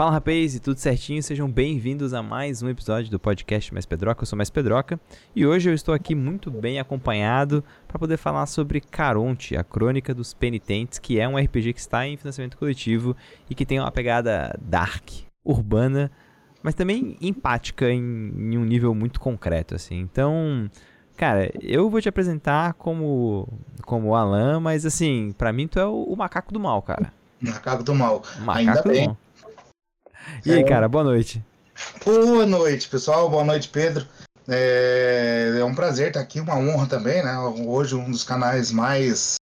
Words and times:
Fala 0.00 0.12
rapaz, 0.12 0.54
e 0.54 0.60
tudo 0.60 0.78
certinho? 0.78 1.22
Sejam 1.22 1.46
bem-vindos 1.46 2.14
a 2.14 2.22
mais 2.22 2.62
um 2.62 2.70
episódio 2.70 3.10
do 3.10 3.20
podcast 3.20 3.70
Mais 3.70 3.84
Pedroca. 3.84 4.22
Eu 4.22 4.26
sou 4.26 4.34
Mais 4.34 4.48
Pedroca 4.48 4.98
e 5.36 5.46
hoje 5.46 5.68
eu 5.68 5.74
estou 5.74 5.92
aqui 5.92 6.14
muito 6.14 6.50
bem 6.50 6.80
acompanhado 6.80 7.62
para 7.86 7.98
poder 7.98 8.16
falar 8.16 8.46
sobre 8.46 8.80
Caronte, 8.80 9.58
a 9.58 9.62
Crônica 9.62 10.14
dos 10.14 10.32
Penitentes, 10.32 10.98
que 10.98 11.20
é 11.20 11.28
um 11.28 11.36
RPG 11.36 11.74
que 11.74 11.80
está 11.80 12.06
em 12.06 12.16
financiamento 12.16 12.56
coletivo 12.56 13.14
e 13.50 13.54
que 13.54 13.66
tem 13.66 13.78
uma 13.78 13.90
pegada 13.92 14.58
dark, 14.58 15.06
urbana, 15.44 16.10
mas 16.62 16.74
também 16.74 17.18
empática 17.20 17.90
em, 17.90 18.00
em 18.00 18.56
um 18.56 18.64
nível 18.64 18.94
muito 18.94 19.20
concreto, 19.20 19.74
assim. 19.74 19.98
Então, 19.98 20.70
cara, 21.14 21.52
eu 21.60 21.90
vou 21.90 22.00
te 22.00 22.08
apresentar 22.08 22.72
como 22.72 23.46
como 23.82 24.14
Alan, 24.14 24.60
mas 24.60 24.86
assim, 24.86 25.34
para 25.36 25.52
mim 25.52 25.68
tu 25.68 25.78
é 25.78 25.84
o, 25.84 26.04
o, 26.04 26.16
macaco 26.16 26.54
do 26.54 26.58
mal, 26.58 26.80
cara. 26.80 27.12
Macaco 27.38 27.82
do 27.82 27.94
mal. 27.94 28.22
Macaco 28.38 28.58
Ainda 28.58 28.82
do 28.82 28.88
bem. 28.88 29.06
Mal. 29.08 29.18
E 30.44 30.52
aí, 30.52 30.60
é... 30.60 30.64
cara, 30.64 30.88
boa 30.88 31.04
noite. 31.04 31.42
Boa 32.04 32.46
noite, 32.46 32.88
pessoal. 32.88 33.28
Boa 33.28 33.44
noite, 33.44 33.68
Pedro. 33.68 34.06
É, 34.48 35.56
é 35.58 35.64
um 35.64 35.74
prazer 35.74 36.08
estar 36.08 36.20
aqui, 36.20 36.40
uma 36.40 36.56
honra 36.56 36.86
também, 36.86 37.22
né? 37.22 37.38
Hoje 37.38 37.94
um 37.94 38.10
dos 38.10 38.24
canais 38.24 38.72
mais, 38.72 39.36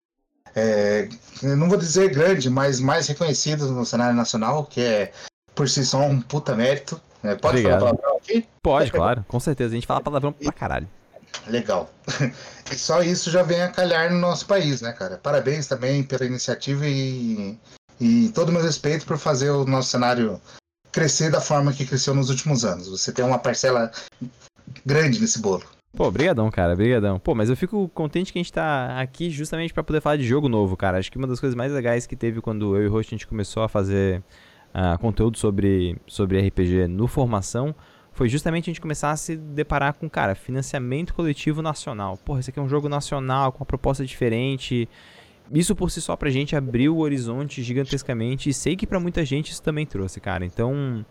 é, 0.56 1.08
não 1.42 1.70
vou 1.70 1.78
dizer 1.78 2.10
grande, 2.10 2.50
mas 2.50 2.80
mais 2.80 3.08
reconhecidos 3.08 3.70
no 3.70 3.86
cenário 3.86 4.16
nacional, 4.16 4.66
que 4.66 4.82
é 4.82 5.12
por 5.56 5.70
si 5.70 5.86
só 5.86 6.02
um 6.02 6.20
puta 6.20 6.56
mérito. 6.56 7.00
É, 7.24 7.36
pode 7.36 7.58
Obrigado. 7.58 7.80
falar 7.80 7.96
palavrão 7.96 8.18
aqui? 8.18 8.48
Pode, 8.62 8.92
claro, 8.92 9.26
com 9.28 9.40
certeza. 9.40 9.72
A 9.72 9.76
gente 9.76 9.88
fala 9.88 10.02
palavrão 10.02 10.32
pra 10.32 10.52
caralho. 10.52 10.88
Legal. 11.48 11.90
E 12.70 12.76
só 12.76 13.02
isso 13.02 13.32
já 13.32 13.44
vem 13.44 13.62
a 13.62 13.70
calhar 13.70 14.12
no 14.12 14.20
nosso 14.20 14.46
país, 14.46 14.82
né, 14.82 14.92
cara? 14.92 15.18
Parabéns 15.18 15.68
também 15.68 16.04
pela 16.04 16.26
iniciativa 16.26 16.86
e, 16.86 17.58
e 17.98 18.30
todo 18.36 18.50
o 18.50 18.52
meu 18.52 18.62
respeito 18.62 19.06
por 19.06 19.18
fazer 19.18 19.52
o 19.52 19.64
nosso 19.64 19.90
cenário 19.90 20.42
crescer 20.98 21.30
da 21.30 21.40
forma 21.40 21.72
que 21.72 21.86
cresceu 21.86 22.16
nos 22.16 22.32
últimos 22.32 22.66
anos. 22.66 22.90
Você 22.90 23.12
tem 23.12 23.24
uma 23.24 23.38
parcela 23.38 23.92
grande 24.84 25.22
nesse 25.22 25.40
bolo. 25.40 25.64
Pô, 25.96 26.10
brigadão, 26.10 26.50
cara, 26.50 26.76
brigadão. 26.76 27.20
Pô, 27.20 27.36
mas 27.36 27.52
eu 27.52 27.56
fico 27.56 27.88
contente 27.90 28.34
que 28.34 28.40
a 28.40 28.42
gente 28.42 28.52
tá 28.52 29.00
aqui 29.00 29.30
justamente 29.30 29.72
para 29.72 29.84
poder 29.84 30.02
falar 30.02 30.18
de 30.18 30.26
jogo 30.26 30.50
novo, 30.50 30.76
cara. 30.76 30.98
Acho 30.98 31.12
que 31.12 31.18
uma 31.20 31.28
das 31.28 31.40
coisas 31.40 31.56
mais 31.56 31.72
legais 31.72 32.08
que 32.08 32.16
teve 32.16 32.42
quando 32.42 32.76
eu 32.76 32.84
e 32.84 32.88
o 32.88 32.92
Host 32.92 33.14
a 33.14 33.16
gente 33.16 33.28
começou 33.28 33.62
a 33.62 33.70
fazer 33.70 34.24
uh, 34.74 34.98
conteúdo 34.98 35.38
sobre, 35.38 35.96
sobre 36.08 36.42
RPG 36.48 36.88
no 36.88 37.08
Formação 37.08 37.76
foi 38.12 38.28
justamente 38.28 38.64
a 38.64 38.74
gente 38.74 38.82
começar 38.82 39.12
a 39.12 39.18
se 39.18 39.38
deparar 39.38 39.94
com, 39.94 40.10
cara, 40.10 40.34
financiamento 40.34 41.14
coletivo 41.14 41.62
nacional. 41.62 42.18
Porra, 42.18 42.40
esse 42.40 42.50
aqui 42.50 42.58
é 42.58 42.62
um 42.64 42.68
jogo 42.70 42.90
nacional, 42.90 43.52
com 43.52 43.60
uma 43.60 43.68
proposta 43.68 44.04
diferente, 44.04 44.90
isso 45.52 45.76
por 45.76 45.90
si 45.92 46.02
só 46.02 46.16
pra 46.16 46.30
gente 46.30 46.56
abriu 46.56 46.96
o 46.96 47.00
horizonte 47.00 47.64
gigantescamente 47.64 48.50
e 48.50 48.54
sei 48.54 48.76
que 48.76 48.88
para 48.88 49.00
muita 49.00 49.24
gente 49.24 49.52
isso 49.52 49.62
também 49.62 49.86
trouxe, 49.86 50.20
cara. 50.20 50.46
Então, 50.46 51.06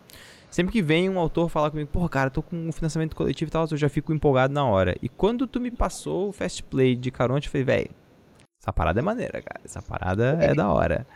sempre 0.49 0.71
que 0.71 0.81
vem 0.81 1.09
um 1.09 1.19
autor 1.19 1.49
falar 1.49 1.71
comigo, 1.71 1.89
porra, 1.89 2.09
cara, 2.09 2.29
tô 2.29 2.41
com 2.41 2.55
um 2.55 2.71
financiamento 2.71 3.15
coletivo 3.15 3.49
e 3.49 3.51
tal, 3.51 3.67
eu 3.69 3.77
já 3.77 3.89
fico 3.89 4.13
empolgado 4.13 4.53
na 4.53 4.65
hora. 4.65 4.95
E 5.01 5.09
quando 5.09 5.47
tu 5.47 5.59
me 5.59 5.71
passou 5.71 6.29
o 6.29 6.31
Fast 6.31 6.63
Play 6.63 6.95
de 6.95 7.11
Caronte, 7.11 7.47
eu 7.47 7.51
falei, 7.51 7.65
velho, 7.65 7.89
essa 8.61 8.73
parada 8.73 8.99
é 8.99 9.03
maneira, 9.03 9.41
cara. 9.41 9.61
Essa 9.63 9.81
parada 9.81 10.37
é 10.41 10.53
da 10.53 10.71
hora. 10.71 11.07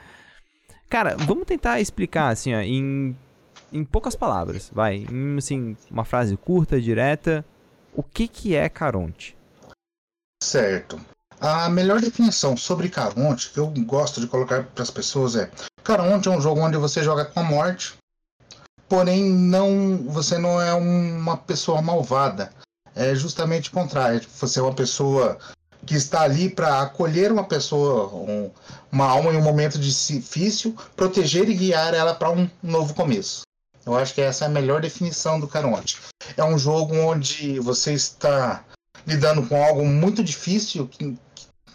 Cara, 0.89 1.15
vamos 1.17 1.45
tentar 1.45 1.79
explicar, 1.79 2.29
assim, 2.29 2.53
ó, 2.53 2.59
em, 2.59 3.15
em 3.71 3.83
poucas 3.83 4.15
palavras, 4.15 4.69
vai. 4.73 5.05
Em, 5.09 5.37
assim, 5.37 5.75
uma 5.89 6.03
frase 6.03 6.35
curta, 6.37 6.81
direta. 6.81 7.45
O 7.93 8.03
que 8.03 8.27
que 8.27 8.55
é 8.55 8.67
Caronte? 8.69 9.35
Certo. 10.41 10.99
A 11.43 11.67
melhor 11.69 11.99
definição 11.99 12.55
sobre 12.55 12.87
Caronte 12.87 13.49
que 13.49 13.57
eu 13.57 13.65
gosto 13.79 14.21
de 14.21 14.27
colocar 14.27 14.63
para 14.63 14.83
as 14.83 14.91
pessoas 14.91 15.35
é: 15.35 15.49
Caronte 15.83 16.27
é 16.27 16.31
um 16.31 16.39
jogo 16.39 16.61
onde 16.61 16.77
você 16.77 17.03
joga 17.03 17.25
com 17.25 17.39
a 17.39 17.43
morte, 17.43 17.95
porém 18.87 19.23
não, 19.23 19.97
você 20.05 20.37
não 20.37 20.61
é 20.61 20.71
uma 20.75 21.35
pessoa 21.35 21.81
malvada. 21.81 22.53
É 22.95 23.15
justamente 23.15 23.69
o 23.69 23.71
contrário. 23.71 24.21
Você 24.39 24.59
é 24.59 24.61
uma 24.61 24.75
pessoa 24.75 25.39
que 25.83 25.95
está 25.95 26.21
ali 26.21 26.47
para 26.47 26.83
acolher 26.83 27.31
uma 27.31 27.45
pessoa, 27.45 28.13
um, 28.13 28.51
uma 28.91 29.05
alma 29.05 29.33
em 29.33 29.37
um 29.37 29.41
momento 29.41 29.79
difícil, 29.79 30.75
proteger 30.95 31.49
e 31.49 31.55
guiar 31.55 31.95
ela 31.95 32.13
para 32.13 32.29
um 32.29 32.47
novo 32.61 32.93
começo. 32.93 33.41
Eu 33.83 33.97
acho 33.97 34.13
que 34.13 34.21
essa 34.21 34.45
é 34.45 34.47
a 34.47 34.51
melhor 34.51 34.79
definição 34.79 35.39
do 35.39 35.47
Caronte. 35.47 35.97
É 36.37 36.43
um 36.43 36.55
jogo 36.55 36.95
onde 36.95 37.59
você 37.59 37.93
está 37.93 38.63
lidando 39.07 39.41
com 39.47 39.63
algo 39.63 39.83
muito 39.83 40.23
difícil, 40.23 40.87
que, 40.87 41.17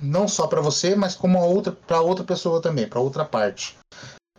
não 0.01 0.29
só 0.29 0.47
para 0.47 0.61
você, 0.61 0.95
mas 0.95 1.15
como 1.15 1.39
outra 1.39 1.73
para 1.73 2.01
outra 2.01 2.25
pessoa 2.25 2.61
também, 2.61 2.87
para 2.87 3.01
outra 3.01 3.25
parte. 3.25 3.77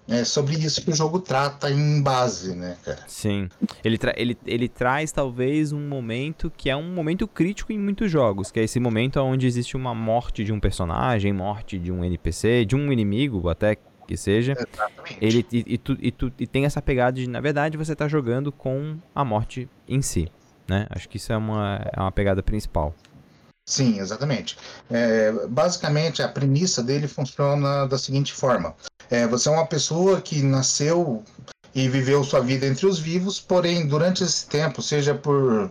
É 0.09 0.23
sobre 0.23 0.55
isso 0.55 0.81
que 0.81 0.89
o 0.89 0.95
jogo 0.95 1.19
trata 1.19 1.69
em 1.69 2.01
base, 2.01 2.55
né, 2.55 2.77
cara? 2.81 2.99
Sim. 3.07 3.49
Ele, 3.83 3.97
tra 3.97 4.13
ele, 4.15 4.37
ele 4.45 4.69
traz 4.69 5.11
talvez 5.11 5.73
um 5.73 5.85
momento 5.85 6.49
que 6.55 6.69
é 6.69 6.75
um 6.75 6.93
momento 6.93 7.27
crítico 7.27 7.73
em 7.73 7.77
muitos 7.77 8.09
jogos, 8.09 8.49
que 8.49 8.57
é 8.57 8.63
esse 8.63 8.79
momento 8.79 9.19
onde 9.19 9.45
existe 9.45 9.75
uma 9.75 9.93
morte 9.93 10.45
de 10.45 10.53
um 10.53 10.61
personagem, 10.61 11.33
morte 11.33 11.77
de 11.77 11.91
um 11.91 12.05
NPC, 12.05 12.63
de 12.63 12.73
um 12.73 12.89
inimigo 12.89 13.49
até 13.49 13.77
que 14.07 14.15
seja. 14.15 14.53
Exatamente. 14.53 15.17
Ele, 15.19 15.45
e, 15.51 15.63
e, 15.73 15.77
tu, 15.77 15.97
e, 15.99 16.11
tu, 16.11 16.31
e 16.39 16.47
tem 16.47 16.63
essa 16.63 16.81
pegada 16.81 17.19
de, 17.19 17.29
na 17.29 17.41
verdade, 17.41 17.75
você 17.75 17.93
tá 17.93 18.07
jogando 18.07 18.49
com 18.49 18.97
a 19.13 19.25
morte 19.25 19.69
em 19.89 20.01
si. 20.01 20.31
Né? 20.69 20.87
Acho 20.89 21.09
que 21.09 21.17
isso 21.17 21.33
é 21.33 21.37
uma, 21.37 21.81
é 21.93 21.99
uma 21.99 22.11
pegada 22.11 22.41
principal. 22.41 22.95
Sim, 23.69 23.99
exatamente. 23.99 24.57
É, 24.89 25.45
basicamente, 25.47 26.23
a 26.23 26.29
premissa 26.29 26.81
dele 26.81 27.07
funciona 27.07 27.85
da 27.85 27.97
seguinte 27.97 28.33
forma: 28.33 28.73
é, 29.09 29.27
você 29.27 29.49
é 29.49 29.51
uma 29.51 29.67
pessoa 29.67 30.21
que 30.21 30.41
nasceu 30.41 31.21
e 31.75 31.89
viveu 31.89 32.23
sua 32.23 32.39
vida 32.39 32.65
entre 32.65 32.87
os 32.87 32.97
vivos, 32.97 33.41
porém, 33.41 33.85
durante 33.85 34.23
esse 34.23 34.47
tempo, 34.47 34.81
seja 34.81 35.13
por 35.13 35.69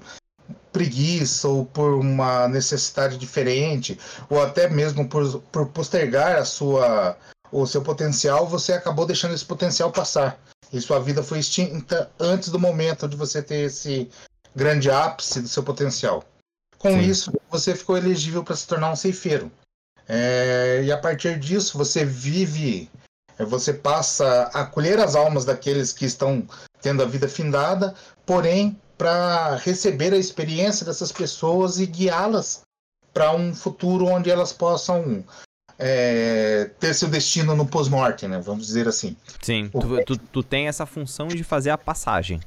preguiça 0.71 1.49
ou 1.49 1.65
por 1.65 1.95
uma 1.95 2.47
necessidade 2.49 3.17
diferente, 3.17 3.99
ou 4.29 4.43
até 4.43 4.69
mesmo 4.69 5.09
por, 5.09 5.41
por 5.51 5.69
postergar 5.69 6.37
a 6.37 6.45
sua, 6.45 7.17
o 7.51 7.67
seu 7.67 7.81
potencial, 7.81 8.47
você 8.47 8.75
acabou 8.75 9.07
deixando 9.07 9.35
esse 9.35 9.45
potencial 9.45 9.91
passar. 9.91 10.39
E 10.71 10.81
sua 10.83 11.01
vida 11.01 11.23
foi 11.23 11.39
extinta 11.39 12.11
antes 12.21 12.51
do 12.51 12.59
momento 12.59 13.09
de 13.09 13.17
você 13.17 13.43
ter 13.43 13.63
esse 13.63 14.11
grande 14.55 14.91
ápice 14.91 15.41
do 15.41 15.49
seu 15.49 15.63
potencial. 15.63 16.23
Com 16.79 16.91
Sim. 16.91 17.01
isso, 17.01 17.33
você 17.51 17.75
ficou 17.75 17.97
elegível 17.97 18.45
para 18.45 18.57
se 18.57 18.67
tornar 18.67 18.91
um 18.91 18.97
ceifeiro. 18.97 19.51
É, 20.09 20.83
e 20.85 20.93
a 20.93 20.99
partir 20.99 21.39
disso, 21.39 21.77
você 21.77 22.05
vive, 22.05 22.89
é, 23.39 23.45
você 23.45 23.73
passa 23.73 24.51
a 24.53 24.65
colher 24.65 24.99
as 24.99 25.17
almas 25.17 25.45
daqueles 25.45 25.93
que 25.93 26.05
estão 26.05 26.47
tendo 26.81 27.03
a 27.03 27.07
vida 27.07 27.29
findada, 27.29 27.95
porém, 28.25 28.81
para 28.97 29.57
receber 29.57 30.13
a 30.13 30.19
experiência 30.19 30.87
dessas 30.87 31.11
pessoas 31.13 31.79
e 31.79 31.87
guiá-las 31.87 32.63
para 33.13 33.35
um 33.35 33.55
futuro 33.55 34.07
onde 34.07 34.31
elas 34.31 34.53
possam 34.53 35.25
é, 35.79 36.71
ter 36.79 36.95
seu 36.95 37.09
destino 37.09 37.55
no 37.57 37.67
pós-morte, 37.67 38.27
né? 38.27 38.39
Vamos 38.39 38.67
dizer 38.67 38.89
assim. 38.89 39.17
Sim, 39.43 39.69
tu, 39.69 40.05
tu, 40.05 40.19
tu 40.19 40.43
tem 40.43 40.69
essa 40.69 40.87
função 40.87 41.29
de 41.29 41.43
fazer 41.43 41.71
a 41.71 41.79
passagem. 41.79 42.41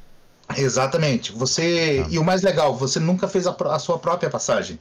Exatamente. 0.58 1.32
Você 1.32 2.04
tá. 2.04 2.10
e 2.10 2.20
o 2.20 2.24
mais 2.24 2.42
legal, 2.42 2.76
você 2.76 3.00
nunca 3.00 3.28
fez 3.28 3.46
a, 3.48 3.52
a 3.52 3.80
sua 3.80 4.00
própria 4.00 4.30
passagem. 4.30 4.80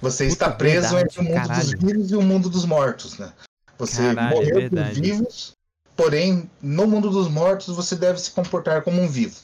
Você 0.00 0.24
Puta, 0.24 0.32
está 0.32 0.50
preso 0.50 0.94
verdade, 0.94 1.04
entre 1.04 1.20
o 1.20 1.24
mundo 1.24 1.48
caralho. 1.48 1.60
dos 1.60 1.70
vivos 1.70 2.10
e 2.10 2.16
o 2.16 2.22
mundo 2.22 2.48
dos 2.48 2.64
mortos, 2.64 3.18
né? 3.18 3.32
Você 3.78 4.14
caralho, 4.14 4.36
morreu 4.36 4.58
é 4.60 4.68
por 4.68 4.84
vivos, 4.92 5.52
porém 5.96 6.50
no 6.60 6.86
mundo 6.86 7.10
dos 7.10 7.28
mortos 7.28 7.74
você 7.74 7.96
deve 7.96 8.18
se 8.20 8.30
comportar 8.30 8.82
como 8.82 9.00
um 9.00 9.08
vivo, 9.08 9.36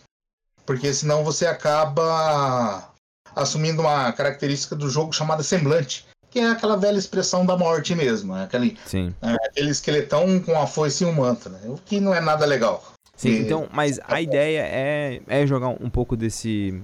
porque 0.67 0.93
senão 0.93 1.25
você 1.25 1.47
acaba 1.47 2.91
assumindo 3.35 3.83
uma 3.83 4.13
característica 4.13 4.75
do 4.75 4.89
jogo 4.89 5.13
chamada 5.13 5.43
semblante, 5.43 6.07
que 6.31 6.39
é 6.39 6.49
aquela 6.49 6.77
velha 6.77 6.99
expressão 6.99 7.45
da 7.45 7.57
morte 7.57 7.95
mesmo, 7.95 8.35
né? 8.35 8.45
aquele, 8.45 8.79
é, 9.23 9.47
aquele 9.47 9.71
esqueletão 9.71 10.41
com 10.41 10.61
a 10.61 10.67
foice 10.67 11.05
e 11.05 11.07
um 11.07 11.13
manto, 11.13 11.49
né? 11.49 11.61
o 11.67 11.77
que 11.77 12.01
não 12.01 12.15
é 12.15 12.21
nada 12.21 12.47
legal. 12.47 12.85
Sim, 13.21 13.41
então, 13.41 13.69
mas 13.71 14.01
a 14.05 14.19
ideia 14.19 14.63
é, 14.63 15.21
é 15.27 15.47
jogar 15.47 15.69
um 15.69 15.91
pouco 15.91 16.17
desse. 16.17 16.83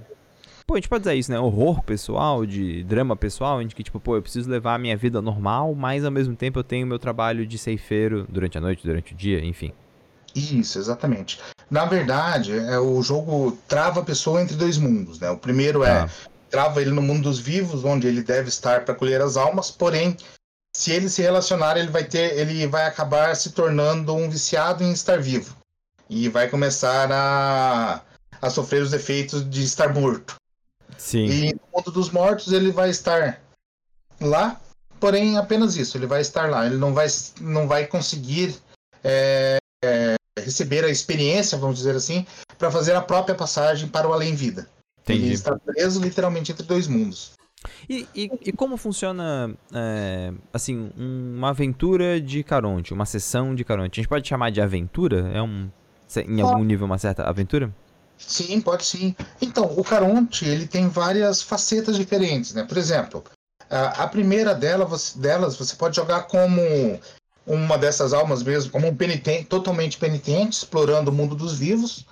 Pô, 0.67 0.75
a 0.75 0.77
gente 0.77 0.87
pode 0.87 1.05
dizer 1.05 1.15
isso, 1.15 1.33
né? 1.33 1.41
Horror 1.41 1.83
pessoal, 1.83 2.45
de 2.45 2.85
drama 2.85 3.17
pessoal, 3.17 3.63
em 3.63 3.69
que, 3.69 3.83
tipo, 3.83 3.99
pô, 3.99 4.17
eu 4.17 4.23
preciso 4.23 4.51
levar 4.51 4.75
a 4.75 4.79
minha 4.79 4.99
vida 4.99 5.23
normal, 5.23 5.75
mas 5.75 6.05
ao 6.05 6.11
mesmo 6.11 6.37
tempo 6.37 6.59
eu 6.59 6.65
tenho 6.65 6.87
meu 6.87 6.99
trabalho 6.99 7.47
de 7.47 7.57
ceifeiro 7.57 8.27
durante 8.29 8.59
a 8.59 8.61
noite, 8.61 8.87
durante 8.87 9.15
o 9.15 9.17
dia, 9.17 9.43
enfim. 9.43 9.73
Isso, 10.35 10.79
exatamente. 10.79 11.41
Na 11.71 11.87
verdade, 11.87 12.53
é, 12.53 12.79
o 12.79 13.01
jogo 13.01 13.57
trava 13.67 14.01
a 14.01 14.05
pessoa 14.05 14.43
entre 14.43 14.57
dois 14.57 14.77
mundos, 14.77 15.19
né? 15.19 15.31
O 15.31 15.39
primeiro 15.39 15.85
é 15.85 16.01
ah. 16.01 16.11
trava 16.51 16.83
ele 16.83 16.91
no 16.91 17.01
mundo 17.01 17.23
dos 17.23 17.39
vivos, 17.39 17.83
onde 17.83 18.07
ele 18.07 18.23
deve 18.23 18.51
estar 18.51 18.85
para 18.85 18.95
colher 18.95 19.23
as 19.23 19.39
almas, 19.39 19.71
porém, 19.71 20.15
se 20.77 20.93
ele 20.93 21.09
se 21.09 21.23
relacionar, 21.23 21.79
ele 21.79 21.89
vai 21.89 22.05
ter, 22.05 22.39
ele 22.39 22.67
vai 22.67 22.85
acabar 22.85 23.35
se 23.35 23.53
tornando 23.53 24.15
um 24.15 24.29
viciado 24.29 24.85
em 24.85 24.93
estar 24.93 25.19
vivo 25.19 25.57
e 26.09 26.29
vai 26.29 26.49
começar 26.49 27.11
a, 27.11 28.03
a 28.41 28.51
sofrer 28.51 28.83
os 28.83 28.93
efeitos 28.93 29.49
de 29.49 29.63
estar 29.63 29.93
morto. 29.93 30.37
Sim. 30.97 31.27
E 31.27 31.55
no 31.55 31.61
mundo 31.75 31.91
dos 31.91 32.11
mortos 32.11 32.53
ele 32.53 32.71
vai 32.71 32.91
estar 32.91 33.41
lá, 34.21 34.61
porém 34.99 35.37
apenas 35.37 35.77
isso, 35.77 35.97
ele 35.97 36.07
vai 36.07 36.21
estar 36.21 36.49
lá, 36.51 36.67
ele 36.67 36.77
não 36.77 36.95
vai, 36.95 37.07
não 37.41 37.69
vai 37.69 37.87
conseguir 37.87 38.57
é, 39.05 39.59
é, 39.85 40.15
receber 40.39 40.85
a 40.85 40.89
experiência, 40.89 41.59
vamos 41.59 41.77
dizer 41.77 41.95
assim, 41.95 42.27
para 42.59 42.71
fazer 42.71 42.95
a 42.95 43.03
própria 43.03 43.35
passagem 43.35 43.89
para 43.89 44.09
o 44.09 44.13
além-vida. 44.13 44.69
Ele 45.09 45.33
está 45.33 45.57
preso 45.57 46.01
literalmente 46.01 46.51
entre 46.51 46.67
dois 46.67 46.89
mundos. 46.89 47.33
E, 47.89 48.07
e, 48.15 48.31
e 48.47 48.53
como 48.53 48.77
funciona, 48.77 49.55
é, 49.73 50.33
assim, 50.53 50.91
uma 50.97 51.51
aventura 51.51 52.21
de 52.21 52.43
Caronte, 52.43 52.93
uma 52.93 53.07
sessão 53.07 53.55
de 53.55 53.65
Caronte? 53.65 54.01
A 54.01 54.03
gente 54.03 54.09
pode 54.09 54.29
chamar 54.29 54.51
de 54.51 54.61
aventura? 54.61 55.31
É 55.33 55.41
um, 55.41 55.71
em 56.17 56.41
algum 56.41 56.65
nível 56.65 56.87
uma 56.87 56.99
certa 56.99 57.25
aventura? 57.25 57.73
Sim, 58.19 58.61
pode 58.61 58.85
sim. 58.85 59.15
Então, 59.41 59.65
o 59.77 59.85
Caronte, 59.85 60.47
ele 60.47 60.67
tem 60.67 60.89
várias 60.89 61.43
facetas 61.43 61.97
diferentes, 61.97 62.55
né? 62.55 62.65
Por 62.65 62.79
exemplo, 62.79 63.23
a, 63.69 64.07
primeira 64.07 64.55
dela, 64.55 64.85
você, 64.85 65.19
delas, 65.19 65.57
você 65.57 65.77
pode 65.77 65.97
jogar 65.97 66.23
como 66.23 66.61
uma 67.47 67.77
dessas 67.77 68.13
almas 68.13 68.43
mesmo, 68.43 68.71
como 68.71 68.89
um 68.89 68.97
penitente, 68.97 69.45
totalmente 69.45 69.99
penitente, 69.99 70.59
explorando 70.59 71.11
o 71.11 71.15
mundo 71.15 71.35
dos 71.35 71.55
vivos 71.59 72.07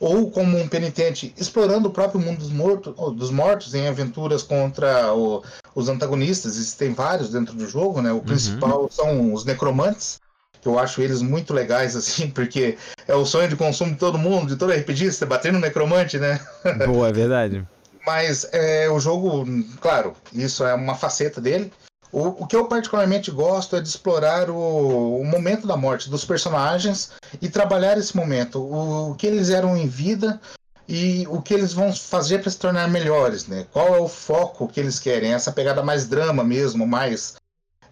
ou 0.00 0.30
como 0.30 0.56
um 0.56 0.68
penitente 0.68 1.34
explorando 1.36 1.88
o 1.88 1.92
próprio 1.92 2.20
mundo 2.20 2.38
dos, 2.38 2.50
mortos, 2.50 2.94
dos 3.16 3.30
mortos 3.30 3.74
em 3.74 3.88
aventuras 3.88 4.42
contra 4.42 5.12
o, 5.12 5.42
os 5.74 5.88
antagonistas. 5.88 6.56
Existem 6.56 6.92
vários 6.92 7.30
dentro 7.30 7.54
do 7.54 7.66
jogo, 7.66 8.00
né? 8.00 8.12
O 8.12 8.16
uhum. 8.16 8.20
principal 8.20 8.88
são 8.90 9.32
os 9.32 9.44
necromantes, 9.44 10.20
que 10.68 10.74
eu 10.74 10.78
acho 10.78 11.00
eles 11.00 11.22
muito 11.22 11.54
legais, 11.54 11.96
assim, 11.96 12.28
porque 12.30 12.76
é 13.06 13.14
o 13.14 13.24
sonho 13.24 13.48
de 13.48 13.56
consumo 13.56 13.92
de 13.92 13.98
todo 13.98 14.18
mundo, 14.18 14.48
de 14.48 14.56
todo 14.56 14.72
RPGista, 14.72 15.24
bater 15.24 15.52
no 15.52 15.58
necromante, 15.58 16.18
né? 16.18 16.38
Boa, 16.86 17.08
é 17.08 17.12
verdade. 17.12 17.66
Mas 18.06 18.46
é, 18.52 18.88
o 18.88 19.00
jogo, 19.00 19.46
claro, 19.80 20.14
isso 20.32 20.64
é 20.64 20.74
uma 20.74 20.94
faceta 20.94 21.40
dele. 21.40 21.72
O, 22.10 22.42
o, 22.42 22.46
que 22.46 22.56
eu 22.56 22.64
particularmente 22.64 23.30
gosto 23.30 23.76
é 23.76 23.82
de 23.82 23.88
explorar 23.88 24.48
o, 24.48 25.20
o, 25.20 25.24
momento 25.26 25.66
da 25.66 25.76
morte 25.76 26.08
dos 26.08 26.24
personagens 26.24 27.10
e 27.40 27.50
trabalhar 27.50 27.98
esse 27.98 28.16
momento, 28.16 28.60
o, 28.60 29.10
o, 29.10 29.14
que 29.14 29.26
eles 29.26 29.50
eram 29.50 29.76
em 29.76 29.86
vida 29.86 30.40
e 30.88 31.26
o 31.28 31.42
que 31.42 31.52
eles 31.52 31.74
vão 31.74 31.94
fazer 31.94 32.38
para 32.38 32.50
se 32.50 32.58
tornar 32.58 32.88
melhores, 32.88 33.46
né? 33.46 33.66
Qual 33.70 33.94
é 33.94 34.00
o 34.00 34.08
foco 34.08 34.68
que 34.68 34.80
eles 34.80 34.98
querem? 34.98 35.34
Essa 35.34 35.52
pegada 35.52 35.82
mais 35.82 36.08
drama 36.08 36.42
mesmo, 36.42 36.86
mais 36.86 37.34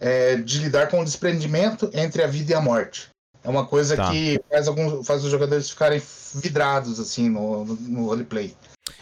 é, 0.01 0.37
de 0.37 0.59
lidar 0.59 0.89
com 0.89 1.01
o 1.01 1.05
desprendimento 1.05 1.91
entre 1.93 2.23
a 2.23 2.27
vida 2.27 2.53
e 2.53 2.55
a 2.55 2.61
morte. 2.61 3.09
É 3.43 3.49
uma 3.49 3.65
coisa 3.65 3.97
tá. 3.97 4.11
que 4.11 4.41
faz, 4.51 4.67
alguns, 4.67 5.07
faz 5.07 5.25
os 5.25 5.31
jogadores 5.31 5.71
ficarem 5.71 6.03
vidrados 6.35 6.99
assim 6.99 7.29
no, 7.29 7.65
no, 7.65 7.75
no 7.77 8.07
roleplay. 8.07 8.55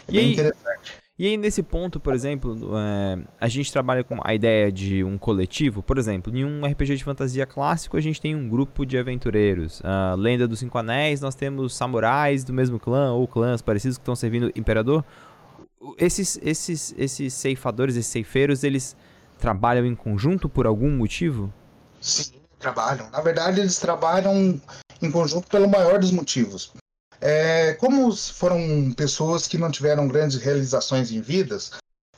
É 0.07 0.11
e 0.11 0.11
bem 0.11 0.25
aí, 0.25 0.33
interessante. 0.33 1.05
E 1.17 1.27
aí, 1.27 1.37
nesse 1.37 1.63
ponto, 1.63 1.97
por 1.97 2.13
exemplo, 2.13 2.77
é, 2.77 3.17
a 3.39 3.47
gente 3.47 3.71
trabalha 3.71 4.03
com 4.03 4.19
a 4.21 4.35
ideia 4.35 4.69
de 4.69 5.01
um 5.01 5.17
coletivo. 5.17 5.81
Por 5.81 5.97
exemplo, 5.97 6.35
em 6.35 6.43
um 6.43 6.65
RPG 6.65 6.97
de 6.97 7.03
fantasia 7.05 7.45
clássico, 7.45 7.95
a 7.95 8.01
gente 8.01 8.19
tem 8.19 8.35
um 8.35 8.49
grupo 8.49 8.85
de 8.85 8.97
aventureiros. 8.97 9.81
A 9.83 10.13
Lenda 10.15 10.45
dos 10.45 10.59
Cinco 10.59 10.77
Anéis, 10.77 11.21
nós 11.21 11.33
temos 11.33 11.73
samurais 11.73 12.43
do 12.43 12.53
mesmo 12.53 12.77
clã 12.79 13.13
ou 13.13 13.27
clãs 13.27 13.61
parecidos 13.61 13.97
que 13.97 14.01
estão 14.01 14.15
servindo 14.15 14.47
o 14.47 14.59
imperador. 14.59 15.05
Esses, 15.97 16.37
esses, 16.43 16.93
esses 16.97 17.33
ceifadores, 17.33 17.95
esses 17.95 18.11
ceifeiros, 18.11 18.63
eles 18.65 18.97
trabalham 19.39 19.85
em 19.85 19.95
conjunto 19.95 20.49
por 20.49 20.65
algum 20.65 20.89
motivo? 20.89 21.53
Sim, 22.01 22.33
trabalham. 22.59 23.09
Na 23.09 23.21
verdade, 23.21 23.59
eles 23.59 23.77
trabalham 23.77 24.59
em 25.01 25.11
conjunto 25.11 25.47
pelo 25.47 25.69
maior 25.69 25.99
dos 25.99 26.11
motivos. 26.11 26.71
É, 27.21 27.73
como 27.73 28.13
foram 28.15 28.93
pessoas 28.95 29.47
que 29.47 29.57
não 29.57 29.71
tiveram 29.71 30.07
grandes 30.07 30.37
realizações 30.41 31.11
em 31.11 31.21
vidas, 31.21 31.71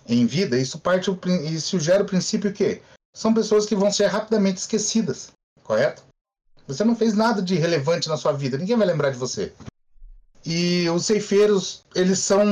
em 0.08 0.26
vida, 0.26 0.58
isso 0.58 0.80
parte 0.80 1.12
isso 1.44 1.80
gera 1.80 2.04
o 2.04 2.08
princípio 2.08 2.54
que 2.54 2.82
são 3.16 3.34
pessoas 3.34 3.66
que 3.66 3.76
vão 3.76 3.92
ser 3.92 4.08
rapidamente 4.08 4.60
esquecidas, 4.60 5.32
correto? 5.64 6.04
Você 6.68 6.84
não 6.84 6.96
fez 6.96 7.14
nada 7.14 7.42
de 7.42 7.56
relevante 7.56 8.10
na 8.10 8.18
sua 8.18 8.32
vida, 8.32 8.58
ninguém 8.58 8.78
vai 8.78 8.88
lembrar 8.88 9.10
de 9.10 9.18
você. 9.18 9.54
E 10.46 10.90
os 10.90 11.06
ceifeiros, 11.06 11.84
eles 11.94 12.20
são, 12.20 12.46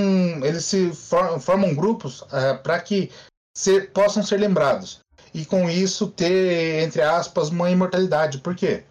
eles 0.44 0.66
se 0.66 0.92
formam 1.40 1.74
grupos 1.74 2.26
é, 2.32 2.54
para 2.54 2.80
que 2.80 3.10
ser, 3.56 3.92
possam 3.92 4.22
ser 4.22 4.40
lembrados 4.40 5.00
e 5.34 5.46
com 5.46 5.70
isso 5.70 6.08
ter, 6.08 6.84
entre 6.84 7.02
aspas, 7.02 7.50
uma 7.50 7.72
imortalidade. 7.72 8.38
Por 8.40 8.56
quê? 8.56 8.84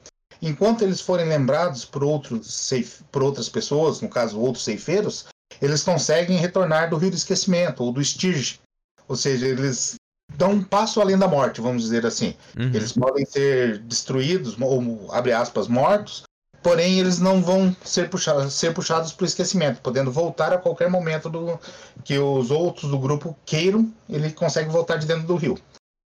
enquanto 0.45 0.83
eles 0.83 1.01
forem 1.01 1.27
lembrados 1.27 1.85
por, 1.85 2.05
outros 2.05 2.71
por 3.11 3.23
outras 3.23 3.49
pessoas, 3.49 4.01
no 4.01 4.09
caso 4.09 4.39
outros 4.39 4.65
ceifeiros, 4.65 5.27
eles 5.61 5.83
conseguem 5.83 6.39
retornar 6.39 6.91
do 6.91 6.97
rio 6.97 7.11
do 7.11 7.17
esquecimento 7.17 7.83
ou 7.83 7.93
do 7.93 8.05
Stirge. 8.05 8.61
Ou 9.09 9.17
seja, 9.17 9.47
eles 9.47 9.95
dão 10.37 10.53
um 10.53 10.65
passo 10.65 11.01
além 11.01 11.17
da 11.17 11.29
morte, 11.29 11.61
vamos 11.61 11.83
dizer 11.83 12.05
assim. 12.05 12.35
Uhum. 12.59 12.71
Eles 12.75 12.93
podem 12.93 13.25
ser 13.25 13.79
destruídos, 13.79 14.57
ou, 14.61 15.13
abre 15.13 15.33
aspas, 15.33 15.69
mortos, 15.69 16.25
porém 16.65 16.99
eles 16.99 17.21
não 17.21 17.41
vão 17.41 17.77
ser 17.85 18.11
puxados, 18.11 18.53
ser 18.55 18.75
puxados 18.75 19.13
para 19.13 19.23
o 19.23 19.27
esquecimento, 19.27 19.81
podendo 19.81 20.11
voltar 20.11 20.53
a 20.53 20.59
qualquer 20.59 20.91
momento 20.91 21.31
do 21.31 21.61
que 22.03 22.19
os 22.19 22.51
outros 22.51 22.91
do 22.91 22.99
grupo 22.99 23.37
queiram, 23.47 23.89
ele 24.09 24.33
consegue 24.33 24.69
voltar 24.69 24.97
de 24.97 25.07
dentro 25.07 25.29
do 25.29 25.37
rio. 25.37 25.57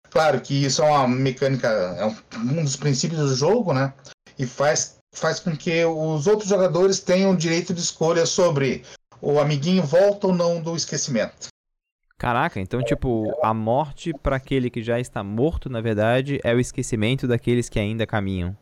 Claro 0.10 0.40
que 0.40 0.54
isso 0.64 0.82
é 0.82 0.86
uma 0.86 1.08
mecânica, 1.08 1.68
é 1.68 2.06
um 2.38 2.64
dos 2.64 2.78
princípios 2.78 3.20
do 3.20 3.36
jogo, 3.36 3.74
né? 3.74 3.92
e 4.38 4.46
faz, 4.46 4.98
faz 5.14 5.40
com 5.40 5.56
que 5.56 5.84
os 5.86 6.28
outros 6.28 6.50
jogadores 6.50 7.00
tenham 7.00 7.36
direito 7.36 7.74
de 7.74 7.82
escolha 7.82 8.26
sobre 8.26 8.84
o 9.22 9.40
amiguinho 9.40 9.84
volta 9.84 10.28
ou 10.28 10.36
não 10.36 10.62
do 10.62 10.76
esquecimento. 10.76 11.48
Caraca, 12.18 12.60
então 12.60 12.82
tipo, 12.82 13.34
a 13.44 13.54
morte 13.54 14.14
para 14.14 14.38
aquele 14.38 14.70
que 14.70 14.82
já 14.82 15.00
está 15.00 15.24
morto, 15.24 15.70
na 15.70 15.82
verdade, 15.82 16.40
é 16.44 16.54
o 16.54 16.60
esquecimento 16.60 17.28
daqueles 17.28 17.68
que 17.68 17.80
ainda 17.80 18.08
caminham. 18.08 18.56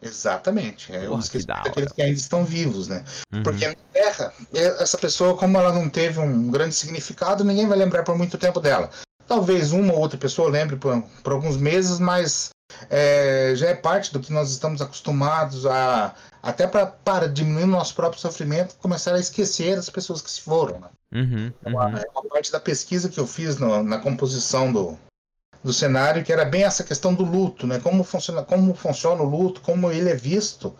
Exatamente, 0.00 0.92
é 0.94 1.00
Porra, 1.00 1.16
o 1.16 1.18
esquecimento 1.18 1.64
daqueles 1.64 1.92
que 1.92 2.02
ainda 2.02 2.18
estão 2.18 2.44
vivos, 2.44 2.86
né? 2.86 3.04
Uhum. 3.32 3.42
Porque 3.42 3.66
na 3.66 3.74
Terra, 3.92 4.32
é, 4.54 4.82
essa 4.82 4.96
pessoa, 4.96 5.36
como 5.36 5.58
ela 5.58 5.72
não 5.72 5.88
teve 5.88 6.20
um 6.20 6.50
grande 6.50 6.74
significado, 6.74 7.42
ninguém 7.44 7.66
vai 7.66 7.76
lembrar 7.76 8.04
por 8.04 8.16
muito 8.16 8.38
tempo 8.38 8.60
dela. 8.60 8.90
Talvez 9.26 9.72
uma 9.72 9.92
ou 9.92 9.98
outra 9.98 10.16
pessoa 10.16 10.48
lembre 10.48 10.76
por, 10.76 11.02
por 11.22 11.32
alguns 11.32 11.56
meses, 11.56 11.98
mas 11.98 12.50
é, 12.88 13.52
já 13.56 13.68
é 13.68 13.74
parte 13.74 14.12
do 14.12 14.20
que 14.20 14.32
nós 14.32 14.50
estamos 14.50 14.80
acostumados 14.80 15.66
a, 15.66 16.14
até 16.42 16.66
para 16.66 17.26
diminuir 17.26 17.64
o 17.64 17.66
nosso 17.66 17.94
próprio 17.94 18.20
sofrimento, 18.20 18.76
começar 18.76 19.14
a 19.14 19.20
esquecer 19.20 19.76
as 19.76 19.90
pessoas 19.90 20.22
que 20.22 20.30
se 20.30 20.40
foram. 20.40 20.80
Né? 20.80 20.88
Uhum, 21.12 21.22
uhum. 21.22 21.52
É, 21.64 21.68
uma, 21.68 22.00
é, 22.00 22.04
uma, 22.14 22.22
parte 22.24 22.52
da 22.52 22.60
pesquisa 22.60 23.08
que 23.08 23.18
eu 23.18 23.26
fiz 23.26 23.58
no, 23.58 23.82
na 23.82 23.98
composição 23.98 24.72
do, 24.72 24.98
do 25.62 25.72
cenário, 25.72 26.24
que 26.24 26.32
era 26.32 26.44
bem 26.44 26.64
essa 26.64 26.84
questão 26.84 27.12
do 27.14 27.24
luto, 27.24 27.66
né? 27.66 27.80
Como 27.80 28.04
funciona, 28.04 28.42
como 28.42 28.74
funciona 28.74 29.22
o 29.22 29.28
luto, 29.28 29.60
como 29.60 29.90
ele 29.90 30.10
é 30.10 30.14
visto 30.14 30.74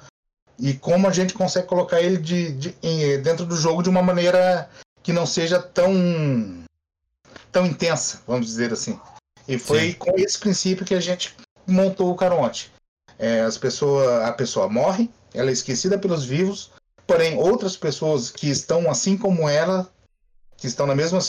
e 0.58 0.75
como 0.75 1.06
a 1.06 1.12
gente 1.12 1.34
consegue 1.34 1.66
colocar 1.66 2.00
ele 2.00 2.19
de, 2.19 2.52
de, 2.52 2.76
em, 2.82 3.20
dentro 3.20 3.46
do 3.46 3.56
jogo 3.56 3.82
de 3.82 3.88
uma 3.88 4.02
maneira 4.02 4.69
que 5.02 5.12
não 5.12 5.26
seja 5.26 5.60
tão 5.60 6.64
tão 7.50 7.67
intensa, 7.67 8.20
vamos 8.26 8.46
dizer 8.46 8.72
assim. 8.72 8.98
E 9.46 9.58
foi 9.58 9.93
Sim. 9.93 9.93
com 9.94 10.12
esse 10.17 10.38
princípio 10.38 10.84
que 10.84 10.94
a 10.94 11.00
gente 11.00 11.34
montou 11.67 12.10
o 12.10 12.17
Caronte. 12.17 12.70
É, 13.19 13.41
as 13.41 13.56
pessoas, 13.56 14.06
a 14.22 14.32
pessoa 14.32 14.69
morre, 14.69 15.10
ela 15.32 15.50
é 15.50 15.53
esquecida 15.53 15.98
pelos 15.98 16.24
vivos, 16.24 16.70
porém 17.06 17.38
outras 17.38 17.76
pessoas 17.76 18.31
que 18.31 18.48
estão 18.48 18.91
assim 18.91 19.17
como 19.17 19.48
ela, 19.48 19.91
que 20.58 20.67
estão 20.67 20.86
na 20.86 20.94
mesma, 20.94 21.20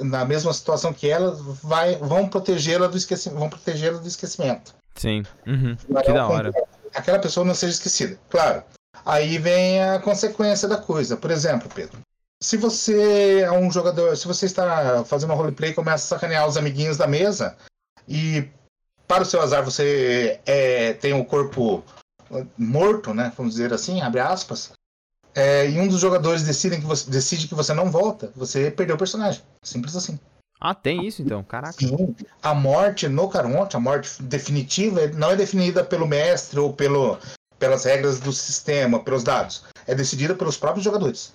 na 0.00 0.24
mesma 0.24 0.52
situação 0.52 0.92
que 0.92 1.08
ela, 1.08 1.32
vai, 1.62 1.96
vão 1.96 2.26
protegê-la 2.26 2.86
do 2.86 2.96
esquecimento, 2.96 3.38
vão 3.38 3.50
protegê-la 3.50 3.98
do 3.98 4.08
esquecimento. 4.08 4.74
Sim. 4.96 5.22
Uhum. 5.46 5.76
Que 5.76 6.12
da 6.12 6.26
hora. 6.26 6.50
Aquela 6.94 7.18
pessoa 7.18 7.44
não 7.44 7.54
seja 7.54 7.74
esquecida. 7.74 8.18
Claro. 8.30 8.64
Aí 9.04 9.36
vem 9.36 9.82
a 9.82 9.98
consequência 9.98 10.66
da 10.66 10.78
coisa. 10.78 11.14
Por 11.14 11.30
exemplo, 11.30 11.68
Pedro, 11.74 11.98
se 12.42 12.56
você 12.56 13.40
é 13.40 13.52
um 13.52 13.70
jogador, 13.70 14.16
se 14.16 14.26
você 14.26 14.46
está 14.46 15.04
fazendo 15.04 15.34
um 15.34 15.36
roleplay 15.36 15.70
e 15.70 15.74
começa 15.74 16.04
a 16.04 16.18
sacanear 16.18 16.48
os 16.48 16.56
amiguinhos 16.56 16.96
da 16.96 17.06
mesa 17.06 17.56
e 18.08 18.48
para 19.06 19.24
o 19.24 19.26
seu 19.26 19.42
azar, 19.42 19.62
você 19.62 20.40
é, 20.46 20.94
tem 20.94 21.12
o 21.12 21.24
corpo 21.24 21.84
morto, 22.56 23.12
né? 23.12 23.30
Vamos 23.36 23.54
dizer 23.54 23.74
assim, 23.74 24.00
abre 24.00 24.20
aspas. 24.20 24.72
É, 25.34 25.68
e 25.68 25.78
um 25.80 25.88
dos 25.88 26.00
jogadores 26.00 26.42
decide 26.42 26.76
que, 26.76 26.86
você, 26.86 27.10
decide 27.10 27.48
que 27.48 27.54
você 27.54 27.74
não 27.74 27.90
volta, 27.90 28.32
você 28.36 28.70
perdeu 28.70 28.94
o 28.94 28.98
personagem. 28.98 29.42
Simples 29.62 29.96
assim. 29.96 30.18
Ah, 30.60 30.74
tem 30.74 31.04
isso 31.06 31.20
então? 31.20 31.42
Caraca. 31.42 31.74
Sim. 31.74 32.14
A 32.42 32.54
morte 32.54 33.08
no 33.08 33.28
Caronte, 33.28 33.76
a 33.76 33.80
morte 33.80 34.22
definitiva, 34.22 35.06
não 35.08 35.30
é 35.30 35.36
definida 35.36 35.84
pelo 35.84 36.06
mestre 36.06 36.58
ou 36.58 36.72
pelo, 36.72 37.18
pelas 37.58 37.84
regras 37.84 38.20
do 38.20 38.32
sistema, 38.32 39.02
pelos 39.02 39.24
dados. 39.24 39.64
É 39.86 39.94
decidida 39.94 40.34
pelos 40.34 40.56
próprios 40.56 40.84
jogadores. 40.84 41.32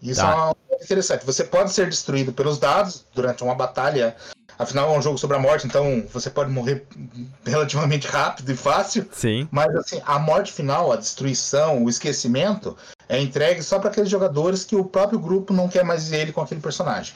Isso 0.00 0.20
tá. 0.20 0.52
é 0.70 0.84
interessante. 0.84 1.24
Você 1.24 1.44
pode 1.44 1.72
ser 1.72 1.88
destruído 1.88 2.32
pelos 2.32 2.58
dados 2.58 3.04
durante 3.14 3.42
uma 3.42 3.54
batalha 3.54 4.14
Afinal, 4.58 4.94
é 4.94 4.98
um 4.98 5.02
jogo 5.02 5.18
sobre 5.18 5.36
a 5.36 5.40
morte, 5.40 5.66
então 5.66 6.04
você 6.12 6.30
pode 6.30 6.50
morrer 6.50 6.86
relativamente 7.44 8.06
rápido 8.08 8.50
e 8.50 8.56
fácil. 8.56 9.06
Sim. 9.12 9.46
Mas 9.50 9.74
assim, 9.76 10.00
a 10.04 10.18
morte 10.18 10.52
final, 10.52 10.92
a 10.92 10.96
destruição, 10.96 11.84
o 11.84 11.90
esquecimento 11.90 12.76
é 13.08 13.20
entregue 13.20 13.62
só 13.62 13.78
para 13.78 13.90
aqueles 13.90 14.08
jogadores 14.08 14.64
que 14.64 14.74
o 14.74 14.84
próprio 14.84 15.18
grupo 15.18 15.52
não 15.52 15.68
quer 15.68 15.84
mais 15.84 16.08
ver 16.08 16.22
ele 16.22 16.32
com 16.32 16.40
aquele 16.40 16.60
personagem. 16.60 17.14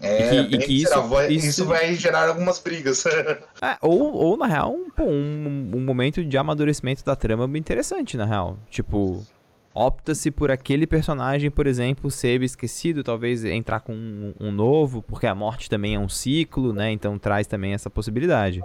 É, 0.00 0.34
e 0.34 0.48
que, 0.48 0.56
e 0.56 0.58
que 0.58 0.82
isso, 0.82 1.02
vai, 1.04 1.32
isso, 1.32 1.46
isso, 1.46 1.64
vai 1.64 1.94
gerar 1.94 2.28
algumas 2.28 2.58
brigas. 2.58 3.04
É, 3.62 3.78
ou, 3.80 4.12
ou, 4.12 4.36
na 4.36 4.46
real, 4.46 4.74
um, 4.74 5.02
um, 5.02 5.70
um 5.76 5.80
momento 5.80 6.22
de 6.22 6.36
amadurecimento 6.36 7.02
da 7.02 7.16
trama 7.16 7.48
bem 7.48 7.58
interessante, 7.58 8.16
na 8.16 8.26
real. 8.26 8.58
Tipo, 8.70 9.24
opta-se 9.76 10.30
por 10.30 10.50
aquele 10.50 10.86
personagem, 10.86 11.50
por 11.50 11.66
exemplo, 11.66 12.10
ser 12.10 12.42
esquecido, 12.42 13.04
talvez 13.04 13.44
entrar 13.44 13.80
com 13.80 13.92
um, 13.92 14.34
um, 14.40 14.50
novo, 14.50 15.02
porque 15.02 15.26
a 15.26 15.34
morte 15.34 15.68
também 15.68 15.94
é 15.94 15.98
um 15.98 16.08
ciclo, 16.08 16.72
né? 16.72 16.90
Então 16.90 17.18
traz 17.18 17.46
também 17.46 17.74
essa 17.74 17.90
possibilidade. 17.90 18.62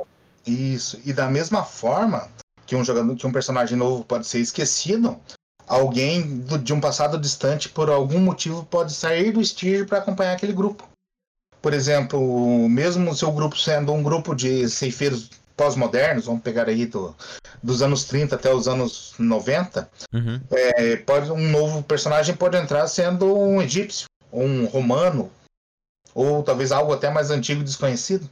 Isso. 0.48 1.02
E 1.06 1.12
da 1.12 1.30
mesma 1.30 1.64
forma 1.64 2.30
que 2.66 2.78
um 2.78 2.86
jogador, 2.86 3.14
que 3.18 3.28
um 3.28 3.32
personagem 3.32 3.78
novo 3.78 4.06
pode 4.06 4.26
ser 4.26 4.40
esquecido, 4.40 5.20
alguém 5.68 6.40
do, 6.40 6.58
de 6.58 6.74
um 6.74 6.80
passado 6.80 7.20
distante 7.20 7.68
por 7.68 7.90
algum 7.90 8.20
motivo 8.20 8.64
pode 8.64 8.94
sair 8.94 9.34
do 9.34 9.42
Styr 9.42 9.86
para 9.86 9.98
acompanhar 9.98 10.34
aquele 10.34 10.54
grupo. 10.54 10.88
Por 11.62 11.74
exemplo, 11.74 12.70
mesmo 12.70 13.12
o 13.12 13.16
seu 13.16 13.32
grupo 13.34 13.58
sendo 13.58 13.92
um 13.92 14.02
grupo 14.02 14.34
de 14.34 14.68
ceifeiros 14.70 15.30
pós-modernos, 15.62 16.26
vamos 16.26 16.42
pegar 16.42 16.68
aí 16.68 16.88
do, 16.88 17.16
dos 17.62 17.84
anos 17.84 18.06
30 18.06 18.34
até 18.34 18.52
os 18.52 18.68
anos 18.68 19.14
90, 19.20 19.88
uhum. 20.12 20.42
é, 20.50 20.96
pode, 20.96 21.32
um 21.32 21.52
novo 21.52 21.84
personagem 21.84 22.36
pode 22.36 22.58
entrar 22.58 22.88
sendo 22.88 23.38
um 23.38 23.62
egípcio, 23.62 24.08
um 24.34 24.66
romano, 24.66 25.30
ou 26.16 26.42
talvez 26.42 26.72
algo 26.72 26.92
até 26.92 27.12
mais 27.12 27.30
antigo 27.30 27.64
desconhecido. 27.64 28.28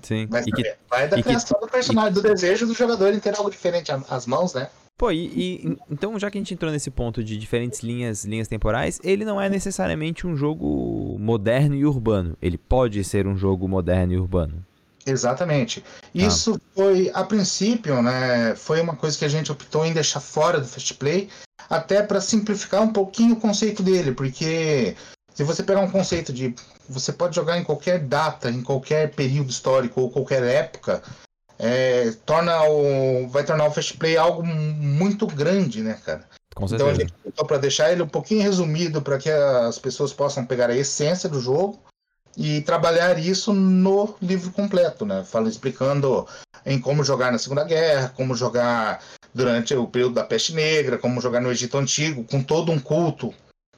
Sim. 0.00 0.26
Vai, 0.28 0.42
que, 0.42 0.76
vai 0.88 1.08
da 1.08 1.22
criação 1.22 1.60
que, 1.60 1.66
do 1.66 1.70
personagem, 1.70 2.10
e... 2.10 2.14
do 2.14 2.22
desejo 2.22 2.66
do 2.66 2.72
jogador 2.72 3.12
em 3.12 3.20
ter 3.20 3.36
algo 3.36 3.50
diferente 3.50 3.92
às 4.08 4.24
mãos, 4.24 4.54
né? 4.54 4.70
Pô, 4.96 5.10
e, 5.10 5.26
e, 5.26 5.78
então 5.90 6.18
já 6.18 6.30
que 6.30 6.38
a 6.38 6.40
gente 6.40 6.54
entrou 6.54 6.72
nesse 6.72 6.90
ponto 6.90 7.22
de 7.22 7.36
diferentes 7.36 7.80
linhas, 7.80 8.24
linhas 8.24 8.48
temporais, 8.48 8.98
ele 9.04 9.26
não 9.26 9.38
é 9.38 9.50
necessariamente 9.50 10.26
um 10.26 10.34
jogo 10.34 11.18
moderno 11.18 11.74
e 11.74 11.84
urbano. 11.84 12.34
Ele 12.40 12.56
pode 12.56 13.04
ser 13.04 13.26
um 13.26 13.36
jogo 13.36 13.68
moderno 13.68 14.14
e 14.14 14.18
urbano. 14.18 14.64
Exatamente. 15.06 15.84
Isso 16.14 16.54
ah. 16.54 16.60
foi, 16.74 17.10
a 17.14 17.24
princípio, 17.24 18.02
né, 18.02 18.54
foi 18.54 18.80
uma 18.80 18.96
coisa 18.96 19.18
que 19.18 19.24
a 19.24 19.28
gente 19.28 19.50
optou 19.50 19.84
em 19.84 19.92
deixar 19.92 20.20
fora 20.20 20.60
do 20.60 20.66
Fast 20.66 20.94
Play, 20.94 21.28
até 21.68 22.02
para 22.02 22.20
simplificar 22.20 22.82
um 22.82 22.92
pouquinho 22.92 23.34
o 23.34 23.40
conceito 23.40 23.82
dele, 23.82 24.12
porque 24.12 24.96
se 25.34 25.44
você 25.44 25.62
pegar 25.62 25.80
um 25.80 25.90
conceito 25.90 26.32
de 26.32 26.54
você 26.88 27.12
pode 27.12 27.36
jogar 27.36 27.56
em 27.56 27.64
qualquer 27.64 28.00
data, 28.00 28.50
em 28.50 28.62
qualquer 28.62 29.12
período 29.14 29.50
histórico 29.50 30.00
ou 30.00 30.10
qualquer 30.10 30.42
época, 30.42 31.02
é, 31.58 32.12
torna 32.26 32.62
o, 32.64 33.28
vai 33.28 33.44
tornar 33.44 33.66
o 33.66 33.70
Fast 33.70 33.96
Play 33.96 34.16
algo 34.16 34.44
muito 34.44 35.26
grande, 35.26 35.82
né, 35.82 35.98
cara? 36.04 36.28
Então 36.60 36.88
a 36.88 36.94
gente 36.94 37.14
optou 37.24 37.46
para 37.46 37.58
deixar 37.58 37.92
ele 37.92 38.02
um 38.02 38.08
pouquinho 38.08 38.42
resumido 38.42 39.00
para 39.00 39.18
que 39.18 39.30
as 39.30 39.78
pessoas 39.78 40.12
possam 40.12 40.44
pegar 40.44 40.68
a 40.68 40.76
essência 40.76 41.28
do 41.28 41.40
jogo 41.40 41.80
e 42.36 42.60
trabalhar 42.62 43.18
isso 43.18 43.52
no 43.52 44.14
livro 44.20 44.50
completo, 44.50 45.04
né? 45.04 45.24
Fala 45.24 45.48
explicando 45.48 46.26
em 46.64 46.78
como 46.78 47.04
jogar 47.04 47.32
na 47.32 47.38
Segunda 47.38 47.64
Guerra, 47.64 48.12
como 48.16 48.34
jogar 48.34 49.02
durante 49.34 49.74
o 49.74 49.86
período 49.86 50.14
da 50.14 50.24
Peste 50.24 50.54
Negra, 50.54 50.98
como 50.98 51.20
jogar 51.20 51.40
no 51.40 51.50
Egito 51.50 51.78
Antigo, 51.78 52.24
com 52.24 52.42
todo 52.42 52.72
um 52.72 52.78
culto 52.78 53.32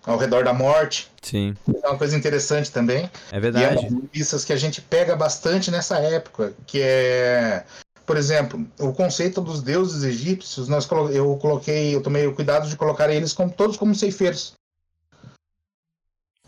ao 0.04 0.18
redor 0.18 0.44
da 0.44 0.52
morte. 0.52 1.08
Sim. 1.22 1.54
É 1.82 1.88
uma 1.88 1.98
coisa 1.98 2.16
interessante 2.16 2.70
também. 2.70 3.10
É 3.30 3.38
verdade. 3.38 3.84
E 3.84 3.86
é 3.86 3.88
uma 3.88 4.08
das 4.30 4.44
que 4.44 4.52
a 4.52 4.56
gente 4.56 4.80
pega 4.80 5.14
bastante 5.14 5.70
nessa 5.70 5.98
época, 5.98 6.52
que 6.66 6.80
é, 6.80 7.64
por 8.04 8.16
exemplo, 8.16 8.66
o 8.78 8.92
conceito 8.92 9.40
dos 9.40 9.62
deuses 9.62 10.02
egípcios, 10.02 10.68
nós 10.68 10.88
eu 11.12 11.36
coloquei, 11.36 11.94
eu 11.94 12.02
tomei 12.02 12.26
o 12.26 12.34
cuidado 12.34 12.68
de 12.68 12.76
colocar 12.76 13.10
eles 13.10 13.32
como 13.32 13.50
todos 13.50 13.76
como 13.76 13.94
ceifeiros. 13.94 14.54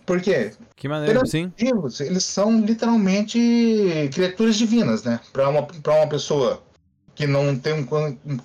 Por 0.07 0.21
quê? 0.21 0.53
Que 0.77 0.89
maneiro, 0.89 1.27
sim. 1.27 1.53
Eles 1.59 2.25
são 2.25 2.61
literalmente 2.61 3.39
criaturas 4.13 4.57
divinas, 4.57 5.03
né? 5.03 5.19
Para 5.33 5.49
uma, 5.49 5.61
uma 5.61 6.07
pessoa 6.07 6.63
que 7.15 7.27
não, 7.27 7.57
tem 7.59 7.73
um, 7.73 7.87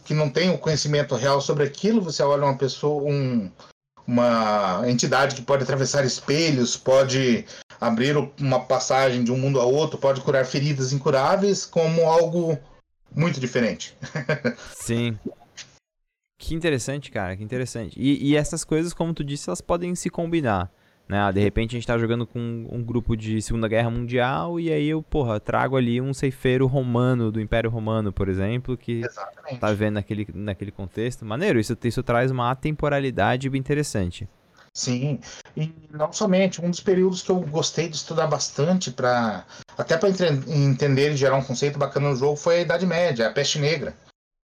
que 0.06 0.14
não 0.14 0.30
tem 0.30 0.50
o 0.50 0.54
um 0.54 0.58
conhecimento 0.58 1.16
real 1.16 1.42
sobre 1.42 1.64
aquilo, 1.64 2.02
você 2.02 2.22
olha 2.22 2.46
uma 2.46 2.58
pessoa, 2.58 3.04
um, 3.04 3.52
uma 4.08 4.84
entidade 4.86 5.36
que 5.36 5.42
pode 5.42 5.64
atravessar 5.64 6.06
espelhos, 6.06 6.78
pode 6.78 7.46
abrir 7.82 8.16
uma 8.40 8.60
passagem 8.60 9.24
de 9.24 9.32
um 9.32 9.38
mundo 9.38 9.60
a 9.60 9.66
outro, 9.66 9.98
pode 9.98 10.22
curar 10.22 10.46
feridas 10.46 10.94
incuráveis, 10.94 11.66
como 11.66 12.04
algo 12.04 12.58
muito 13.14 13.40
diferente. 13.40 13.98
Sim. 14.76 15.18
Que 16.38 16.56
interessante, 16.56 17.12
cara, 17.12 17.36
que 17.36 17.44
interessante. 17.44 18.00
E, 18.00 18.30
e 18.30 18.36
essas 18.36 18.64
coisas, 18.64 18.94
como 18.94 19.14
tu 19.14 19.24
disse, 19.24 19.50
elas 19.50 19.62
podem 19.62 19.94
se 19.96 20.10
combinar. 20.10 20.72
Né? 21.10 21.20
Ah, 21.20 21.32
de 21.32 21.40
repente 21.40 21.76
a 21.76 21.80
gente 21.80 21.88
tá 21.88 21.98
jogando 21.98 22.28
com 22.28 22.68
um 22.72 22.84
grupo 22.84 23.18
de 23.18 23.42
Segunda 23.42 23.68
Guerra 23.68 23.90
Mundial 23.90 24.60
e 24.60 24.72
aí 24.72 24.88
eu, 24.88 25.02
porra, 25.02 25.40
trago 25.40 25.76
ali 25.76 26.00
um 26.00 26.14
ceifeiro 26.14 26.68
romano 26.68 27.32
do 27.32 27.42
Império 27.42 27.68
Romano, 27.68 28.14
por 28.14 28.30
exemplo, 28.30 28.78
que 28.78 29.02
Exatamente. 29.02 29.60
tá 29.60 29.74
vendo 29.74 29.96
naquele, 29.96 30.28
naquele 30.32 30.72
contexto. 30.72 31.26
Maneiro, 31.26 31.60
isso, 31.60 31.76
isso 31.84 32.04
traz 32.04 32.30
uma 32.30 32.52
atemporalidade 32.52 33.50
bem 33.50 33.60
interessante. 33.60 34.30
Sim, 34.72 35.20
e 35.58 35.74
não 35.92 36.14
somente, 36.14 36.64
um 36.64 36.70
dos 36.70 36.80
períodos 36.80 37.24
que 37.24 37.32
eu 37.32 37.40
gostei 37.40 37.90
de 37.90 37.96
estudar 37.96 38.28
bastante 38.28 38.92
para 38.92 39.44
até 39.76 39.98
para 39.98 40.10
entender 40.48 41.12
e 41.12 41.18
gerar 41.18 41.38
um 41.38 41.44
conceito 41.44 41.80
bacana 41.80 42.10
no 42.10 42.16
jogo 42.16 42.36
foi 42.36 42.58
a 42.58 42.62
Idade 42.62 42.86
Média, 42.86 43.28
a 43.28 43.32
Peste 43.32 43.58
Negra. 43.58 43.96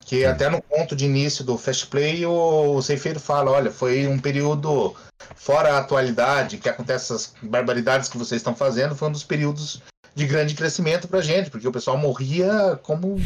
Que 0.06 0.26
até 0.26 0.50
no 0.50 0.62
ponto 0.62 0.96
de 0.96 1.06
início 1.06 1.44
do 1.44 1.58
Fast 1.58 1.88
Play 1.88 2.26
o, 2.26 2.76
o 2.76 2.82
Ceifeiro 2.82 3.20
fala, 3.20 3.52
olha, 3.52 3.72
foi 3.72 4.08
um 4.08 4.18
período 4.18 4.96
fora 5.36 5.74
a 5.74 5.80
atualidade, 5.80 6.58
que 6.58 6.70
acontece 6.70 7.06
essas 7.06 7.34
barbaridades 7.42 8.10
que 8.10 8.18
vocês 8.18 8.40
estão 8.40 8.56
fazendo, 8.56 8.96
foi 8.96 9.08
um 9.08 9.12
dos 9.12 9.24
períodos 9.24 9.82
de 10.16 10.26
grande 10.26 10.56
crescimento 10.56 11.08
pra 11.08 11.22
gente, 11.22 11.50
porque 11.50 11.68
o 11.68 11.72
pessoal 11.72 11.98
morria 11.98 12.80
como, 12.84 13.18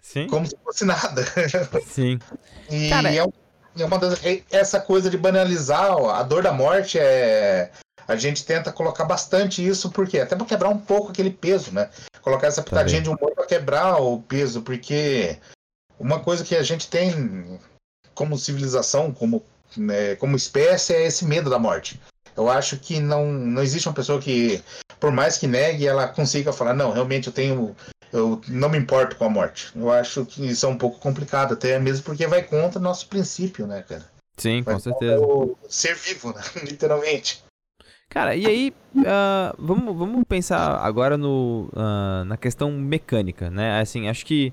Sim. 0.00 0.26
como 0.26 0.46
se 0.46 0.56
fosse 0.62 0.84
nada. 0.84 1.24
Sim. 1.86 2.18
e 2.70 2.88
Cara... 2.88 3.12
é, 3.14 3.24
uma 3.84 3.98
das, 3.98 4.24
é, 4.24 4.42
essa 4.50 4.80
coisa 4.80 5.08
de 5.10 5.16
banalizar 5.16 5.92
a 5.92 6.22
dor 6.22 6.42
da 6.42 6.52
morte 6.52 6.98
é. 6.98 7.70
A 8.08 8.16
gente 8.16 8.44
tenta 8.44 8.72
colocar 8.72 9.04
bastante 9.04 9.64
isso, 9.64 9.88
porque 9.90 10.18
até 10.18 10.34
para 10.34 10.44
quebrar 10.44 10.68
um 10.68 10.78
pouco 10.78 11.12
aquele 11.12 11.30
peso, 11.30 11.70
né? 11.70 11.88
Colocar 12.22 12.48
essa 12.48 12.60
pitadinha 12.60 13.00
tá 13.00 13.04
de 13.04 13.08
humor 13.08 13.32
para 13.36 13.46
quebrar 13.46 14.02
o 14.02 14.20
peso, 14.20 14.62
porque 14.62 15.38
uma 16.00 16.18
coisa 16.18 16.42
que 16.42 16.56
a 16.56 16.62
gente 16.62 16.88
tem 16.88 17.60
como 18.14 18.38
civilização, 18.38 19.12
como, 19.12 19.44
né, 19.76 20.16
como 20.16 20.34
espécie, 20.34 20.94
é 20.94 21.06
esse 21.06 21.26
medo 21.26 21.50
da 21.50 21.58
morte. 21.58 22.00
Eu 22.36 22.48
acho 22.48 22.78
que 22.78 22.98
não, 22.98 23.30
não 23.30 23.62
existe 23.62 23.86
uma 23.86 23.94
pessoa 23.94 24.20
que, 24.20 24.62
por 24.98 25.12
mais 25.12 25.36
que 25.36 25.46
negue, 25.46 25.86
ela 25.86 26.08
consiga 26.08 26.52
falar, 26.52 26.74
não, 26.74 26.90
realmente 26.90 27.26
eu 27.26 27.32
tenho. 27.32 27.76
Eu 28.12 28.40
não 28.48 28.68
me 28.68 28.78
importo 28.78 29.14
com 29.14 29.24
a 29.24 29.30
morte. 29.30 29.70
Eu 29.76 29.92
acho 29.92 30.24
que 30.24 30.44
isso 30.44 30.66
é 30.66 30.68
um 30.68 30.78
pouco 30.78 30.98
complicado, 30.98 31.52
até 31.52 31.78
mesmo 31.78 32.04
porque 32.04 32.26
vai 32.26 32.42
contra 32.42 32.80
o 32.80 32.82
nosso 32.82 33.06
princípio, 33.06 33.66
né, 33.66 33.82
cara? 33.82 34.04
Sim, 34.36 34.62
vai 34.62 34.74
com 34.74 34.80
certeza. 34.80 35.22
Ser 35.68 35.94
vivo, 35.94 36.32
né? 36.32 36.42
literalmente. 36.64 37.44
Cara, 38.08 38.34
e 38.34 38.44
aí, 38.46 38.74
uh, 38.96 39.54
vamos, 39.56 39.96
vamos 39.96 40.24
pensar 40.26 40.78
agora 40.78 41.16
no, 41.16 41.70
uh, 41.72 42.24
na 42.24 42.36
questão 42.36 42.72
mecânica, 42.72 43.48
né? 43.48 43.80
Assim, 43.80 44.08
acho 44.08 44.26
que 44.26 44.52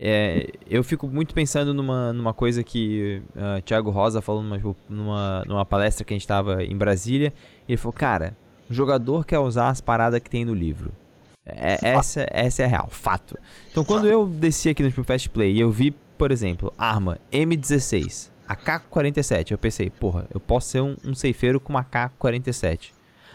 é, 0.00 0.50
eu 0.68 0.82
fico 0.82 1.06
muito 1.06 1.34
pensando 1.34 1.72
numa, 1.72 2.12
numa 2.12 2.34
coisa 2.34 2.62
que 2.62 3.22
uh, 3.36 3.62
Thiago 3.62 3.90
Rosa 3.90 4.20
falou 4.20 4.42
numa, 4.42 4.76
numa, 4.88 5.44
numa 5.46 5.64
palestra 5.64 6.04
que 6.04 6.12
a 6.12 6.16
gente 6.16 6.22
estava 6.22 6.64
em 6.64 6.76
Brasília. 6.76 7.32
Ele 7.68 7.76
falou, 7.76 7.92
cara, 7.92 8.36
o 8.68 8.74
jogador 8.74 9.24
quer 9.24 9.38
usar 9.38 9.68
as 9.68 9.80
paradas 9.80 10.20
que 10.20 10.30
tem 10.30 10.44
no 10.44 10.54
livro. 10.54 10.92
É, 11.46 11.78
essa, 11.82 12.26
essa 12.30 12.62
é 12.62 12.64
a 12.64 12.68
real, 12.68 12.88
fato. 12.90 13.38
Então 13.70 13.84
quando 13.84 14.06
eu 14.06 14.26
desci 14.26 14.70
aqui 14.70 14.82
no 14.82 14.88
tipo, 14.88 15.04
Fast 15.04 15.28
Play 15.28 15.52
e 15.52 15.60
eu 15.60 15.70
vi, 15.70 15.90
por 16.16 16.32
exemplo, 16.32 16.72
arma 16.78 17.18
M16, 17.30 18.30
AK-47, 18.48 19.50
eu 19.50 19.58
pensei, 19.58 19.90
porra, 19.90 20.26
eu 20.32 20.40
posso 20.40 20.68
ser 20.68 20.80
um, 20.80 20.96
um 21.04 21.14
ceifeiro 21.14 21.60
com 21.60 21.72
uma 21.72 21.80
AK-47. 21.80 22.92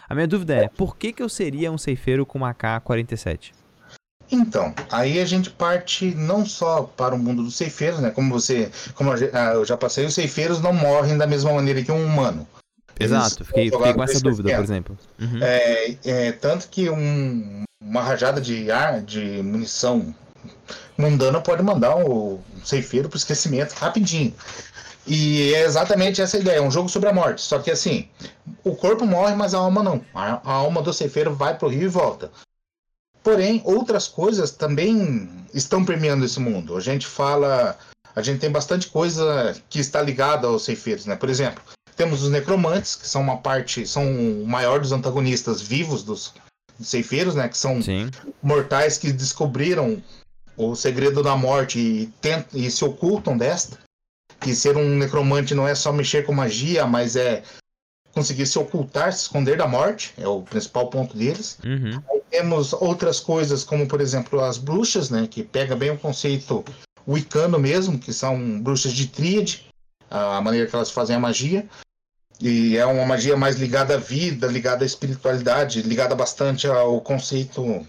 A 0.08 0.14
minha 0.14 0.26
dúvida 0.26 0.54
é, 0.56 0.68
por 0.68 0.96
que, 0.96 1.12
que 1.12 1.22
eu 1.22 1.28
seria 1.28 1.70
um 1.70 1.78
ceifeiro 1.78 2.26
com 2.26 2.38
uma 2.38 2.50
AK-47? 2.50 3.52
Então, 4.30 4.72
aí 4.90 5.18
a 5.20 5.24
gente 5.24 5.50
parte 5.50 6.14
não 6.14 6.46
só 6.46 6.82
para 6.82 7.14
o 7.14 7.18
mundo 7.18 7.42
dos 7.42 7.56
ceifeiros, 7.56 7.98
né? 7.98 8.10
Como 8.10 8.32
você, 8.32 8.70
como 8.94 9.10
ah, 9.10 9.52
eu 9.54 9.64
já 9.64 9.76
passei, 9.76 10.06
os 10.06 10.14
ceifeiros 10.14 10.60
não 10.60 10.72
morrem 10.72 11.18
da 11.18 11.26
mesma 11.26 11.52
maneira 11.52 11.82
que 11.82 11.90
um 11.90 12.04
humano. 12.04 12.46
Exato, 12.98 13.44
fiquei, 13.44 13.70
fiquei 13.70 13.94
com 13.94 14.02
essa 14.02 14.20
dúvida, 14.20 14.54
por 14.54 14.62
exemplo. 14.62 14.98
Uhum. 15.18 15.42
É, 15.42 15.96
é, 16.04 16.32
tanto 16.32 16.68
que 16.68 16.90
um, 16.90 17.64
uma 17.80 18.02
rajada 18.02 18.40
de 18.40 18.70
ar, 18.70 19.00
de 19.00 19.42
munição 19.42 20.14
mundana 20.96 21.40
pode 21.40 21.62
mandar 21.62 21.96
o 21.96 22.34
um 22.34 22.64
ceifeiro 22.64 23.08
para 23.08 23.16
o 23.16 23.18
esquecimento 23.18 23.72
rapidinho. 23.72 24.34
E 25.06 25.54
é 25.54 25.64
exatamente 25.64 26.20
essa 26.20 26.38
ideia, 26.38 26.58
é 26.58 26.62
um 26.62 26.70
jogo 26.70 26.88
sobre 26.88 27.08
a 27.08 27.12
morte. 27.12 27.40
Só 27.40 27.58
que 27.58 27.70
assim, 27.70 28.08
o 28.62 28.76
corpo 28.76 29.06
morre, 29.06 29.34
mas 29.34 29.54
a 29.54 29.58
alma 29.58 29.82
não. 29.82 30.04
A, 30.14 30.40
a 30.44 30.52
alma 30.52 30.82
do 30.82 30.92
ceifeiro 30.92 31.34
vai 31.34 31.56
pro 31.56 31.68
rio 31.68 31.84
e 31.84 31.88
volta. 31.88 32.30
Porém, 33.22 33.60
outras 33.64 34.08
coisas 34.08 34.50
também 34.50 35.28
estão 35.52 35.84
permeando 35.84 36.24
esse 36.24 36.40
mundo. 36.40 36.76
A 36.76 36.80
gente 36.80 37.06
fala, 37.06 37.78
a 38.14 38.22
gente 38.22 38.40
tem 38.40 38.50
bastante 38.50 38.88
coisa 38.88 39.54
que 39.68 39.78
está 39.78 40.00
ligada 40.00 40.46
aos 40.46 40.64
ceifeiros, 40.64 41.06
né? 41.06 41.16
Por 41.16 41.28
exemplo, 41.28 41.62
temos 41.96 42.22
os 42.22 42.30
necromantes, 42.30 42.94
que 42.94 43.06
são 43.06 43.20
uma 43.20 43.36
parte, 43.36 43.86
são 43.86 44.04
o 44.04 44.46
maior 44.46 44.80
dos 44.80 44.92
antagonistas 44.92 45.60
vivos 45.60 46.02
dos, 46.02 46.32
dos 46.78 46.88
ceifeiros, 46.88 47.34
né? 47.34 47.48
Que 47.48 47.58
são 47.58 47.82
Sim. 47.82 48.10
mortais 48.42 48.96
que 48.96 49.12
descobriram 49.12 50.02
o 50.56 50.74
segredo 50.74 51.22
da 51.22 51.36
morte 51.36 51.78
e, 51.78 52.06
tentam, 52.20 52.58
e 52.58 52.70
se 52.70 52.84
ocultam 52.84 53.36
desta. 53.36 53.78
Que 54.40 54.54
ser 54.54 54.78
um 54.78 54.96
necromante 54.96 55.54
não 55.54 55.68
é 55.68 55.74
só 55.74 55.92
mexer 55.92 56.24
com 56.24 56.32
magia, 56.32 56.86
mas 56.86 57.16
é 57.16 57.42
conseguir 58.12 58.46
se 58.46 58.58
ocultar, 58.58 59.12
se 59.12 59.22
esconder 59.22 59.56
da 59.56 59.66
morte, 59.66 60.12
é 60.18 60.26
o 60.26 60.42
principal 60.42 60.88
ponto 60.88 61.16
deles. 61.16 61.58
Uhum. 61.64 62.02
Temos 62.30 62.72
outras 62.72 63.20
coisas, 63.20 63.64
como 63.64 63.86
por 63.86 64.00
exemplo 64.00 64.40
as 64.40 64.58
bruxas, 64.58 65.10
né? 65.10 65.26
Que 65.28 65.42
pega 65.42 65.74
bem 65.74 65.90
o 65.90 65.98
conceito 65.98 66.64
wicano 67.06 67.58
mesmo, 67.58 67.98
que 67.98 68.12
são 68.12 68.60
bruxas 68.60 68.92
de 68.92 69.08
tríade, 69.08 69.66
a 70.08 70.40
maneira 70.40 70.66
que 70.66 70.74
elas 70.74 70.90
fazem 70.90 71.16
a 71.16 71.20
magia. 71.20 71.66
E 72.40 72.76
é 72.76 72.86
uma 72.86 73.04
magia 73.04 73.36
mais 73.36 73.56
ligada 73.56 73.94
à 73.94 73.98
vida, 73.98 74.46
ligada 74.46 74.84
à 74.84 74.86
espiritualidade, 74.86 75.82
ligada 75.82 76.14
bastante 76.14 76.66
ao 76.66 77.00
conceito 77.00 77.86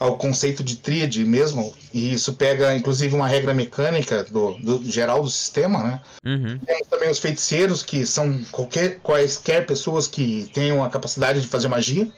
ao 0.00 0.16
conceito 0.16 0.64
de 0.64 0.76
tríade 0.76 1.22
mesmo, 1.26 1.74
e 1.92 2.14
isso 2.14 2.32
pega 2.32 2.74
inclusive 2.74 3.14
uma 3.14 3.28
regra 3.28 3.52
mecânica 3.52 4.24
do, 4.24 4.54
do 4.54 4.90
geral 4.90 5.22
do 5.22 5.28
sistema, 5.28 5.82
né? 5.82 6.00
Uhum. 6.24 6.58
Temos 6.58 6.88
também 6.88 7.10
os 7.10 7.18
feiticeiros, 7.18 7.82
que 7.82 8.06
são 8.06 8.42
qualquer, 8.50 8.98
quaisquer 9.00 9.66
pessoas 9.66 10.08
que 10.08 10.50
tenham 10.54 10.82
a 10.82 10.88
capacidade 10.88 11.42
de 11.42 11.46
fazer 11.46 11.68
magia, 11.68 12.10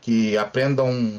que 0.00 0.38
aprendam 0.38 1.18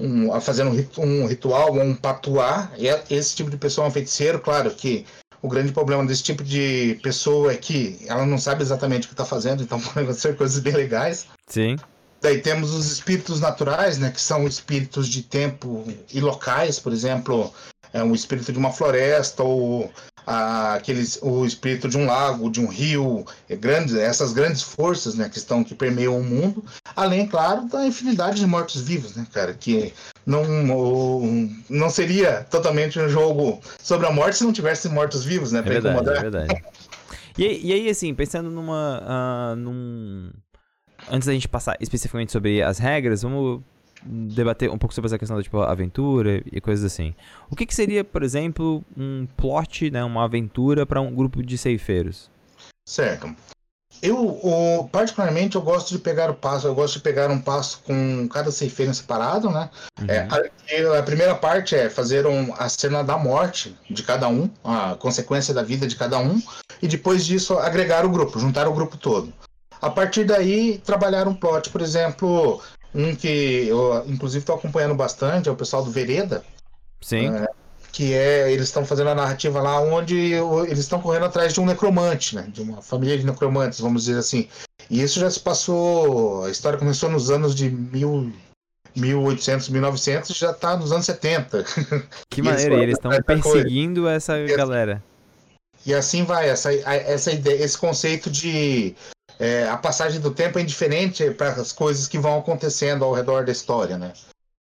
um, 0.00 0.32
a 0.32 0.40
fazer 0.40 0.64
um, 0.64 0.86
um 0.96 1.26
ritual 1.26 1.74
ou 1.74 1.82
um 1.82 1.94
patuá. 1.94 2.72
É- 2.78 3.04
esse 3.10 3.36
tipo 3.36 3.50
de 3.50 3.58
pessoa 3.58 3.86
é 3.86 3.88
um 3.88 3.92
feiticeiro, 3.92 4.40
claro 4.40 4.70
que 4.70 5.04
o 5.42 5.48
grande 5.48 5.72
problema 5.72 6.06
desse 6.06 6.22
tipo 6.22 6.42
de 6.42 6.98
pessoa 7.02 7.52
é 7.52 7.56
que 7.56 7.98
ela 8.06 8.24
não 8.24 8.38
sabe 8.38 8.62
exatamente 8.62 9.04
o 9.04 9.08
que 9.08 9.12
está 9.12 9.26
fazendo, 9.26 9.62
então 9.62 9.78
podem 9.92 10.04
acontecer 10.04 10.36
coisas 10.36 10.58
bem 10.58 10.72
legais. 10.72 11.26
Sim. 11.46 11.76
Daí 12.24 12.40
temos 12.40 12.72
os 12.72 12.90
espíritos 12.90 13.38
naturais, 13.38 13.98
né, 13.98 14.10
que 14.10 14.18
são 14.18 14.46
espíritos 14.46 15.08
de 15.08 15.20
tempo 15.22 15.84
e 16.10 16.20
locais, 16.22 16.78
por 16.78 16.90
exemplo, 16.90 17.52
é 17.92 18.02
um 18.02 18.14
espírito 18.14 18.50
de 18.50 18.58
uma 18.58 18.72
floresta 18.72 19.42
ou 19.42 19.92
ah, 20.26 20.72
aqueles, 20.72 21.18
o 21.20 21.44
espírito 21.44 21.86
de 21.86 21.98
um 21.98 22.06
lago, 22.06 22.50
de 22.50 22.60
um 22.62 22.66
rio, 22.66 23.26
é 23.46 23.54
grandes, 23.54 23.94
essas 23.94 24.32
grandes 24.32 24.62
forças, 24.62 25.14
né, 25.16 25.28
que 25.28 25.36
estão 25.36 25.62
que 25.62 25.74
permeiam 25.74 26.18
o 26.18 26.24
mundo, 26.24 26.64
além, 26.96 27.26
claro, 27.26 27.68
da 27.68 27.84
infinidade 27.86 28.40
de 28.40 28.46
mortos-vivos, 28.46 29.14
né, 29.14 29.26
cara, 29.30 29.52
que 29.52 29.92
não 30.24 30.42
não 31.68 31.90
seria 31.90 32.42
totalmente 32.50 32.98
um 32.98 33.06
jogo 33.06 33.60
sobre 33.82 34.06
a 34.06 34.10
morte 34.10 34.38
se 34.38 34.44
não 34.44 34.52
tivesse 34.54 34.88
mortos-vivos, 34.88 35.52
né, 35.52 35.58
É 35.58 35.62
para 35.62 35.72
verdade, 35.74 35.94
incomodar. 35.98 36.16
é 36.16 36.22
verdade. 36.22 36.62
E, 37.36 37.44
aí- 37.44 37.60
e 37.64 37.72
aí, 37.74 37.90
assim, 37.90 38.14
pensando 38.14 38.48
numa. 38.48 39.02
ah, 39.04 39.54
num... 39.56 40.30
Antes 41.10 41.26
da 41.26 41.32
gente 41.32 41.48
passar 41.48 41.76
especificamente 41.80 42.32
sobre 42.32 42.62
as 42.62 42.78
regras, 42.78 43.22
vamos 43.22 43.62
debater 44.04 44.70
um 44.70 44.78
pouco 44.78 44.94
sobre 44.94 45.06
essa 45.06 45.18
questão 45.18 45.36
da 45.36 45.42
tipo, 45.42 45.60
aventura 45.60 46.42
e 46.50 46.60
coisas 46.60 46.84
assim. 46.84 47.14
O 47.50 47.56
que, 47.56 47.66
que 47.66 47.74
seria, 47.74 48.04
por 48.04 48.22
exemplo, 48.22 48.84
um 48.96 49.26
plot, 49.36 49.90
né, 49.90 50.04
uma 50.04 50.24
aventura 50.24 50.84
para 50.84 51.00
um 51.00 51.14
grupo 51.14 51.42
de 51.42 51.56
ceifeiros? 51.56 52.30
Certo. 52.86 53.34
Eu, 54.02 54.88
particularmente, 54.90 55.56
eu 55.56 55.62
gosto 55.62 55.90
de 55.90 55.98
pegar 55.98 56.30
o 56.30 56.34
passo, 56.34 56.66
eu 56.66 56.74
gosto 56.74 56.94
de 56.94 57.00
pegar 57.00 57.30
um 57.30 57.40
passo 57.40 57.80
com 57.86 58.28
cada 58.28 58.50
ceifeiro 58.50 58.92
separado, 58.92 59.48
né? 59.50 59.70
Uhum. 59.98 60.06
É, 60.08 60.28
a, 60.28 60.98
a 60.98 61.02
primeira 61.02 61.34
parte 61.34 61.74
é 61.74 61.88
fazer 61.88 62.26
um, 62.26 62.52
a 62.58 62.68
cena 62.68 63.02
da 63.02 63.16
morte 63.16 63.74
de 63.88 64.02
cada 64.02 64.28
um, 64.28 64.50
a 64.64 64.96
consequência 64.96 65.54
da 65.54 65.62
vida 65.62 65.86
de 65.86 65.96
cada 65.96 66.18
um, 66.18 66.42
e 66.82 66.88
depois 66.88 67.24
disso 67.24 67.56
agregar 67.58 68.04
o 68.04 68.10
grupo, 68.10 68.38
juntar 68.38 68.66
o 68.68 68.74
grupo 68.74 68.96
todo. 68.96 69.32
A 69.84 69.90
partir 69.90 70.24
daí, 70.24 70.78
trabalhar 70.78 71.28
um 71.28 71.34
plot, 71.34 71.68
por 71.68 71.82
exemplo, 71.82 72.62
um 72.94 73.14
que 73.14 73.66
eu 73.68 74.02
inclusive 74.06 74.42
estou 74.42 74.54
acompanhando 74.54 74.94
bastante, 74.94 75.46
é 75.46 75.52
o 75.52 75.56
pessoal 75.56 75.84
do 75.84 75.90
Vereda, 75.90 76.42
Sim. 77.02 77.32
que 77.92 78.14
é 78.14 78.50
eles 78.50 78.64
estão 78.64 78.86
fazendo 78.86 79.10
a 79.10 79.14
narrativa 79.14 79.60
lá 79.60 79.78
onde 79.82 80.32
eles 80.66 80.78
estão 80.78 81.02
correndo 81.02 81.26
atrás 81.26 81.52
de 81.52 81.60
um 81.60 81.66
necromante, 81.66 82.34
né? 82.34 82.46
De 82.48 82.62
uma 82.62 82.80
família 82.80 83.18
de 83.18 83.26
necromantes, 83.26 83.78
vamos 83.78 84.04
dizer 84.04 84.18
assim. 84.18 84.48
E 84.88 85.02
isso 85.02 85.20
já 85.20 85.30
se 85.30 85.40
passou, 85.40 86.44
a 86.44 86.50
história 86.50 86.78
começou 86.78 87.10
nos 87.10 87.30
anos 87.30 87.54
de 87.54 87.68
mil, 87.68 88.32
1800, 88.96 89.68
1900, 89.68 90.34
já 90.34 90.52
está 90.52 90.78
nos 90.78 90.92
anos 90.92 91.04
70. 91.04 91.62
Que 92.30 92.40
maneiro, 92.40 92.78
e 92.78 92.82
eles 92.84 92.96
estão 92.96 93.12
essa 93.12 93.22
coisa. 93.22 93.42
perseguindo 93.42 94.08
essa 94.08 94.38
galera. 94.46 95.04
E 95.84 95.92
assim 95.92 96.24
vai, 96.24 96.48
essa, 96.48 96.72
essa 96.72 97.30
ideia, 97.30 97.62
esse 97.62 97.76
conceito 97.76 98.30
de 98.30 98.96
é, 99.38 99.68
a 99.68 99.76
passagem 99.76 100.20
do 100.20 100.30
tempo 100.30 100.58
é 100.58 100.62
indiferente 100.62 101.30
para 101.30 101.50
as 101.50 101.72
coisas 101.72 102.06
que 102.06 102.18
vão 102.18 102.38
acontecendo 102.38 103.04
ao 103.04 103.12
redor 103.12 103.44
da 103.44 103.52
história, 103.52 103.98
né? 103.98 104.12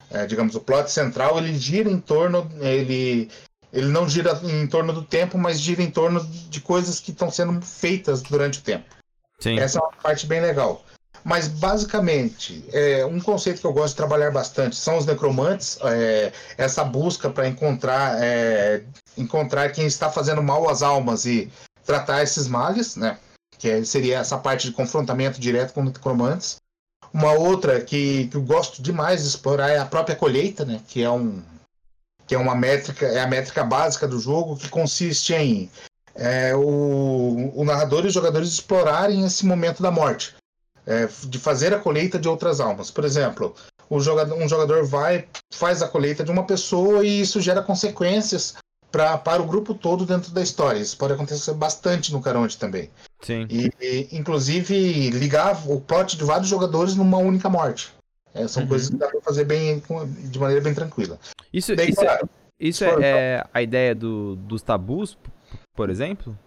É, 0.09 0.25
digamos, 0.25 0.55
o 0.55 0.61
plot 0.61 0.91
central 0.91 1.37
ele 1.37 1.57
gira 1.57 1.89
em 1.89 1.99
torno, 1.99 2.49
ele, 2.59 3.29
ele 3.71 3.87
não 3.87 4.07
gira 4.07 4.39
em 4.43 4.67
torno 4.67 4.93
do 4.93 5.03
tempo, 5.03 5.37
mas 5.37 5.59
gira 5.59 5.81
em 5.81 5.89
torno 5.89 6.23
de 6.23 6.61
coisas 6.61 6.99
que 6.99 7.11
estão 7.11 7.31
sendo 7.31 7.61
feitas 7.61 8.21
durante 8.21 8.59
o 8.59 8.63
tempo. 8.63 8.85
Sim. 9.39 9.59
Essa 9.59 9.79
é 9.79 9.81
uma 9.81 9.91
parte 9.91 10.25
bem 10.27 10.41
legal. 10.41 10.83
Mas 11.23 11.47
basicamente, 11.47 12.65
é, 12.73 13.05
um 13.05 13.19
conceito 13.19 13.61
que 13.61 13.65
eu 13.65 13.73
gosto 13.73 13.93
de 13.93 13.97
trabalhar 13.97 14.29
bastante 14.31 14.75
são 14.75 14.97
os 14.97 15.05
necromantes, 15.05 15.77
é, 15.83 16.33
essa 16.57 16.83
busca 16.83 17.29
para 17.29 17.47
encontrar, 17.47 18.21
é, 18.21 18.83
encontrar 19.17 19.71
quem 19.71 19.85
está 19.85 20.09
fazendo 20.11 20.43
mal 20.43 20.69
às 20.69 20.81
almas 20.81 21.25
e 21.25 21.49
tratar 21.85 22.23
esses 22.23 22.47
males, 22.47 22.97
né? 22.97 23.17
Que 23.63 23.69
é- 23.69 23.85
seria 23.85 24.17
essa 24.17 24.37
parte 24.37 24.67
de 24.67 24.73
confrontamento 24.73 25.39
direto 25.39 25.73
com 25.73 25.85
necromantes. 25.85 26.57
Uma 27.13 27.31
outra 27.31 27.79
que, 27.79 28.27
que 28.27 28.35
eu 28.35 28.41
gosto 28.41 28.81
demais 28.81 29.21
de 29.21 29.29
explorar 29.29 29.69
é 29.69 29.77
a 29.77 29.85
própria 29.85 30.17
colheita, 30.17 30.65
né? 30.65 30.81
Que 30.85 31.01
é 31.01 31.09
um 31.09 31.41
que 32.27 32.35
é 32.35 32.37
uma 32.37 32.55
métrica, 32.55 33.05
é 33.05 33.21
a 33.21 33.27
métrica 33.27 33.63
básica 33.63 34.05
do 34.05 34.19
jogo 34.19 34.57
que 34.57 34.67
consiste 34.67 35.33
em 35.33 35.71
é, 36.13 36.53
o, 36.53 37.53
o 37.55 37.63
narrador 37.63 38.03
e 38.03 38.07
os 38.07 38.13
jogadores 38.13 38.49
explorarem 38.49 39.25
esse 39.25 39.45
momento 39.45 39.81
da 39.81 39.89
morte, 39.89 40.35
é, 40.85 41.07
de 41.23 41.39
fazer 41.39 41.73
a 41.73 41.79
colheita 41.79 42.19
de 42.19 42.27
outras 42.27 42.59
almas. 42.59 42.91
Por 42.91 43.05
exemplo, 43.05 43.55
o 43.89 44.01
jogador, 44.01 44.35
um 44.35 44.47
jogador 44.49 44.85
vai, 44.85 45.25
faz 45.53 45.81
a 45.81 45.87
colheita 45.87 46.21
de 46.21 46.31
uma 46.31 46.45
pessoa 46.45 47.05
e 47.05 47.21
isso 47.21 47.39
gera 47.39 47.61
consequências 47.61 48.55
pra, 48.93 49.17
para 49.17 49.41
o 49.41 49.45
grupo 49.47 49.73
todo 49.73 50.05
dentro 50.05 50.31
da 50.31 50.41
história. 50.41 50.77
Isso 50.79 50.95
pode 50.95 51.13
acontecer 51.13 51.51
bastante 51.55 52.13
no 52.13 52.21
Caronte 52.21 52.59
também. 52.59 52.91
Sim. 53.21 53.47
E, 53.49 53.71
e, 53.81 54.07
inclusive, 54.15 55.09
ligar 55.09 55.67
o 55.67 55.81
plot 55.81 56.15
de 56.15 56.23
vários 56.23 56.47
jogadores 56.47 56.95
numa 56.95 57.17
única 57.17 57.49
morte. 57.49 57.91
É, 58.35 58.47
são 58.47 58.63
Uhum. 58.63 58.69
coisas 58.69 58.89
que 58.89 58.95
dá 58.95 59.07
pra 59.07 59.19
fazer 59.21 59.45
bem, 59.45 59.81
de 60.29 60.37
maneira 60.39 60.61
bem 60.61 60.73
tranquila. 60.75 61.19
Isso, 61.51 61.75
Daí, 61.75 61.89
isso, 61.89 62.01
claro, 62.01 62.29
isso 62.59 62.83
é, 62.85 62.89
é 63.01 63.43
a 63.51 63.61
ideia 63.63 63.95
do, 63.95 64.35
dos 64.35 64.61
tabus, 64.61 65.17
por 65.75 65.89
exemplo? 65.89 66.37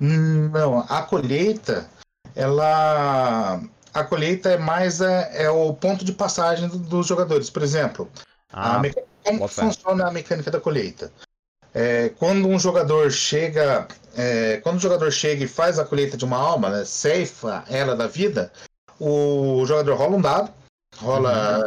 Não, 0.00 0.80
a 0.88 1.02
colheita, 1.02 1.88
ela. 2.34 3.60
A 3.94 4.04
colheita 4.04 4.50
é 4.50 4.58
mais 4.58 5.00
é, 5.00 5.44
é 5.44 5.50
o 5.50 5.72
ponto 5.72 6.04
de 6.04 6.12
passagem 6.12 6.68
do- 6.68 6.78
dos 6.78 7.06
jogadores. 7.06 7.48
Por 7.48 7.62
exemplo, 7.62 8.10
a 8.52 8.76
Ah, 8.76 8.78
meca- 8.78 9.02
como 9.24 9.48
funciona 9.48 10.06
a 10.06 10.10
mecânica 10.12 10.50
da 10.50 10.60
colheita? 10.60 11.10
É, 11.78 12.08
quando 12.18 12.48
um 12.48 12.58
jogador 12.58 13.10
chega. 13.10 13.86
é, 14.16 14.56
quando 14.62 14.76
o 14.76 14.80
jogador 14.80 15.12
chega 15.12 15.44
e 15.44 15.48
faz 15.48 15.78
a 15.78 15.84
colheita 15.84 16.16
de 16.16 16.24
uma 16.24 16.38
alma, 16.38 16.70
né, 16.70 16.86
ceifa 16.86 17.64
ela 17.68 17.94
da 17.94 18.06
vida, 18.06 18.50
o 18.98 19.62
jogador 19.66 19.94
rola 19.94 20.16
um 20.16 20.20
dado, 20.22 20.50
rola. 20.96 21.62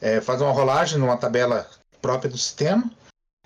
é, 0.00 0.20
faz 0.20 0.40
uma 0.40 0.50
rolagem 0.50 0.98
numa 0.98 1.16
tabela 1.16 1.68
própria 2.02 2.28
do 2.28 2.36
sistema. 2.36 2.90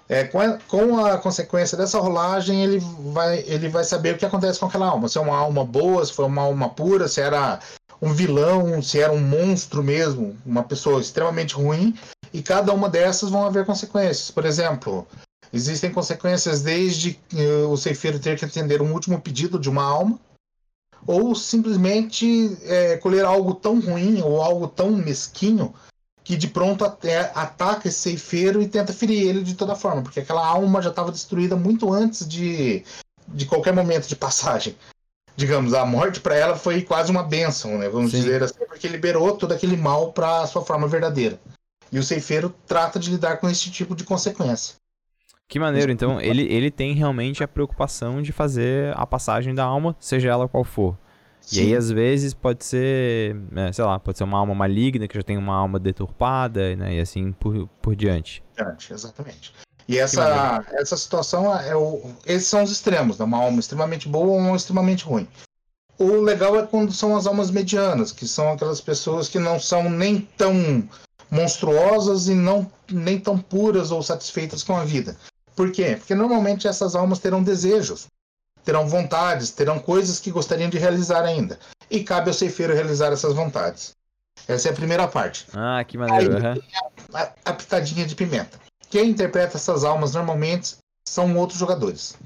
É, 0.08 0.24
com, 0.24 0.40
a, 0.40 0.56
com 0.66 1.04
a 1.04 1.18
consequência 1.18 1.76
dessa 1.76 1.98
rolagem, 1.98 2.64
ele 2.64 2.78
vai, 3.12 3.40
ele 3.46 3.68
vai 3.68 3.84
saber 3.84 4.14
o 4.14 4.18
que 4.18 4.24
acontece 4.24 4.58
com 4.58 4.64
aquela 4.64 4.86
alma. 4.86 5.10
Se 5.10 5.18
é 5.18 5.20
uma 5.20 5.36
alma 5.36 5.62
boa, 5.62 6.02
se 6.06 6.14
foi 6.14 6.24
uma 6.24 6.40
alma 6.40 6.70
pura, 6.70 7.06
se 7.06 7.20
era 7.20 7.60
um 8.00 8.14
vilão, 8.14 8.80
se 8.80 8.98
era 8.98 9.12
um 9.12 9.20
monstro 9.20 9.82
mesmo, 9.82 10.34
uma 10.46 10.64
pessoa 10.64 11.02
extremamente 11.02 11.54
ruim. 11.54 11.94
E 12.32 12.40
cada 12.40 12.72
uma 12.72 12.88
dessas 12.88 13.28
vão 13.28 13.44
haver 13.44 13.66
consequências. 13.66 14.30
Por 14.30 14.46
exemplo, 14.46 15.06
existem 15.52 15.90
consequências 15.90 16.62
desde 16.62 17.18
eh, 17.34 17.64
o 17.68 17.76
ceifeiro 17.76 18.18
ter 18.18 18.38
que 18.38 18.44
atender 18.44 18.82
um 18.82 18.92
último 18.92 19.20
pedido 19.20 19.58
de 19.58 19.68
uma 19.68 19.82
alma, 19.82 20.18
ou 21.06 21.34
simplesmente 21.34 22.56
eh, 22.64 22.96
colher 22.98 23.24
algo 23.24 23.54
tão 23.54 23.80
ruim 23.80 24.20
ou 24.20 24.42
algo 24.42 24.68
tão 24.68 24.90
mesquinho 24.90 25.74
que 26.28 26.36
de 26.36 26.48
pronto 26.48 26.84
até 26.84 27.32
ataca 27.34 27.88
esse 27.88 27.98
ceifeiro 27.98 28.60
e 28.60 28.68
tenta 28.68 28.92
ferir 28.92 29.26
ele 29.26 29.42
de 29.42 29.54
toda 29.54 29.74
forma, 29.74 30.02
porque 30.02 30.20
aquela 30.20 30.46
alma 30.46 30.82
já 30.82 30.90
estava 30.90 31.10
destruída 31.10 31.56
muito 31.56 31.90
antes 31.90 32.28
de, 32.28 32.84
de 33.26 33.46
qualquer 33.46 33.72
momento 33.72 34.06
de 34.06 34.14
passagem. 34.14 34.76
Digamos, 35.34 35.72
a 35.72 35.86
morte 35.86 36.20
para 36.20 36.34
ela 36.34 36.56
foi 36.56 36.82
quase 36.82 37.10
uma 37.10 37.22
bênção, 37.22 37.78
né? 37.78 37.88
Vamos 37.88 38.10
Sim. 38.10 38.18
dizer 38.18 38.42
assim, 38.42 38.58
porque 38.68 38.88
liberou 38.88 39.36
todo 39.36 39.52
aquele 39.52 39.76
mal 39.76 40.12
para 40.12 40.46
sua 40.46 40.62
forma 40.62 40.86
verdadeira. 40.86 41.40
E 41.90 41.98
o 41.98 42.02
ceifeiro 42.02 42.54
trata 42.66 42.98
de 42.98 43.10
lidar 43.10 43.38
com 43.38 43.48
esse 43.48 43.70
tipo 43.70 43.96
de 43.96 44.04
consequência. 44.04 44.74
Que 45.48 45.58
maneiro, 45.58 45.90
então 45.90 46.20
ele, 46.20 46.42
ele 46.42 46.70
tem 46.70 46.92
realmente 46.92 47.42
a 47.42 47.48
preocupação 47.48 48.20
de 48.20 48.32
fazer 48.32 48.92
a 48.94 49.06
passagem 49.06 49.54
da 49.54 49.64
alma, 49.64 49.96
seja 49.98 50.28
ela 50.28 50.46
qual 50.46 50.62
for. 50.62 50.96
Sim. 51.40 51.60
E 51.60 51.66
aí, 51.66 51.76
às 51.76 51.90
vezes, 51.90 52.34
pode 52.34 52.62
ser, 52.62 53.34
né, 53.50 53.72
sei 53.72 53.82
lá, 53.82 53.98
pode 53.98 54.18
ser 54.18 54.24
uma 54.24 54.38
alma 54.38 54.54
maligna 54.54 55.08
que 55.08 55.16
já 55.16 55.22
tem 55.22 55.38
uma 55.38 55.54
alma 55.54 55.78
deturpada, 55.78 56.76
né? 56.76 56.96
E 56.96 57.00
assim 57.00 57.32
por, 57.32 57.66
por 57.80 57.96
diante. 57.96 58.42
Exatamente. 58.90 59.54
E 59.88 59.96
essa, 59.96 60.62
essa 60.72 60.96
situação 60.98 61.58
é 61.58 61.74
o. 61.74 62.02
Esses 62.26 62.48
são 62.48 62.62
os 62.62 62.70
extremos, 62.70 63.18
né? 63.18 63.24
Uma 63.24 63.38
alma 63.38 63.58
extremamente 63.58 64.06
boa 64.06 64.26
ou 64.26 64.36
uma 64.36 64.54
extremamente 64.54 65.04
ruim. 65.04 65.26
O 65.98 66.20
legal 66.20 66.56
é 66.58 66.66
quando 66.66 66.92
são 66.92 67.16
as 67.16 67.26
almas 67.26 67.50
medianas, 67.50 68.12
que 68.12 68.28
são 68.28 68.52
aquelas 68.52 68.82
pessoas 68.82 69.28
que 69.28 69.38
não 69.38 69.58
são 69.58 69.88
nem 69.88 70.20
tão 70.36 70.86
monstruosas 71.30 72.28
e 72.28 72.34
não 72.34 72.70
nem 72.90 73.18
tão 73.18 73.38
puras 73.38 73.90
ou 73.90 74.02
satisfeitas 74.02 74.62
com 74.62 74.76
a 74.76 74.84
vida. 74.84 75.16
Por 75.58 75.72
quê? 75.72 75.96
Porque 75.96 76.14
normalmente 76.14 76.68
essas 76.68 76.94
almas 76.94 77.18
terão 77.18 77.42
desejos, 77.42 78.06
terão 78.64 78.88
vontades, 78.88 79.50
terão 79.50 79.80
coisas 79.80 80.20
que 80.20 80.30
gostariam 80.30 80.70
de 80.70 80.78
realizar 80.78 81.24
ainda. 81.24 81.58
E 81.90 82.04
cabe 82.04 82.28
ao 82.30 82.34
ceifeiro 82.34 82.72
realizar 82.72 83.12
essas 83.12 83.34
vontades. 83.34 83.90
Essa 84.46 84.68
é 84.68 84.70
a 84.70 84.74
primeira 84.76 85.08
parte. 85.08 85.48
Ah, 85.52 85.82
que 85.82 85.98
maneiro. 85.98 86.36
Aí, 86.36 86.58
uhum. 86.58 86.62
a, 87.12 87.32
a 87.44 87.52
pitadinha 87.52 88.06
de 88.06 88.14
pimenta. 88.14 88.56
Quem 88.88 89.10
interpreta 89.10 89.56
essas 89.56 89.82
almas 89.82 90.14
normalmente 90.14 90.76
são 91.04 91.36
outros 91.36 91.58
jogadores. 91.58 92.16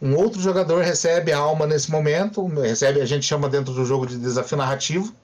Um 0.00 0.16
outro 0.16 0.40
jogador 0.40 0.82
recebe 0.82 1.30
a 1.30 1.36
alma 1.36 1.66
nesse 1.66 1.90
momento, 1.90 2.46
recebe, 2.46 3.02
a 3.02 3.06
gente 3.06 3.26
chama 3.26 3.50
dentro 3.50 3.74
do 3.74 3.84
jogo 3.84 4.06
de 4.06 4.16
desafio 4.16 4.56
narrativo, 4.56 5.14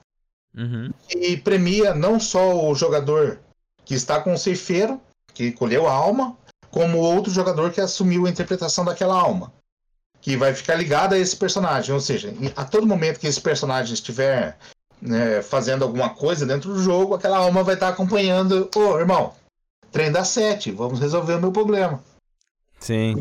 uhum. 0.55 0.93
e 1.09 1.39
premia 1.39 1.95
não 1.95 2.21
só 2.21 2.63
o 2.63 2.75
jogador 2.75 3.41
que 3.87 3.95
está 3.95 4.21
com 4.21 4.35
o 4.35 4.39
ceifeiro, 4.39 5.01
que 5.33 5.51
colheu 5.51 5.89
a 5.89 5.93
alma, 5.93 6.37
como 6.71 6.99
outro 6.99 7.33
jogador 7.33 7.73
que 7.73 7.81
assumiu 7.81 8.27
a 8.27 8.31
interpretação 8.31 8.85
daquela 8.85 9.15
alma, 9.15 9.53
que 10.21 10.37
vai 10.37 10.55
ficar 10.55 10.77
ligado 10.77 11.15
a 11.15 11.19
esse 11.19 11.37
personagem. 11.37 11.95
Ou 11.95 12.01
seja, 12.01 12.33
a 12.57 12.65
todo 12.65 12.87
momento 12.87 13.19
que 13.19 13.27
esse 13.27 13.41
personagem 13.41 13.95
estiver 13.95 14.57
né, 15.01 15.43
fazendo 15.43 15.85
alguma 15.85 16.11
coisa 16.11 16.47
dentro 16.47 16.73
do 16.73 16.83
jogo, 16.83 17.15
aquela 17.15 17.39
alma 17.39 17.63
vai 17.63 17.75
estar 17.75 17.89
acompanhando. 17.89 18.69
Ô, 18.75 18.99
irmão, 18.99 19.33
trem 19.91 20.13
dá 20.13 20.25
7, 20.25 20.71
vamos 20.71 21.01
resolver 21.01 21.35
o 21.35 21.41
meu 21.41 21.53
problema. 21.53 22.03
Sim. 22.79 23.17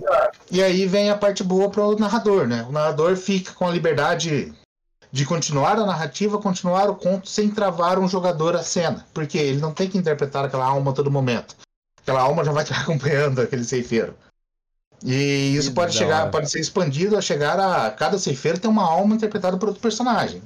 E 0.50 0.64
aí 0.64 0.86
vem 0.86 1.10
a 1.10 1.18
parte 1.18 1.44
boa 1.44 1.70
para 1.70 1.86
o 1.86 2.00
narrador, 2.00 2.48
né? 2.48 2.66
O 2.70 2.72
narrador 2.72 3.18
fica 3.18 3.54
com 3.54 3.68
a 3.68 3.72
liberdade 3.72 4.54
de 5.12 5.26
continuar 5.26 5.78
a 5.78 5.86
narrativa, 5.86 6.38
continuar 6.38 6.90
o 6.90 6.96
conto 6.96 7.28
sem 7.28 7.50
travar 7.50 8.00
um 8.00 8.08
jogador 8.08 8.56
a 8.56 8.64
cena, 8.64 9.06
porque 9.14 9.38
ele 9.38 9.60
não 9.60 9.74
tem 9.74 9.90
que 9.90 9.98
interpretar 9.98 10.46
aquela 10.46 10.66
alma 10.66 10.92
a 10.92 10.94
todo 10.94 11.12
momento. 11.12 11.56
Aquela 12.02 12.22
alma 12.22 12.44
já 12.44 12.52
vai 12.52 12.64
estar 12.64 12.82
acompanhando 12.82 13.42
aquele 13.42 13.64
ceifeiro. 13.64 14.16
E 15.04 15.56
isso 15.56 15.70
que 15.70 15.76
pode 15.76 15.96
chegar, 15.96 16.30
pode 16.30 16.50
ser 16.50 16.60
expandido 16.60 17.18
a 17.18 17.22
chegar 17.22 17.60
a 17.60 17.90
cada 17.92 18.18
ceifeiro 18.18 18.60
ter 18.60 18.68
uma 18.68 18.84
alma 18.84 19.16
interpretada 19.16 19.58
por 19.58 19.70
outro 19.70 19.82
personagem. 19.82 20.42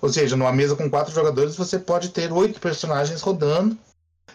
Ou 0.00 0.12
seja, 0.12 0.36
numa 0.36 0.52
mesa 0.52 0.76
com 0.76 0.90
quatro 0.90 1.14
jogadores 1.14 1.56
você 1.56 1.78
pode 1.78 2.10
ter 2.10 2.30
oito 2.30 2.60
personagens 2.60 3.22
rodando 3.22 3.78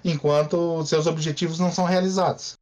enquanto 0.03 0.83
seus 0.85 1.05
objetivos 1.05 1.59
não 1.59 1.71
são 1.71 1.85
realizados. 1.85 2.57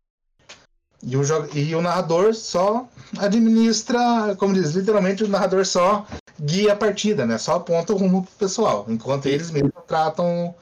E 1.02 1.16
o, 1.16 1.22
e 1.54 1.76
o 1.76 1.82
narrador 1.82 2.34
só 2.34 2.88
administra, 3.20 4.36
como 4.38 4.54
diz, 4.54 4.72
literalmente 4.72 5.24
o 5.24 5.28
narrador 5.28 5.66
só 5.66 6.06
guia 6.42 6.74
a 6.74 6.76
partida, 6.76 7.26
né? 7.26 7.38
Só 7.38 7.56
aponta 7.56 7.94
o 7.94 7.98
rumo 7.98 8.24
pro 8.24 8.32
pessoal, 8.34 8.86
enquanto 8.90 9.28
eles 9.28 9.52
mesmos 9.52 9.72
tratam 9.88 10.54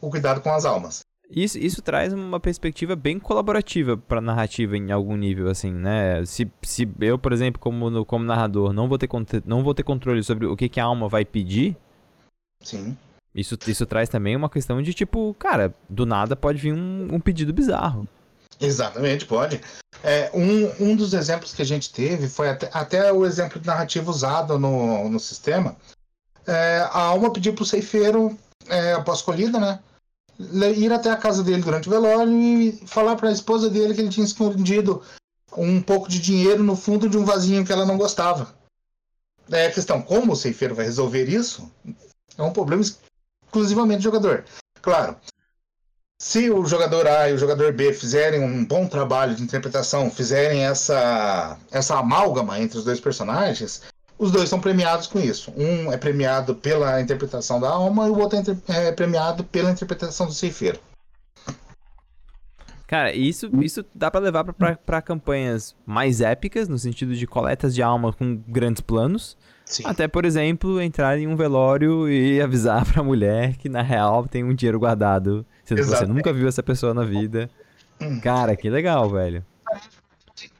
o 0.00 0.10
cuidado 0.10 0.40
com 0.40 0.52
as 0.52 0.64
almas. 0.64 1.04
Isso, 1.30 1.58
isso 1.58 1.82
traz 1.82 2.12
uma 2.12 2.38
perspectiva 2.38 2.94
bem 2.94 3.18
colaborativa 3.18 3.96
para 3.96 4.20
narrativa 4.20 4.76
em 4.76 4.92
algum 4.92 5.16
nível, 5.16 5.48
assim, 5.48 5.72
né? 5.72 6.24
Se, 6.24 6.50
se 6.62 6.88
eu, 7.00 7.18
por 7.18 7.32
exemplo, 7.32 7.60
como, 7.60 8.04
como 8.04 8.24
narrador, 8.24 8.72
não 8.72 8.88
vou, 8.88 8.98
ter, 8.98 9.08
não 9.44 9.64
vou 9.64 9.74
ter 9.74 9.82
controle 9.82 10.22
sobre 10.22 10.46
o 10.46 10.56
que, 10.56 10.68
que 10.68 10.80
a 10.80 10.84
alma 10.84 11.08
vai 11.08 11.24
pedir. 11.24 11.76
Sim. 12.60 12.96
Isso, 13.34 13.58
isso 13.66 13.84
traz 13.84 14.08
também 14.08 14.36
uma 14.36 14.48
questão 14.48 14.80
de 14.80 14.94
tipo, 14.94 15.34
cara, 15.38 15.74
do 15.88 16.06
nada 16.06 16.36
pode 16.36 16.58
vir 16.58 16.72
um, 16.72 17.08
um 17.12 17.20
pedido 17.20 17.52
bizarro. 17.52 18.06
Exatamente, 18.60 19.26
pode. 19.26 19.60
É, 20.02 20.30
um, 20.32 20.90
um 20.90 20.96
dos 20.96 21.12
exemplos 21.12 21.52
que 21.52 21.62
a 21.62 21.66
gente 21.66 21.92
teve 21.92 22.28
foi 22.28 22.50
até, 22.50 22.70
até 22.72 23.12
o 23.12 23.26
exemplo 23.26 23.60
de 23.60 23.66
narrativa 23.66 24.08
usado 24.08 24.58
no, 24.58 25.08
no 25.08 25.18
sistema. 25.18 25.76
É, 26.46 26.86
a 26.92 27.00
alma 27.00 27.32
pediu 27.32 27.54
pro 27.54 27.64
ceifeiro, 27.64 28.38
é, 28.68 28.92
após 28.92 29.22
colhida, 29.22 29.58
né? 29.58 29.80
Ir 30.38 30.92
até 30.92 31.10
a 31.10 31.16
casa 31.16 31.42
dele 31.42 31.62
durante 31.62 31.88
o 31.88 31.90
velório 31.90 32.32
e 32.32 32.72
falar 32.86 33.16
para 33.16 33.28
a 33.28 33.32
esposa 33.32 33.70
dele 33.70 33.94
que 33.94 34.00
ele 34.00 34.08
tinha 34.08 34.26
escondido 34.26 35.02
um 35.56 35.80
pouco 35.80 36.08
de 36.08 36.18
dinheiro 36.18 36.62
no 36.62 36.74
fundo 36.74 37.08
de 37.08 37.16
um 37.16 37.24
vasinho 37.24 37.64
que 37.64 37.72
ela 37.72 37.86
não 37.86 37.96
gostava. 37.96 38.54
É 39.50 39.66
a 39.66 39.72
questão, 39.72 40.02
como 40.02 40.32
o 40.32 40.36
ceifeiro 40.36 40.74
vai 40.74 40.84
resolver 40.84 41.28
isso? 41.28 41.70
É 42.36 42.42
um 42.42 42.52
problema 42.52 42.82
exclusivamente 42.82 43.98
do 43.98 44.04
jogador. 44.04 44.44
Claro, 44.82 45.16
se 46.20 46.50
o 46.50 46.64
jogador 46.64 47.06
A 47.06 47.28
e 47.28 47.34
o 47.34 47.38
jogador 47.38 47.72
B 47.72 47.92
fizerem 47.92 48.40
um 48.40 48.64
bom 48.64 48.86
trabalho 48.86 49.34
de 49.34 49.42
interpretação, 49.42 50.10
fizerem 50.10 50.64
essa, 50.64 51.58
essa 51.70 51.98
amálgama 51.98 52.58
entre 52.58 52.78
os 52.78 52.84
dois 52.84 52.98
personagens, 52.98 53.82
os 54.18 54.30
dois 54.30 54.48
são 54.48 54.60
premiados 54.60 55.06
com 55.06 55.18
isso. 55.18 55.52
Um 55.56 55.92
é 55.92 55.96
premiado 55.96 56.54
pela 56.54 57.00
interpretação 57.00 57.60
da 57.60 57.68
alma 57.68 58.06
e 58.06 58.10
o 58.10 58.18
outro 58.18 58.38
é, 58.38 58.86
é 58.88 58.92
premiado 58.92 59.44
pela 59.44 59.70
interpretação 59.70 60.26
do 60.26 60.32
ceifeiro. 60.32 60.78
Cara, 62.86 63.14
isso, 63.14 63.50
isso 63.62 63.84
dá 63.94 64.10
para 64.10 64.20
levar 64.20 64.44
para 64.44 65.02
campanhas 65.02 65.74
mais 65.86 66.20
épicas, 66.20 66.68
no 66.68 66.78
sentido 66.78 67.14
de 67.14 67.26
coletas 67.26 67.74
de 67.74 67.82
alma 67.82 68.12
com 68.12 68.36
grandes 68.46 68.82
planos. 68.82 69.36
Sim. 69.64 69.82
Até, 69.86 70.06
por 70.06 70.24
exemplo, 70.24 70.80
entrar 70.80 71.18
em 71.18 71.26
um 71.26 71.34
velório 71.34 72.08
e 72.08 72.40
avisar 72.40 72.84
pra 72.84 73.02
mulher 73.02 73.56
que, 73.56 73.68
na 73.68 73.82
real, 73.82 74.28
tem 74.28 74.44
um 74.44 74.54
dinheiro 74.54 74.78
guardado. 74.78 75.44
Sendo 75.64 75.78
que 75.78 75.88
você 75.88 76.06
nunca 76.06 76.32
viu 76.32 76.46
essa 76.46 76.62
pessoa 76.62 76.92
na 76.92 77.04
vida. 77.04 77.50
Hum. 78.00 78.20
Cara, 78.20 78.54
que 78.54 78.68
legal, 78.68 79.08
velho. 79.08 79.44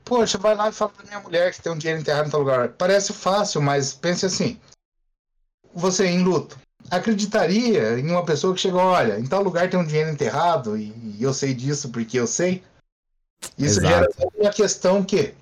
Poxa, 0.05 0.37
vai 0.37 0.55
lá 0.55 0.69
e 0.69 0.73
fala 0.73 0.91
pra 0.91 1.07
minha 1.07 1.21
mulher 1.21 1.53
que 1.53 1.63
tem 1.63 1.73
um 1.73 1.79
dinheiro 1.79 2.01
enterrado 2.01 2.29
em 2.29 2.31
tal 2.31 2.41
lugar. 2.41 2.69
Parece 2.71 3.13
fácil, 3.13 3.63
mas 3.63 3.95
pense 3.95 4.27
assim. 4.27 4.61
Você 5.75 6.07
em 6.07 6.23
luto, 6.23 6.59
acreditaria 6.91 7.99
em 7.99 8.11
uma 8.11 8.25
pessoa 8.25 8.55
que 8.55 8.61
chegou, 8.61 8.81
olha, 8.81 9.19
em 9.19 9.27
tal 9.27 9.43
lugar 9.43 9.69
tem 9.69 9.81
um 9.81 9.87
dinheiro 9.87 10.11
enterrado 10.11 10.77
e 10.77 11.17
eu 11.21 11.33
sei 11.33 11.55
disso 11.55 11.89
porque 11.89 12.19
eu 12.19 12.27
sei? 12.27 12.63
Isso 13.59 13.81
Exato. 13.81 13.89
gera 13.89 14.09
uma 14.37 14.51
questão 14.51 15.03
que 15.03 15.35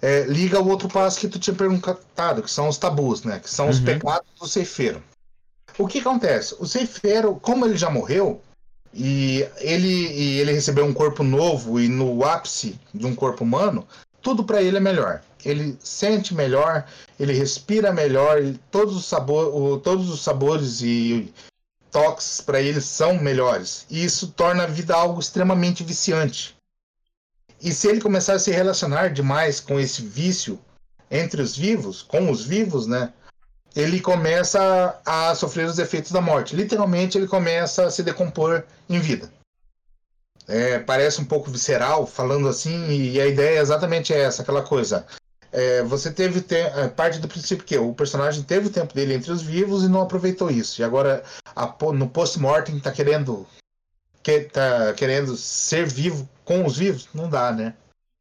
é, 0.00 0.22
liga 0.24 0.58
ao 0.58 0.66
outro 0.66 0.88
passo 0.88 1.18
que 1.18 1.28
tu 1.28 1.38
tinha 1.38 1.56
perguntado, 1.56 2.42
que 2.42 2.50
são 2.50 2.68
os 2.68 2.76
tabus, 2.76 3.22
né? 3.22 3.40
Que 3.40 3.48
são 3.48 3.68
os 3.68 3.78
uhum. 3.78 3.84
pecados 3.84 4.28
do 4.38 4.46
ceifeiro. 4.46 5.02
O 5.78 5.86
que 5.86 6.00
acontece? 6.00 6.54
O 6.58 6.66
ceifeiro, 6.66 7.36
como 7.36 7.66
ele 7.66 7.76
já 7.76 7.90
morreu, 7.90 8.42
e 8.98 9.46
ele, 9.58 9.88
e 9.88 10.40
ele 10.40 10.52
recebeu 10.52 10.86
um 10.86 10.94
corpo 10.94 11.22
novo 11.22 11.78
e 11.78 11.86
no 11.86 12.24
ápice 12.24 12.80
de 12.94 13.04
um 13.04 13.14
corpo 13.14 13.44
humano, 13.44 13.86
tudo 14.22 14.42
para 14.42 14.62
ele 14.62 14.78
é 14.78 14.80
melhor. 14.80 15.22
Ele 15.44 15.76
sente 15.78 16.34
melhor, 16.34 16.86
ele 17.20 17.34
respira 17.34 17.92
melhor, 17.92 18.38
todos 18.70 18.96
os, 18.96 19.04
sabor, 19.04 19.54
o, 19.54 19.78
todos 19.78 20.08
os 20.08 20.22
sabores 20.22 20.80
e 20.80 21.30
toques 21.90 22.40
para 22.40 22.60
ele 22.60 22.80
são 22.80 23.18
melhores. 23.18 23.84
E 23.90 24.02
isso 24.02 24.28
torna 24.28 24.64
a 24.64 24.66
vida 24.66 24.94
algo 24.94 25.20
extremamente 25.20 25.84
viciante. 25.84 26.56
E 27.60 27.72
se 27.72 27.88
ele 27.88 28.00
começar 28.00 28.34
a 28.34 28.38
se 28.38 28.50
relacionar 28.50 29.08
demais 29.12 29.60
com 29.60 29.78
esse 29.78 30.00
vício 30.00 30.58
entre 31.10 31.42
os 31.42 31.54
vivos, 31.54 32.02
com 32.02 32.30
os 32.30 32.44
vivos, 32.44 32.86
né? 32.86 33.12
Ele 33.76 34.00
começa 34.00 34.98
a 35.04 35.34
sofrer 35.34 35.66
os 35.66 35.78
efeitos 35.78 36.10
da 36.10 36.20
morte. 36.20 36.56
Literalmente, 36.56 37.18
ele 37.18 37.28
começa 37.28 37.84
a 37.84 37.90
se 37.90 38.02
decompor 38.02 38.64
em 38.88 38.98
vida. 38.98 39.30
É, 40.48 40.78
parece 40.78 41.20
um 41.20 41.24
pouco 41.24 41.50
visceral 41.50 42.06
falando 42.06 42.48
assim, 42.48 42.88
e 42.88 43.20
a 43.20 43.26
ideia 43.26 43.58
é 43.58 43.62
exatamente 43.62 44.14
essa, 44.14 44.42
aquela 44.42 44.62
coisa. 44.62 45.04
É, 45.52 45.82
você 45.82 46.10
teve 46.10 46.40
te 46.40 46.54
é, 46.54 46.88
parte 46.88 47.18
do 47.18 47.28
princípio 47.28 47.64
que 47.64 47.76
o 47.76 47.92
personagem 47.92 48.42
teve 48.42 48.68
o 48.68 48.72
tempo 48.72 48.94
dele 48.94 49.14
entre 49.14 49.30
os 49.30 49.42
vivos 49.42 49.84
e 49.84 49.88
não 49.88 50.02
aproveitou 50.02 50.50
isso. 50.50 50.80
E 50.80 50.84
agora, 50.84 51.22
a, 51.54 51.74
no 51.92 52.08
post-mortem, 52.08 52.76
está 52.76 52.92
querendo 52.92 53.46
que 54.22 54.40
tá 54.40 54.92
querendo 54.94 55.36
ser 55.36 55.86
vivo 55.86 56.28
com 56.44 56.64
os 56.64 56.76
vivos, 56.76 57.08
não 57.14 57.28
dá, 57.28 57.52
né? 57.52 57.74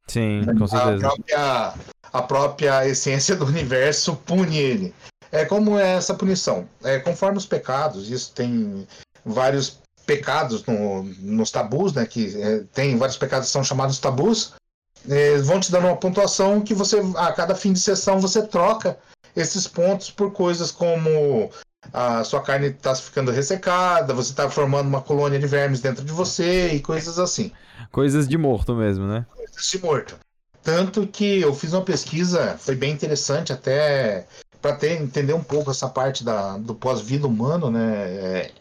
Sim, 0.08 0.44
com 0.58 0.68
certeza. 0.68 0.96
A 0.96 1.00
própria, 1.00 1.74
a 2.14 2.22
própria 2.22 2.88
essência 2.88 3.36
do 3.36 3.46
universo 3.46 4.16
pune 4.18 4.58
ele. 4.58 4.94
É 5.32 5.46
como 5.46 5.78
é 5.78 5.96
essa 5.96 6.14
punição? 6.14 6.68
É 6.84 7.00
conforme 7.00 7.38
os 7.38 7.46
pecados, 7.46 8.10
isso 8.10 8.32
tem 8.34 8.88
vários 9.26 9.80
pecados 10.06 10.64
no, 10.66 11.04
nos 11.04 11.52
tabus, 11.52 11.94
né? 11.94 12.06
Que 12.06 12.42
é, 12.42 12.64
tem 12.74 12.98
vários 12.98 13.18
pecados 13.18 13.48
que 13.48 13.54
são 13.54 13.64
chamados 13.64 14.00
tabus. 14.00 14.54
É, 15.10 15.38
vão 15.38 15.60
te 15.60 15.72
dando 15.72 15.88
uma 15.88 15.98
pontuação 15.98 16.62
que 16.62 16.74
você, 16.74 17.00
a 17.16 17.32
cada 17.32 17.56
fim 17.56 17.74
de 17.74 17.80
sessão, 17.80 18.20
você 18.20 18.42
troca 18.42 18.98
esses 19.36 19.68
pontos 19.68 20.10
por 20.10 20.32
coisas 20.32 20.72
como 20.72 21.52
a 21.94 22.24
sua 22.24 22.42
carne 22.42 22.68
está 22.68 22.96
ficando 22.96 23.32
ressecada, 23.32 24.14
você 24.14 24.32
está 24.32 24.50
formando 24.50 24.88
uma 24.88 25.02
colônia 25.02 25.38
de 25.38 25.46
vermes 25.46 25.82
dentro 25.82 26.04
de 26.04 26.12
você 26.12 26.70
e 26.70 26.80
coisas 26.80 27.20
assim. 27.20 27.52
Coisas 27.92 28.28
de 28.28 28.38
morto 28.38 28.76
mesmo, 28.76 29.06
né? 29.06 29.26
Coisas 29.36 29.70
de 29.70 29.80
morto. 29.80 30.18
Tanto 30.64 31.06
que 31.06 31.42
eu 31.42 31.54
fiz 31.54 31.74
uma 31.74 31.84
pesquisa, 31.84 32.58
foi 32.58 32.76
bem 32.76 32.92
interessante, 32.92 33.54
até 33.54 34.26
para 34.74 34.94
entender 34.94 35.34
um 35.34 35.44
pouco 35.44 35.70
essa 35.70 35.88
parte 35.88 36.24
da, 36.24 36.58
do 36.58 36.74
pós-vida 36.74 37.28
humano, 37.28 37.70
né? 37.70 37.94
É, 37.94 38.52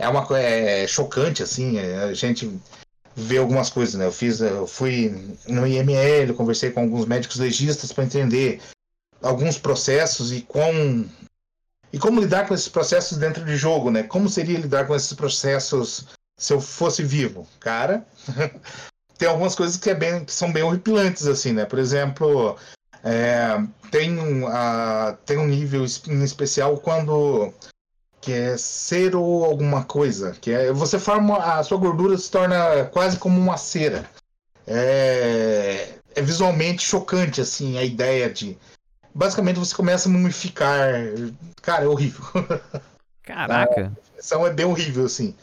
é 0.00 0.08
uma 0.08 0.26
é 0.36 0.86
chocante 0.88 1.42
assim, 1.42 1.78
é, 1.78 2.02
a 2.02 2.14
gente 2.14 2.58
vê 3.14 3.38
algumas 3.38 3.70
coisas, 3.70 3.94
né? 3.94 4.06
Eu 4.06 4.12
fiz, 4.12 4.40
eu 4.40 4.66
fui 4.66 5.36
no 5.46 5.66
IML, 5.66 6.34
conversei 6.34 6.72
com 6.72 6.80
alguns 6.80 7.06
médicos 7.06 7.38
legistas 7.38 7.92
para 7.92 8.04
entender 8.04 8.60
alguns 9.22 9.56
processos 9.56 10.32
e 10.32 10.40
com 10.40 11.06
e 11.92 11.98
como 11.98 12.20
lidar 12.20 12.48
com 12.48 12.54
esses 12.54 12.68
processos 12.68 13.18
dentro 13.18 13.44
de 13.44 13.56
jogo, 13.56 13.90
né? 13.90 14.02
Como 14.02 14.28
seria 14.28 14.58
lidar 14.58 14.86
com 14.86 14.96
esses 14.96 15.12
processos 15.12 16.06
se 16.38 16.52
eu 16.52 16.60
fosse 16.60 17.04
vivo? 17.04 17.46
Cara, 17.60 18.04
tem 19.16 19.28
algumas 19.28 19.54
coisas 19.54 19.76
que, 19.76 19.90
é 19.90 19.94
bem, 19.94 20.24
que 20.24 20.32
são 20.32 20.50
bem 20.50 20.62
horripilantes, 20.62 21.26
assim, 21.26 21.52
né? 21.52 21.66
Por 21.66 21.78
exemplo, 21.78 22.56
é, 23.04 23.60
tem, 23.90 24.18
um, 24.18 24.46
uh, 24.46 25.16
tem 25.26 25.38
um 25.38 25.46
nível 25.46 25.84
em 26.08 26.22
especial 26.22 26.76
quando 26.78 27.52
que 28.20 28.32
é 28.32 28.56
ser 28.56 29.16
ou 29.16 29.44
alguma 29.44 29.84
coisa, 29.84 30.30
que 30.40 30.52
é 30.52 30.72
você 30.72 30.96
forma 30.96 31.36
a 31.38 31.62
sua 31.64 31.76
gordura 31.76 32.16
se 32.16 32.30
torna 32.30 32.84
quase 32.92 33.18
como 33.18 33.38
uma 33.38 33.56
cera. 33.56 34.08
É, 34.64 35.88
é 36.14 36.22
visualmente 36.22 36.84
chocante 36.84 37.40
assim 37.40 37.76
a 37.76 37.82
ideia 37.82 38.30
de 38.30 38.56
basicamente 39.12 39.58
você 39.58 39.74
começa 39.74 40.08
a 40.08 40.12
mumificar. 40.12 40.88
Cara, 41.60 41.84
é 41.84 41.88
horrível. 41.88 42.24
Caraca. 43.24 43.92
A 44.30 44.46
é 44.46 44.50
bem 44.50 44.66
horrível 44.66 45.04
assim. 45.04 45.34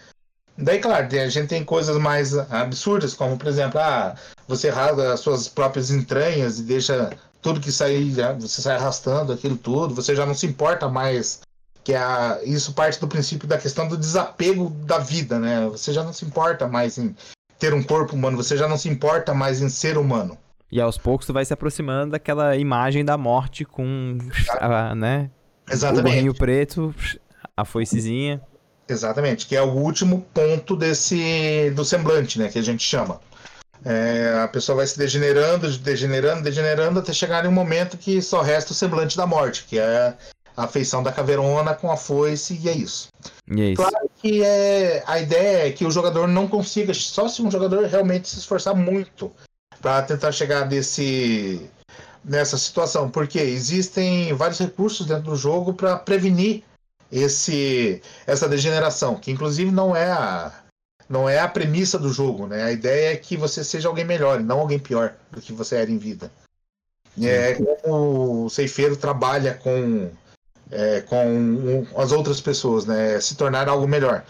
Daí, 0.58 0.80
claro, 0.80 1.06
a 1.06 1.30
gente 1.30 1.48
tem 1.48 1.64
coisas 1.64 1.98
mais 1.98 2.38
absurdas, 2.38 3.14
como 3.14 3.38
por 3.38 3.48
exemplo, 3.48 3.80
ah, 3.80 4.16
você 4.48 4.70
rasga 4.70 5.14
as 5.14 5.22
suas 5.22 5.48
próprias 5.48 5.90
entranhas 5.90 6.60
e 6.60 6.64
deixa 6.64 7.12
tudo 7.42 7.60
que 7.60 7.72
sair, 7.72 8.14
você 8.40 8.62
sai 8.62 8.76
arrastando 8.76 9.32
aquilo 9.32 9.58
tudo, 9.58 9.96
você 9.96 10.16
já 10.16 10.26
não 10.26 10.34
se 10.34 10.46
importa 10.46 10.90
mais 10.90 11.42
que 11.84 11.94
a, 11.94 12.40
isso 12.44 12.74
parte 12.74 13.00
do 13.00 13.08
princípio 13.08 13.48
da 13.48 13.58
questão 13.58 13.88
do 13.88 13.98
desapego 13.98 14.70
da 14.70 15.00
vida, 15.00 15.40
né? 15.40 15.68
Você 15.70 15.94
já 15.94 16.04
não 16.04 16.14
se 16.14 16.26
importa 16.26 16.68
mais 16.68 16.98
em 16.98 17.16
ter 17.58 17.74
um 17.74 17.82
corpo 17.82 18.16
humano, 18.16 18.38
você 18.38 18.56
já 18.58 18.68
não 18.68 18.78
se 18.78 18.90
importa 18.90 19.34
mais 19.34 19.62
em 19.62 19.70
ser 19.70 19.98
humano. 19.98 20.38
E 20.72 20.80
aos 20.80 20.98
poucos 20.98 21.26
tu 21.26 21.34
vai 21.34 21.44
se 21.44 21.54
aproximando 21.54 22.12
daquela 22.12 22.56
imagem 22.56 23.04
da 23.04 23.18
morte 23.18 23.66
com, 23.66 24.18
a, 24.60 24.94
né? 24.94 25.32
Exatamente. 25.70 26.02
O 26.02 26.12
gorrinho 26.12 26.34
preto, 26.34 26.94
a 27.56 27.66
foicezinha. 27.66 28.42
Exatamente, 28.88 29.46
que 29.46 29.56
é 29.56 29.62
o 29.62 29.72
último 29.72 30.26
ponto 30.34 30.76
desse 30.76 31.72
do 31.76 31.86
semblante, 31.86 32.40
né, 32.40 32.50
que 32.50 32.58
a 32.58 32.62
gente 32.64 32.84
chama. 32.84 33.20
É, 33.86 34.40
a 34.44 34.48
pessoa 34.48 34.78
vai 34.78 34.88
se 34.88 34.98
degenerando, 34.98 35.70
degenerando, 35.78 36.44
degenerando 36.44 37.00
até 37.00 37.14
chegar 37.14 37.46
em 37.46 37.48
um 37.48 37.52
momento 37.52 37.98
que 37.98 38.22
só 38.22 38.42
resta 38.42 38.72
o 38.72 38.76
semblante 38.76 39.16
da 39.16 39.26
morte, 39.26 39.64
que 39.64 39.80
é 39.80 40.14
a 40.56 40.68
feição 40.68 41.02
da 41.02 41.12
caveirona 41.12 41.74
com 41.74 41.90
a 41.90 41.96
foice 41.96 42.60
e 42.62 42.68
é 42.68 42.74
isso. 42.74 43.08
E 43.50 43.62
é 43.62 43.66
isso. 43.72 43.82
Claro 43.82 44.10
que 44.22 44.44
é, 44.44 45.04
a 45.08 45.20
ideia 45.20 45.68
é 45.68 45.72
que 45.72 45.86
o 45.86 45.92
jogador 45.92 46.28
não 46.28 46.48
consiga, 46.48 46.94
só 46.94 47.30
se 47.30 47.42
um 47.42 47.50
jogador 47.50 47.86
realmente 47.86 48.28
se 48.28 48.40
esforçar 48.40 48.76
muito 48.76 49.32
para 49.82 50.02
tentar 50.02 50.32
chegar 50.32 50.64
desse 50.64 51.70
nessa 52.24 52.58
situação, 52.58 53.10
porque 53.10 53.40
existem 53.40 54.34
vários 54.34 54.60
recursos 54.60 55.08
dentro 55.08 55.32
do 55.32 55.36
jogo 55.38 55.74
para 55.74 55.96
prevenir 55.96 56.64
esse 57.10 58.02
essa 58.28 58.48
degeneração, 58.48 59.16
que 59.16 59.32
inclusive 59.32 59.72
não 59.72 59.96
é 59.96 60.12
a 60.12 60.52
não 61.10 61.28
é 61.28 61.40
a 61.40 61.48
premissa 61.48 61.98
do 61.98 62.14
jogo, 62.14 62.46
né? 62.46 62.64
A 62.64 62.72
ideia 62.72 63.14
é 63.14 63.18
que 63.18 63.36
você 63.36 63.64
seja 63.64 63.88
alguém 63.88 64.06
melhor, 64.06 64.40
e 64.40 64.44
não 64.44 64.60
alguém 64.60 64.78
pior 64.78 65.16
do 65.32 65.42
que 65.42 65.52
você 65.52 65.78
era 65.78 65.90
em 65.90 65.98
vida. 65.98 66.32
É 67.22 67.56
como 67.56 68.46
o 68.46 68.50
ceifeiro 68.50 68.96
trabalha 68.96 69.56
com 69.56 70.10
é, 70.72 71.02
com 71.02 71.86
as 71.98 72.12
outras 72.12 72.40
pessoas, 72.40 72.86
né? 72.86 73.20
Se 73.20 73.36
tornar 73.36 73.68
algo 73.68 73.88
melhor. 73.88 74.24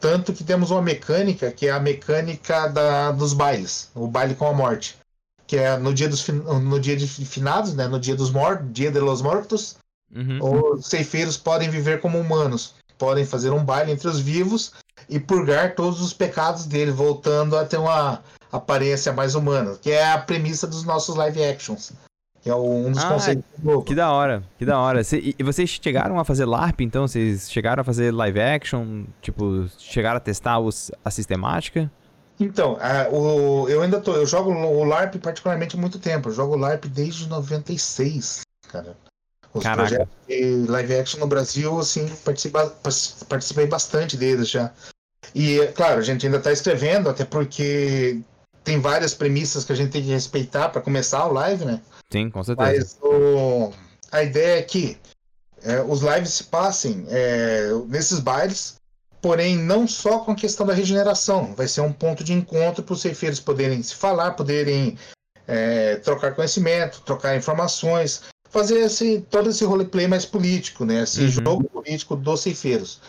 Tanto 0.00 0.32
que 0.32 0.44
temos 0.44 0.70
uma 0.70 0.82
mecânica 0.82 1.50
que 1.52 1.68
é 1.68 1.70
a 1.70 1.80
mecânica 1.80 2.66
da, 2.66 3.12
dos 3.12 3.32
bailes, 3.32 3.90
o 3.94 4.06
baile 4.06 4.34
com 4.34 4.46
a 4.46 4.52
morte, 4.52 4.98
que 5.46 5.56
é 5.56 5.78
no 5.78 5.94
dia 5.94 6.08
dos 6.08 6.26
no 6.28 6.80
dia 6.80 6.96
de 6.96 7.06
finados, 7.06 7.74
né? 7.74 7.86
No 7.86 8.00
dia 8.00 8.16
dos 8.16 8.30
mortos, 8.30 8.66
dia 8.72 8.90
de 8.90 8.98
los 8.98 9.22
mortos, 9.22 9.76
uhum. 10.14 10.74
os 10.74 10.86
ceifeiros 10.86 11.36
podem 11.36 11.70
viver 11.70 12.00
como 12.00 12.18
humanos, 12.18 12.74
podem 12.98 13.24
fazer 13.24 13.50
um 13.50 13.64
baile 13.64 13.92
entre 13.92 14.08
os 14.08 14.20
vivos 14.20 14.72
e 15.08 15.18
purgar 15.20 15.74
todos 15.74 16.00
os 16.00 16.12
pecados 16.12 16.66
dele, 16.66 16.90
voltando 16.90 17.56
a 17.56 17.64
ter 17.64 17.78
uma 17.78 18.22
aparência 18.50 19.12
mais 19.12 19.34
humana, 19.34 19.76
que 19.80 19.90
é 19.90 20.12
a 20.12 20.18
premissa 20.18 20.66
dos 20.66 20.84
nossos 20.84 21.14
live 21.16 21.44
actions 21.44 21.92
que 22.44 22.50
é 22.50 22.54
um 22.54 22.92
dos 22.92 23.02
ah, 23.02 23.08
conceitos 23.08 23.44
do 23.56 23.70
jogo. 23.70 23.84
Que 23.84 23.94
da 23.94 24.12
hora, 24.12 24.42
que 24.58 24.66
da 24.66 24.78
hora. 24.78 25.00
E 25.38 25.42
vocês 25.42 25.70
chegaram 25.70 26.18
a 26.18 26.26
fazer 26.26 26.44
LARP, 26.44 26.82
então? 26.82 27.08
Vocês 27.08 27.50
chegaram 27.50 27.80
a 27.80 27.84
fazer 27.84 28.12
live 28.12 28.38
action? 28.38 29.04
Tipo, 29.22 29.66
chegaram 29.78 30.18
a 30.18 30.20
testar 30.20 30.58
os, 30.58 30.90
a 31.02 31.10
sistemática? 31.10 31.90
Então, 32.38 32.76
o, 33.10 33.66
eu 33.70 33.80
ainda 33.80 33.98
tô. 33.98 34.12
Eu 34.12 34.26
jogo 34.26 34.50
o 34.50 34.84
LARP 34.84 35.14
particularmente 35.22 35.74
há 35.74 35.80
muito 35.80 35.98
tempo. 35.98 36.28
Eu 36.28 36.34
jogo 36.34 36.54
LARP 36.54 36.84
desde 36.84 37.26
96, 37.30 38.42
cara. 38.68 38.94
Os 39.54 39.62
Caraca. 39.62 39.88
projetos 39.88 40.14
de 40.28 40.66
live 40.68 40.96
action 40.96 41.20
no 41.20 41.26
Brasil, 41.26 41.78
assim, 41.78 42.06
participa, 42.26 42.66
participei 43.26 43.66
bastante 43.66 44.18
deles 44.18 44.50
já. 44.50 44.70
E, 45.34 45.58
claro, 45.74 45.98
a 45.98 46.02
gente 46.02 46.26
ainda 46.26 46.38
está 46.38 46.52
escrevendo, 46.52 47.08
até 47.08 47.24
porque 47.24 48.20
tem 48.64 48.80
várias 48.80 49.14
premissas 49.14 49.64
que 49.64 49.72
a 49.72 49.76
gente 49.76 49.92
tem 49.92 50.02
que 50.02 50.10
respeitar 50.10 50.70
para 50.70 50.80
começar 50.80 51.26
o 51.26 51.32
live, 51.32 51.64
né? 51.64 51.80
Sim, 52.10 52.30
com 52.30 52.42
certeza. 52.42 52.70
Mas 52.70 52.98
o, 53.02 53.72
a 54.10 54.22
ideia 54.22 54.58
é 54.58 54.62
que 54.62 54.96
é, 55.62 55.80
os 55.82 56.02
lives 56.02 56.30
se 56.30 56.44
passem 56.44 57.04
é, 57.08 57.68
nesses 57.88 58.20
bailes, 58.20 58.76
porém 59.20 59.56
não 59.56 59.86
só 59.86 60.20
com 60.20 60.32
a 60.32 60.36
questão 60.36 60.66
da 60.66 60.74
regeneração. 60.74 61.54
Vai 61.54 61.68
ser 61.68 61.80
um 61.80 61.92
ponto 61.92 62.24
de 62.24 62.32
encontro 62.32 62.82
para 62.82 62.92
os 62.92 63.00
ceifeiros 63.00 63.40
poderem 63.40 63.82
se 63.82 63.94
falar, 63.94 64.32
poderem 64.32 64.98
é, 65.46 65.96
trocar 65.96 66.34
conhecimento, 66.34 67.02
trocar 67.02 67.36
informações, 67.36 68.22
fazer 68.50 68.80
esse, 68.80 69.20
todo 69.30 69.50
esse 69.50 69.64
roleplay 69.64 70.06
mais 70.06 70.24
político, 70.24 70.84
né? 70.84 71.02
Esse 71.02 71.22
uhum. 71.22 71.28
jogo 71.28 71.64
político 71.64 72.14
dos 72.14 72.40
ceifeiros. 72.40 73.00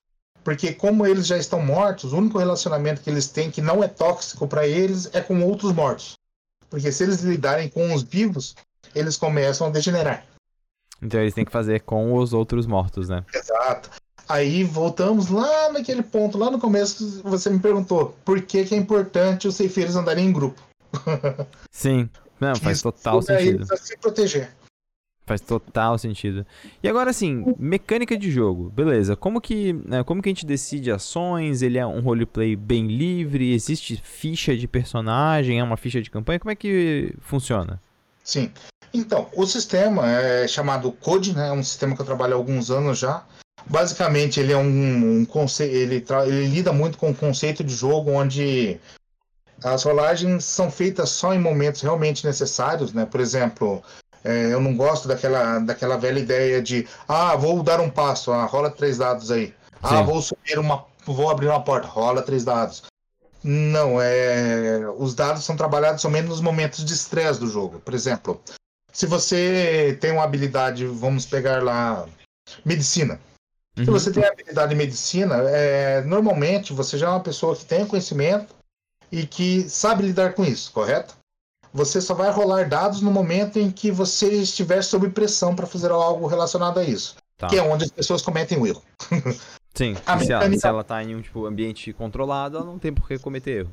Porque 0.45 0.71
como 0.73 1.07
eles 1.07 1.25
já 1.25 1.37
estão 1.37 1.59
mortos, 1.59 2.13
o 2.13 2.17
único 2.17 2.37
relacionamento 2.37 3.01
que 3.01 3.09
eles 3.09 3.27
têm 3.27 3.49
que 3.49 3.61
não 3.61 3.83
é 3.83 3.87
tóxico 3.87 4.47
para 4.47 4.67
eles 4.67 5.09
é 5.11 5.19
com 5.19 5.43
outros 5.43 5.73
mortos. 5.73 6.13
Porque 6.69 6.91
se 6.91 7.03
eles 7.03 7.21
lidarem 7.21 7.67
com 7.67 7.91
os 7.91 8.03
vivos, 8.03 8.55
eles 8.93 9.17
começam 9.17 9.65
a 9.65 9.71
degenerar. 9.71 10.23
Então 11.01 11.19
eles 11.19 11.33
têm 11.33 11.43
que 11.43 11.51
fazer 11.51 11.81
com 11.81 12.13
os 12.13 12.31
outros 12.31 12.67
mortos, 12.67 13.09
né? 13.09 13.25
Exato. 13.33 13.89
Aí 14.29 14.63
voltamos 14.63 15.29
lá 15.29 15.71
naquele 15.71 16.03
ponto, 16.03 16.37
lá 16.37 16.51
no 16.51 16.59
começo, 16.59 17.23
você 17.23 17.49
me 17.49 17.59
perguntou 17.59 18.15
por 18.23 18.39
que, 18.43 18.65
que 18.65 18.75
é 18.75 18.77
importante 18.77 19.47
os 19.47 19.55
ceifeiros 19.55 19.95
andarem 19.95 20.27
em 20.27 20.31
grupo. 20.31 20.61
Sim, 21.73 22.07
não, 22.39 22.55
faz 22.55 22.83
total 22.83 23.19
sentido. 23.23 23.65
Pra 23.65 23.77
se 23.77 23.97
proteger. 23.97 24.55
Faz 25.25 25.41
total 25.41 25.97
sentido. 25.97 26.45
E 26.83 26.87
agora 26.87 27.09
assim, 27.09 27.55
mecânica 27.57 28.15
de 28.15 28.29
jogo, 28.29 28.69
beleza? 28.69 29.15
Como 29.15 29.41
que, 29.41 29.73
né, 29.73 30.03
como 30.03 30.21
que 30.21 30.29
a 30.29 30.31
gente 30.31 30.45
decide 30.45 30.91
ações? 30.91 31.63
Ele 31.63 31.79
é 31.79 31.85
um 31.85 31.99
roleplay 31.99 32.55
bem 32.55 32.87
livre? 32.87 33.51
Existe 33.51 33.99
ficha 34.03 34.55
de 34.55 34.67
personagem? 34.67 35.59
É 35.59 35.63
uma 35.63 35.77
ficha 35.77 35.99
de 35.99 36.11
campanha? 36.11 36.39
Como 36.39 36.51
é 36.51 36.55
que 36.55 37.11
funciona? 37.21 37.81
Sim. 38.23 38.51
Então, 38.93 39.27
o 39.35 39.45
sistema 39.47 40.09
é 40.09 40.47
chamado 40.47 40.91
Code, 40.91 41.35
né? 41.35 41.49
É 41.49 41.51
um 41.51 41.63
sistema 41.63 41.95
que 41.95 42.01
eu 42.01 42.05
trabalho 42.05 42.33
há 42.33 42.37
alguns 42.37 42.69
anos 42.69 42.99
já. 42.99 43.25
Basicamente, 43.65 44.39
ele 44.39 44.53
é 44.53 44.57
um, 44.57 45.21
um 45.21 45.25
conceito, 45.25 45.73
ele, 45.73 46.05
ele 46.27 46.47
lida 46.47 46.71
muito 46.71 46.99
com 46.99 47.09
o 47.09 47.15
conceito 47.15 47.63
de 47.63 47.73
jogo 47.73 48.11
onde 48.11 48.79
as 49.63 49.83
rolagens 49.83 50.45
são 50.45 50.69
feitas 50.69 51.09
só 51.09 51.33
em 51.33 51.39
momentos 51.39 51.81
realmente 51.81 52.25
necessários, 52.25 52.93
né? 52.93 53.05
Por 53.05 53.19
exemplo, 53.19 53.81
é, 54.25 54.51
eu 54.51 54.59
não 54.59 54.75
gosto 54.75 55.07
daquela, 55.07 55.59
daquela 55.59 55.97
velha 55.97 56.19
ideia 56.19 56.59
de 56.61 56.87
ah, 57.07 57.35
vou 57.35 57.61
dar 57.61 57.79
um 57.79 57.89
passo, 57.89 58.31
ah, 58.31 58.43
rola 58.45 58.71
três 58.71 58.97
dados 58.97 59.29
aí. 59.29 59.53
Ah, 59.83 59.99
Sim. 59.99 60.03
Vou 60.03 60.21
subir 60.21 60.57
uma. 60.57 60.83
vou 61.05 61.29
abrir 61.29 61.47
uma 61.47 61.63
porta, 61.63 61.87
rola 61.87 62.23
três 62.23 62.43
dados. 62.43 62.83
Não, 63.43 64.01
é. 64.01 64.79
Os 64.97 65.13
dados 65.13 65.43
são 65.43 65.55
trabalhados 65.55 66.01
somente 66.01 66.27
nos 66.27 66.41
momentos 66.41 66.83
de 66.83 66.93
estresse 66.93 67.39
do 67.39 67.47
jogo. 67.47 67.79
Por 67.79 67.93
exemplo, 67.93 68.41
se 68.91 69.05
você 69.05 69.95
tem 70.01 70.11
uma 70.11 70.23
habilidade, 70.23 70.87
vamos 70.87 71.27
pegar 71.27 71.61
lá, 71.61 72.07
medicina. 72.65 73.19
Uhum. 73.77 73.85
Se 73.85 73.91
você 73.91 74.11
tem 74.11 74.25
habilidade 74.25 74.73
em 74.73 74.77
medicina, 74.77 75.35
é, 75.49 76.01
normalmente 76.01 76.73
você 76.73 76.97
já 76.97 77.07
é 77.07 77.09
uma 77.09 77.19
pessoa 77.19 77.55
que 77.55 77.65
tem 77.65 77.85
conhecimento 77.85 78.55
e 79.11 79.27
que 79.27 79.69
sabe 79.69 80.01
lidar 80.01 80.33
com 80.33 80.43
isso, 80.43 80.71
correto? 80.71 81.15
Você 81.75 81.99
só 81.99 82.13
vai 82.13 82.31
rolar 82.31 82.69
dados 82.69 83.01
no 83.01 83.11
momento 83.11 83.59
em 83.59 83.69
que 83.69 83.91
você 83.91 84.29
estiver 84.29 84.81
sob 84.81 85.09
pressão 85.09 85.53
para 85.53 85.67
fazer 85.67 85.91
algo 85.91 86.25
relacionado 86.25 86.79
a 86.79 86.83
isso. 86.85 87.17
Tá. 87.37 87.47
Que 87.47 87.57
é 87.57 87.61
onde 87.61 87.83
as 87.83 87.91
pessoas 87.91 88.21
cometem 88.21 88.57
o 88.57 88.65
erro. 88.65 88.81
Sim, 89.75 89.93
se, 89.93 90.31
ela, 90.31 90.57
se 90.57 90.65
ela 90.65 90.83
tá 90.85 91.03
em 91.03 91.13
um 91.17 91.21
tipo, 91.21 91.45
ambiente 91.45 91.91
controlado, 91.91 92.55
ela 92.55 92.65
não 92.65 92.79
tem 92.79 92.93
por 92.93 93.05
que 93.05 93.19
cometer 93.19 93.59
erro. 93.59 93.71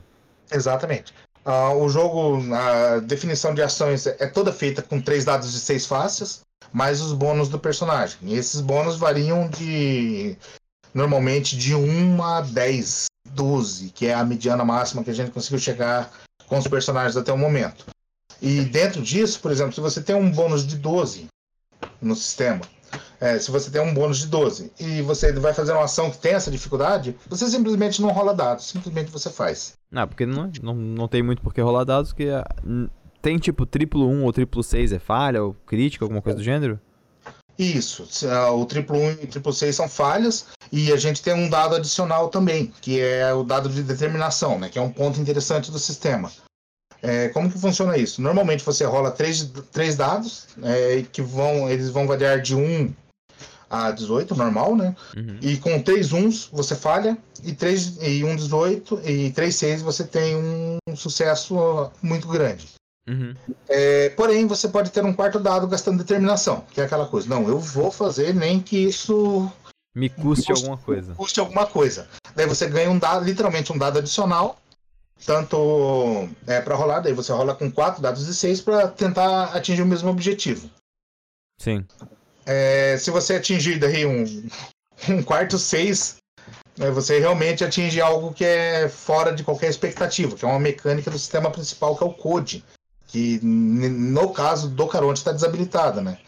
Exatamente. 0.50 1.14
Uh, 1.46 1.80
o 1.80 1.88
jogo, 1.88 2.42
a 2.52 2.98
definição 2.98 3.54
de 3.54 3.62
ações 3.62 4.08
é 4.08 4.26
toda 4.26 4.52
feita 4.52 4.82
com 4.82 5.00
três 5.00 5.24
dados 5.24 5.52
de 5.52 5.60
seis 5.60 5.86
faces. 5.86 6.40
mais 6.72 7.00
os 7.00 7.12
bônus 7.12 7.48
do 7.48 7.58
personagem. 7.58 8.18
E 8.22 8.34
esses 8.34 8.60
bônus 8.60 8.96
variam 8.96 9.48
de 9.48 10.36
normalmente 10.92 11.56
de 11.56 11.72
1 11.72 12.20
a 12.20 12.40
10, 12.40 13.06
12, 13.26 13.90
que 13.90 14.08
é 14.08 14.14
a 14.14 14.24
mediana 14.24 14.64
máxima 14.64 15.04
que 15.04 15.10
a 15.10 15.14
gente 15.14 15.30
conseguiu 15.30 15.60
chegar 15.60 16.10
com 16.52 16.58
os 16.58 16.68
personagens 16.68 17.16
até 17.16 17.32
o 17.32 17.38
momento. 17.38 17.86
E 18.42 18.60
dentro 18.60 19.00
disso, 19.00 19.40
por 19.40 19.50
exemplo, 19.50 19.72
se 19.72 19.80
você 19.80 20.02
tem 20.02 20.14
um 20.14 20.30
bônus 20.30 20.66
de 20.66 20.76
12 20.76 21.28
no 21.98 22.14
sistema, 22.14 22.60
é, 23.18 23.38
se 23.38 23.50
você 23.50 23.70
tem 23.70 23.80
um 23.80 23.94
bônus 23.94 24.18
de 24.18 24.26
12 24.26 24.70
e 24.78 25.00
você 25.00 25.32
vai 25.32 25.54
fazer 25.54 25.72
uma 25.72 25.84
ação 25.84 26.10
que 26.10 26.18
tem 26.18 26.34
essa 26.34 26.50
dificuldade, 26.50 27.16
você 27.26 27.48
simplesmente 27.48 28.02
não 28.02 28.10
rola 28.10 28.34
dados, 28.34 28.66
simplesmente 28.66 29.10
você 29.10 29.30
faz. 29.30 29.72
Não, 29.90 30.06
porque 30.06 30.26
não, 30.26 30.50
não, 30.62 30.74
não 30.74 31.08
tem 31.08 31.22
muito 31.22 31.40
por 31.40 31.54
que 31.54 31.60
rolar 31.62 31.84
dados, 31.84 32.12
porque 32.12 32.28
ah, 32.28 32.44
tem 33.22 33.38
tipo 33.38 33.64
triplo 33.64 34.06
1 34.06 34.22
ou 34.22 34.30
triplo 34.30 34.62
6 34.62 34.92
é 34.92 34.98
falha, 34.98 35.42
ou 35.42 35.54
crítica, 35.54 36.04
alguma 36.04 36.20
coisa 36.20 36.36
do 36.36 36.44
gênero? 36.44 36.78
Isso, 37.58 38.08
o 38.54 38.64
triplo 38.64 38.98
1 38.98 39.10
e 39.10 39.24
o 39.24 39.26
triplo 39.26 39.52
6 39.52 39.76
são 39.76 39.88
falhas, 39.88 40.46
e 40.70 40.90
a 40.92 40.96
gente 40.96 41.22
tem 41.22 41.34
um 41.34 41.48
dado 41.48 41.76
adicional 41.76 42.28
também, 42.28 42.72
que 42.80 42.98
é 42.98 43.32
o 43.32 43.42
dado 43.44 43.68
de 43.68 43.82
determinação, 43.82 44.58
né, 44.58 44.68
que 44.68 44.78
é 44.78 44.82
um 44.82 44.90
ponto 44.90 45.20
interessante 45.20 45.70
do 45.70 45.78
sistema. 45.78 46.32
É, 47.02 47.28
como 47.28 47.50
que 47.50 47.58
funciona 47.58 47.98
isso? 47.98 48.22
Normalmente 48.22 48.64
você 48.64 48.84
rola 48.84 49.10
três, 49.10 49.50
três 49.72 49.96
dados, 49.96 50.46
é, 50.62 51.04
que 51.12 51.20
vão, 51.20 51.68
eles 51.68 51.90
vão 51.90 52.06
variar 52.06 52.40
de 52.40 52.54
1 52.54 52.94
a 53.68 53.90
18, 53.90 54.36
normal, 54.36 54.76
né? 54.76 54.94
Uhum. 55.16 55.38
E 55.40 55.56
com 55.56 55.82
3 55.82 56.12
uns 56.12 56.48
você 56.52 56.76
falha, 56.76 57.18
e, 57.42 57.52
3, 57.52 57.98
e 58.02 58.22
um 58.22 58.36
18, 58.36 59.00
e 59.04 59.30
3 59.32 59.54
6 59.54 59.82
você 59.82 60.04
tem 60.04 60.36
um 60.36 60.94
sucesso 60.94 61.90
muito 62.02 62.28
grande. 62.28 62.68
Uhum. 63.08 63.34
É, 63.68 64.10
porém, 64.10 64.46
você 64.46 64.68
pode 64.68 64.90
ter 64.90 65.04
um 65.04 65.12
quarto 65.12 65.40
dado 65.40 65.66
gastando 65.66 65.98
determinação, 65.98 66.64
que 66.70 66.80
é 66.80 66.84
aquela 66.84 67.06
coisa. 67.06 67.28
Não, 67.28 67.48
eu 67.48 67.58
vou 67.58 67.90
fazer 67.90 68.34
nem 68.34 68.60
que 68.60 68.76
isso. 68.76 69.50
Me 69.94 70.08
custe, 70.08 70.46
custe 70.46 70.52
alguma 70.52 70.78
coisa. 70.78 71.14
Custe 71.14 71.40
alguma 71.40 71.66
coisa. 71.66 72.08
Daí 72.34 72.46
você 72.46 72.68
ganha 72.68 72.90
um 72.90 72.98
dado, 72.98 73.24
literalmente 73.24 73.72
um 73.72 73.78
dado 73.78 73.98
adicional, 73.98 74.58
tanto 75.26 76.28
é, 76.46 76.60
para 76.60 76.74
rolar, 76.74 77.00
daí 77.00 77.12
você 77.12 77.32
rola 77.32 77.54
com 77.54 77.70
quatro 77.70 78.00
dados 78.00 78.24
de 78.24 78.34
seis 78.34 78.60
para 78.60 78.88
tentar 78.88 79.54
atingir 79.54 79.82
o 79.82 79.86
mesmo 79.86 80.10
objetivo. 80.10 80.70
Sim. 81.58 81.84
É, 82.46 82.96
se 82.98 83.10
você 83.10 83.34
atingir 83.34 83.78
daí 83.78 84.06
um, 84.06 84.24
um 85.10 85.22
quarto 85.22 85.58
seis, 85.58 86.16
né, 86.76 86.90
você 86.90 87.18
realmente 87.18 87.64
atinge 87.64 88.00
algo 88.00 88.32
que 88.32 88.44
é 88.44 88.88
fora 88.88 89.32
de 89.32 89.44
qualquer 89.44 89.68
expectativa, 89.68 90.36
que 90.36 90.44
é 90.44 90.48
uma 90.48 90.58
mecânica 90.58 91.10
do 91.10 91.18
sistema 91.18 91.50
principal, 91.50 91.96
que 91.96 92.02
é 92.02 92.06
o 92.06 92.14
Code, 92.14 92.64
que 93.12 93.38
no 93.42 94.32
caso 94.32 94.68
do 94.68 94.86
Caronte 94.88 95.18
está 95.18 95.32
desabilitada, 95.32 96.00
né? 96.00 96.18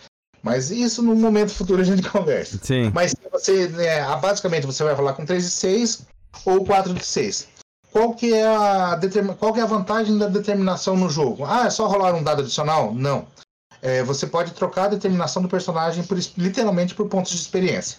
Mas 0.42 0.70
isso 0.70 1.03
no 1.03 1.16
momento 1.16 1.55
futuro 1.55 1.81
a 1.81 1.85
gente 1.85 2.07
conversa. 2.11 2.59
Sim. 2.62 2.90
Mas 2.94 3.14
você, 3.33 3.68
né, 3.68 4.05
basicamente, 4.16 4.66
você 4.66 4.85
vai 4.85 4.94
rolar 4.94 5.14
com 5.14 5.25
3 5.25 5.42
de 5.42 5.51
6 5.51 6.07
ou 6.44 6.64
4 6.64 6.92
de 6.92 7.05
6. 7.05 7.49
Qual 7.90 8.14
que, 8.14 8.35
é 8.35 8.44
a, 8.44 9.01
qual 9.38 9.53
que 9.53 9.61
é 9.61 9.62
a 9.62 9.66
vantagem 9.66 10.18
da 10.18 10.27
determinação 10.27 10.97
no 10.97 11.09
jogo? 11.09 11.44
Ah, 11.44 11.66
é 11.66 11.70
só 11.70 11.87
rolar 11.87 12.14
um 12.14 12.23
dado 12.23 12.42
adicional? 12.42 12.92
Não 12.92 13.27
é, 13.85 14.03
você 14.03 14.27
pode 14.27 14.53
trocar 14.53 14.85
a 14.85 14.88
determinação 14.88 15.42
do 15.42 15.49
personagem 15.49 16.03
por, 16.05 16.18
literalmente 16.38 16.94
por 16.94 17.07
pontos 17.07 17.33
de 17.33 17.38
experiência. 17.38 17.99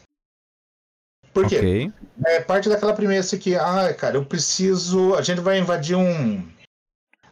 Por 1.32 1.48
quê? 1.48 1.58
Okay. 1.58 1.94
É 2.26 2.42
parte 2.42 2.68
daquela 2.68 2.94
premissa 2.94 3.38
que, 3.38 3.56
ah, 3.56 3.94
cara, 3.94 4.18
eu 4.18 4.26
preciso. 4.26 5.14
A 5.14 5.22
gente 5.22 5.42
vai 5.42 5.60
invadir 5.60 5.96
um. 5.96 6.44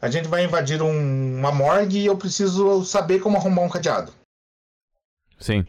A 0.03 0.09
gente 0.09 0.27
vai 0.27 0.43
invadir 0.43 0.81
um, 0.81 1.37
uma 1.39 1.49
morgue 1.49 1.99
e 1.99 2.05
eu 2.07 2.17
preciso 2.17 2.83
saber 2.83 3.21
como 3.21 3.37
arrumar 3.37 3.61
um 3.61 3.69
cadeado. 3.69 4.11
Sim. 5.39 5.65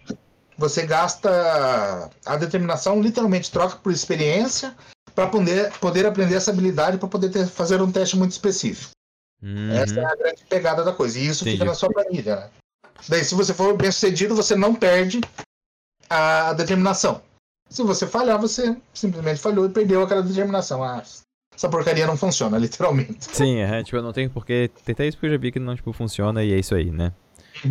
Você 0.58 0.84
gasta 0.84 2.10
a 2.26 2.36
determinação, 2.36 3.00
literalmente 3.00 3.48
troca 3.48 3.76
por 3.76 3.92
experiência 3.92 4.76
para 5.14 5.28
poder, 5.28 5.72
poder 5.78 6.04
aprender 6.04 6.34
essa 6.34 6.50
habilidade 6.50 6.98
para 6.98 7.06
poder 7.06 7.28
ter, 7.28 7.46
fazer 7.46 7.80
um 7.80 7.92
teste 7.92 8.16
muito 8.16 8.32
específico. 8.32 8.90
Uhum. 9.40 9.70
Essa 9.70 10.00
é 10.00 10.04
a 10.04 10.16
grande 10.16 10.44
pegada 10.46 10.82
da 10.82 10.92
coisa. 10.92 11.16
E 11.16 11.28
isso 11.28 11.44
Entendi. 11.44 11.58
fica 11.58 11.66
na 11.66 11.74
sua 11.76 11.90
planilha, 11.90 12.34
né? 12.34 12.50
Daí, 13.08 13.24
se 13.24 13.36
você 13.36 13.54
for 13.54 13.76
bem 13.76 13.92
sucedido, 13.92 14.34
você 14.34 14.56
não 14.56 14.74
perde 14.74 15.20
a 16.10 16.54
determinação. 16.54 17.22
Se 17.70 17.84
você 17.84 18.04
falhar, 18.04 18.40
você 18.40 18.76
simplesmente 18.92 19.38
falhou 19.38 19.66
e 19.66 19.72
perdeu 19.72 20.02
aquela 20.02 20.24
determinação. 20.24 20.82
Ah, 20.82 21.04
essa 21.54 21.68
porcaria 21.68 22.06
não 22.06 22.16
funciona, 22.16 22.56
literalmente. 22.58 23.26
Sim, 23.32 23.58
é, 23.58 23.82
tipo, 23.82 23.96
eu 23.96 24.02
não 24.02 24.12
tenho 24.12 24.30
porque 24.30 24.70
tentar 24.84 25.06
isso 25.06 25.16
porque 25.16 25.26
eu 25.26 25.32
já 25.32 25.38
vi 25.38 25.52
que 25.52 25.58
não 25.58 25.74
tipo, 25.74 25.92
funciona 25.92 26.42
e 26.42 26.52
é 26.52 26.58
isso 26.58 26.74
aí, 26.74 26.90
né? 26.90 27.12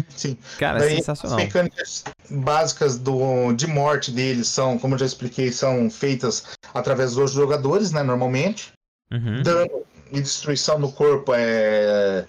Sim. 0.10 0.38
Cara, 0.58 0.80
Daí, 0.80 0.93
é 0.93 0.96
sensacional. 0.96 1.38
As 1.38 1.43
mecânicas 1.43 2.04
básicas 2.30 2.98
do, 2.98 3.52
de 3.54 3.67
morte 3.67 4.12
deles 4.12 4.48
são, 4.48 4.80
como 4.80 4.96
eu 4.96 5.00
já 5.00 5.06
expliquei, 5.06 5.52
são 5.52 5.89
feitas 5.89 6.46
através 6.74 7.15
dos 7.15 7.32
jogadores, 7.32 7.91
né? 7.91 8.02
Normalmente. 8.02 8.72
Uhum. 9.12 9.41
Dano 9.43 9.84
e 10.12 10.22
destruição 10.22 10.80
no 10.80 10.91
corpo 10.91 11.34
é 11.36 12.26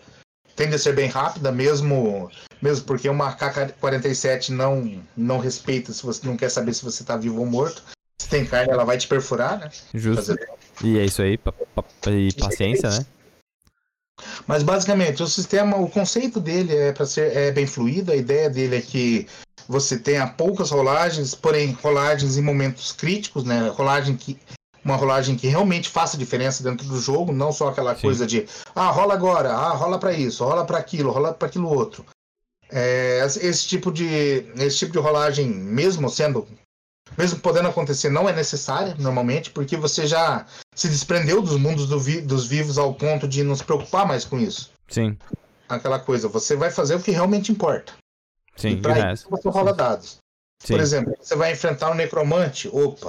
tende 0.57 0.75
a 0.75 0.79
ser 0.79 0.95
bem 0.95 1.09
rápida, 1.09 1.51
mesmo 1.51 2.31
mesmo 2.63 2.87
porque 2.87 3.09
uma 3.09 3.29
AK-47 3.31 4.51
não, 4.51 5.03
não 5.17 5.39
respeita 5.39 5.93
se 5.93 6.03
você 6.03 6.27
não 6.27 6.37
quer 6.37 6.49
saber 6.49 6.73
se 6.73 6.85
você 6.85 7.03
está 7.03 7.17
vivo 7.17 7.41
ou 7.41 7.47
morto. 7.47 7.83
Se 8.19 8.29
tem 8.29 8.47
carne, 8.47 8.73
ela 8.73 8.85
vai 8.85 8.97
te 8.97 9.07
perfurar, 9.07 9.59
né? 9.59 9.71
Justo. 9.93 10.25
Fazer... 10.25 10.49
E 10.83 10.99
é 10.99 11.05
isso 11.05 11.23
aí, 11.23 11.39
e 12.07 12.33
paciência, 12.33 12.91
né? 12.91 13.07
Mas 14.47 14.63
basicamente, 14.63 15.23
o 15.23 15.27
sistema, 15.27 15.77
o 15.77 15.89
conceito 15.89 16.41
dele 16.41 16.75
é 16.75 16.93
para 16.93 17.07
ser 17.07 17.37
é 17.37 17.51
bem 17.51 17.67
fluido, 17.67 18.13
a 18.13 18.17
ideia 18.17 18.49
dele 18.49 18.77
é 18.77 18.81
que 18.81 19.27
você 19.69 19.99
tenha 19.99 20.27
poucas 20.27 20.71
rolagens, 20.71 21.35
porém 21.35 21.73
rolagens 21.73 22.37
em 22.37 22.43
momentos 22.43 22.93
críticos, 22.93 23.45
né? 23.45 23.69
Rolagem 23.69 24.17
que 24.17 24.39
uma 24.85 24.97
rolagem 24.97 25.35
que 25.35 25.49
realmente 25.49 25.89
faça 25.89 26.19
diferença 26.19 26.63
dentro 26.63 26.87
do 26.87 27.01
jogo, 27.01 27.33
não 27.33 27.51
só 27.51 27.69
aquela 27.69 27.95
Sim. 27.95 28.03
coisa 28.03 28.27
de 28.27 28.47
ah, 28.75 28.91
rola 28.91 29.15
agora, 29.15 29.51
ah, 29.51 29.73
rola 29.73 29.99
para 29.99 30.13
isso, 30.13 30.45
rola 30.45 30.65
para 30.67 30.79
aquilo, 30.79 31.11
rola 31.11 31.33
para 31.33 31.49
aquilo 31.49 31.69
outro. 31.69 32.05
É, 32.71 33.25
esse 33.25 33.67
tipo 33.67 33.91
de 33.91 34.47
esse 34.57 34.79
tipo 34.79 34.93
de 34.93 34.99
rolagem, 34.99 35.49
mesmo 35.49 36.11
sendo 36.11 36.47
mesmo 37.17 37.41
podendo 37.41 37.69
acontecer, 37.69 38.11
não 38.11 38.29
é 38.29 38.33
necessária 38.33 38.95
normalmente, 38.99 39.51
porque 39.51 39.77
você 39.77 40.07
já 40.07 40.47
se 40.75 40.89
desprendeu 40.89 41.41
dos 41.43 41.59
mundos 41.59 41.89
do 41.89 41.99
vi, 41.99 42.21
dos 42.21 42.47
vivos 42.47 42.79
ao 42.79 42.95
ponto 42.95 43.29
de 43.29 43.43
não 43.43 43.55
se 43.55 43.65
preocupar 43.65 44.07
mais 44.07 44.25
com 44.25 44.39
isso. 44.39 44.71
Sim. 44.89 45.17
Aquela 45.69 45.99
coisa, 45.99 46.29
você 46.29 46.57
vai 46.57 46.71
fazer 46.71 46.95
o 46.95 47.01
que 47.01 47.11
realmente 47.11 47.53
importa. 47.53 47.93
Sim, 48.57 48.71
e 48.71 48.77
pra 48.81 49.13
isso 49.13 49.29
você 49.31 49.49
rola 49.49 49.73
dados. 49.73 50.19
Sim. 50.63 50.75
Por 50.75 50.81
exemplo, 50.81 51.15
você 51.21 51.37
vai 51.37 51.53
enfrentar 51.53 51.91
um 51.91 51.95
necromante, 51.95 52.69
opa, 52.73 53.09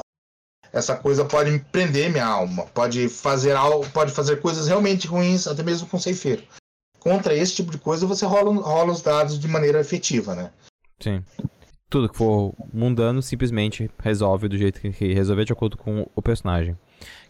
essa 0.73 0.95
coisa 0.95 1.23
pode 1.23 1.57
prender 1.71 2.11
minha 2.11 2.25
alma, 2.25 2.65
pode 2.67 3.07
fazer 3.07 3.55
algo, 3.55 3.89
pode 3.91 4.11
fazer 4.11 4.41
coisas 4.41 4.67
realmente 4.67 5.07
ruins, 5.07 5.47
até 5.47 5.63
mesmo 5.63 5.87
com 5.87 5.99
ceifeiro 5.99 6.43
contra 7.05 7.35
esse 7.35 7.53
tipo 7.53 7.71
de 7.71 7.77
coisa, 7.77 8.07
você 8.07 8.25
rola, 8.25 8.51
rola 8.51 8.91
os 8.91 9.03
dados 9.03 9.39
de 9.39 9.47
maneira 9.47 9.79
efetiva, 9.79 10.33
né? 10.33 10.51
Sim. 10.99 11.23
Tudo 11.89 12.09
que 12.09 12.17
for 12.17 12.53
mundano 12.73 13.21
simplesmente 13.21 13.89
resolve 13.99 14.47
do 14.47 14.57
jeito 14.57 14.81
que 14.81 15.13
resolver 15.13 15.45
de 15.45 15.53
acordo 15.53 15.77
com 15.77 16.09
o 16.15 16.21
personagem. 16.21 16.75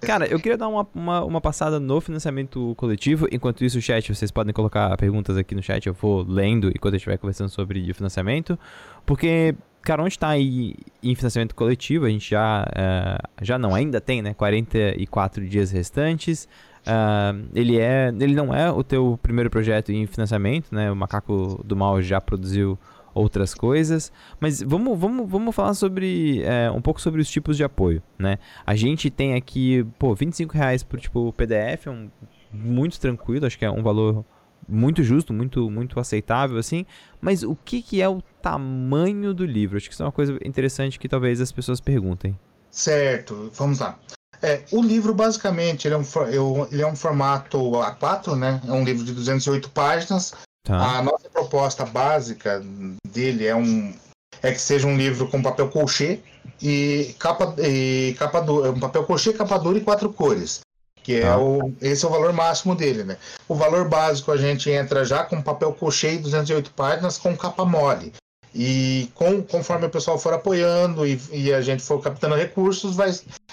Cara, 0.01 0.27
eu 0.27 0.39
queria 0.39 0.57
dar 0.57 0.67
uma, 0.67 0.87
uma, 0.93 1.23
uma, 1.25 1.41
passada 1.41 1.79
no 1.79 1.99
financiamento 1.99 2.73
coletivo. 2.75 3.27
Enquanto 3.31 3.63
isso, 3.65 3.81
chat, 3.81 4.13
vocês 4.13 4.31
podem 4.31 4.53
colocar 4.53 4.95
perguntas 4.97 5.37
aqui 5.37 5.55
no 5.55 5.63
chat. 5.63 5.85
Eu 5.87 5.93
vou 5.93 6.23
lendo 6.23 6.69
enquanto 6.69 6.93
gente 6.93 7.01
estiver 7.01 7.17
conversando 7.17 7.49
sobre 7.49 7.91
financiamento. 7.93 8.57
Porque, 9.05 9.55
cara, 9.81 10.01
onde 10.01 10.13
está 10.13 10.29
aí 10.29 10.75
em 11.01 11.15
financiamento 11.15 11.55
coletivo? 11.55 12.05
A 12.05 12.09
gente 12.09 12.29
já, 12.29 12.63
uh, 12.63 13.27
já 13.41 13.57
não, 13.57 13.73
ainda 13.73 13.99
tem, 13.99 14.21
né? 14.21 14.33
44 14.33 15.47
dias 15.47 15.71
restantes. 15.71 16.47
Uh, 16.85 17.47
ele, 17.55 17.79
é, 17.79 18.13
ele 18.19 18.35
não 18.35 18.53
é 18.53 18.71
o 18.71 18.83
teu 18.83 19.19
primeiro 19.21 19.49
projeto 19.49 19.91
em 19.91 20.05
financiamento, 20.05 20.73
né? 20.73 20.91
O 20.91 20.95
Macaco 20.95 21.61
do 21.63 21.75
Mal 21.75 22.01
já 22.01 22.21
produziu 22.21 22.77
outras 23.15 23.53
coisas, 23.53 24.11
mas 24.39 24.61
vamos, 24.61 24.99
vamos, 24.99 25.29
vamos 25.29 25.55
falar 25.55 25.73
sobre 25.73 26.43
é, 26.43 26.69
um 26.69 26.81
pouco 26.81 26.99
sobre 26.99 27.21
os 27.21 27.29
tipos 27.29 27.55
de 27.55 27.63
apoio, 27.63 28.03
né? 28.19 28.37
A 28.65 28.75
gente 28.75 29.09
tem 29.09 29.33
aqui, 29.33 29.85
pô, 29.97 30.13
25 30.13 30.53
reais 30.53 30.83
por 30.83 30.99
tipo 30.99 31.31
PDF, 31.31 31.87
é 31.87 31.91
um, 31.91 32.11
muito 32.51 32.99
tranquilo, 32.99 33.45
acho 33.45 33.57
que 33.57 33.63
é 33.63 33.71
um 33.71 33.81
valor 33.81 34.25
muito 34.67 35.01
justo, 35.01 35.31
muito, 35.31 35.69
muito 35.71 35.99
aceitável, 35.99 36.57
assim. 36.57 36.85
Mas 37.21 37.41
o 37.41 37.55
que, 37.55 37.81
que 37.81 38.01
é 38.01 38.09
o 38.09 38.21
tamanho 38.41 39.33
do 39.33 39.45
livro? 39.45 39.77
Acho 39.77 39.87
que 39.87 39.93
isso 39.93 40.03
é 40.03 40.05
uma 40.05 40.11
coisa 40.11 40.37
interessante 40.43 40.99
que 40.99 41.07
talvez 41.07 41.39
as 41.39 41.51
pessoas 41.51 41.79
perguntem. 41.79 42.37
Certo, 42.69 43.49
vamos 43.53 43.79
lá. 43.79 43.97
É, 44.41 44.63
o 44.71 44.81
livro, 44.81 45.13
basicamente, 45.13 45.87
ele 45.87 45.95
é, 45.95 45.97
um, 45.97 46.65
ele 46.71 46.81
é 46.81 46.87
um 46.87 46.95
formato 46.95 47.57
A4, 47.57 48.35
né? 48.35 48.61
É 48.67 48.71
um 48.71 48.83
livro 48.83 49.05
de 49.05 49.13
208 49.13 49.69
páginas. 49.69 50.33
Tá. 50.65 50.97
A 50.97 51.01
nossa 51.03 51.29
proposta 51.29 51.85
básica 51.85 52.59
dele 53.07 53.45
é, 53.45 53.55
um, 53.55 53.93
é 54.41 54.51
que 54.51 54.59
seja 54.59 54.87
um 54.87 54.97
livro 54.97 55.27
com 55.27 55.41
papel 55.41 55.69
colchê 55.69 56.19
e 56.59 57.15
capa, 57.19 57.53
e 57.59 58.15
capa 58.17 58.41
dura, 58.41 58.71
um 58.71 58.79
papel 58.79 59.03
colchê, 59.03 59.31
capa 59.31 59.59
dura 59.59 59.77
e 59.77 59.81
quatro 59.81 60.11
cores. 60.11 60.61
Que 61.03 61.17
é 61.17 61.21
tá. 61.21 61.37
o, 61.37 61.71
esse 61.79 62.03
é 62.03 62.07
o 62.07 62.11
valor 62.11 62.33
máximo 62.33 62.73
dele, 62.73 63.03
né? 63.03 63.17
O 63.47 63.53
valor 63.53 63.87
básico 63.87 64.31
a 64.31 64.37
gente 64.37 64.71
entra 64.71 65.05
já 65.05 65.23
com 65.23 65.39
papel 65.39 65.71
colchê 65.71 66.15
e 66.15 66.17
208 66.17 66.71
páginas 66.71 67.19
com 67.19 67.37
capa 67.37 67.63
mole. 67.63 68.11
E 68.51 69.11
com, 69.13 69.43
conforme 69.43 69.85
o 69.85 69.89
pessoal 69.89 70.17
for 70.17 70.33
apoiando 70.33 71.05
e, 71.05 71.21
e, 71.31 71.53
a 71.53 71.61
gente 71.61 71.83
for 71.83 72.01
captando 72.01 72.33
recursos, 72.33 72.95
vai 72.95 73.11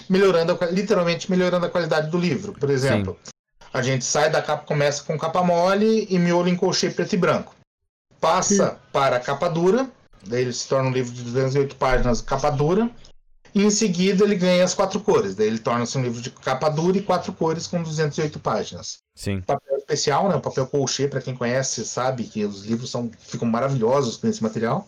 melhorando, 0.09 0.57
literalmente 0.71 1.29
melhorando 1.29 1.67
a 1.67 1.69
qualidade 1.69 2.09
do 2.09 2.17
livro. 2.17 2.53
Por 2.53 2.71
exemplo, 2.71 3.15
Sim. 3.23 3.32
A 3.73 3.81
gente 3.81 4.05
sai 4.05 4.29
da 4.29 4.41
capa, 4.41 4.65
começa 4.65 5.03
com 5.03 5.17
capa 5.17 5.43
mole 5.43 6.05
e 6.09 6.19
miolo 6.19 6.47
em 6.47 6.55
colchê 6.55 6.91
preto 6.91 7.13
e 7.13 7.17
branco. 7.17 7.55
Passa 8.21 8.69
Sim. 8.69 8.75
para 8.91 9.19
capa 9.19 9.49
dura, 9.49 9.89
daí 10.25 10.43
ele 10.43 10.53
se 10.53 10.67
torna 10.67 10.89
um 10.89 10.93
livro 10.93 11.11
de 11.11 11.23
208 11.23 11.75
páginas, 11.75 12.21
capa 12.21 12.51
dura. 12.51 12.89
E 13.55 13.63
em 13.63 13.69
seguida 13.69 14.23
ele 14.23 14.35
ganha 14.35 14.63
as 14.63 14.73
quatro 14.73 14.99
cores. 14.99 15.35
Daí 15.35 15.45
ele 15.45 15.59
torna-se 15.59 15.95
um 15.97 16.01
livro 16.01 16.19
de 16.19 16.31
capa 16.31 16.69
dura 16.69 16.97
e 16.97 17.03
quatro 17.03 17.31
cores 17.33 17.67
com 17.67 17.83
208 17.83 18.39
páginas. 18.39 18.97
Sim. 19.15 19.41
Papel 19.41 19.77
especial, 19.77 20.27
né? 20.27 20.35
O 20.35 20.41
papel 20.41 20.65
colchê, 20.65 21.07
para 21.07 21.21
quem 21.21 21.35
conhece, 21.35 21.85
sabe 21.85 22.23
que 22.23 22.43
os 22.45 22.65
livros 22.65 22.89
são, 22.89 23.11
ficam 23.19 23.47
maravilhosos 23.47 24.17
com 24.17 24.27
esse 24.27 24.41
material. 24.41 24.87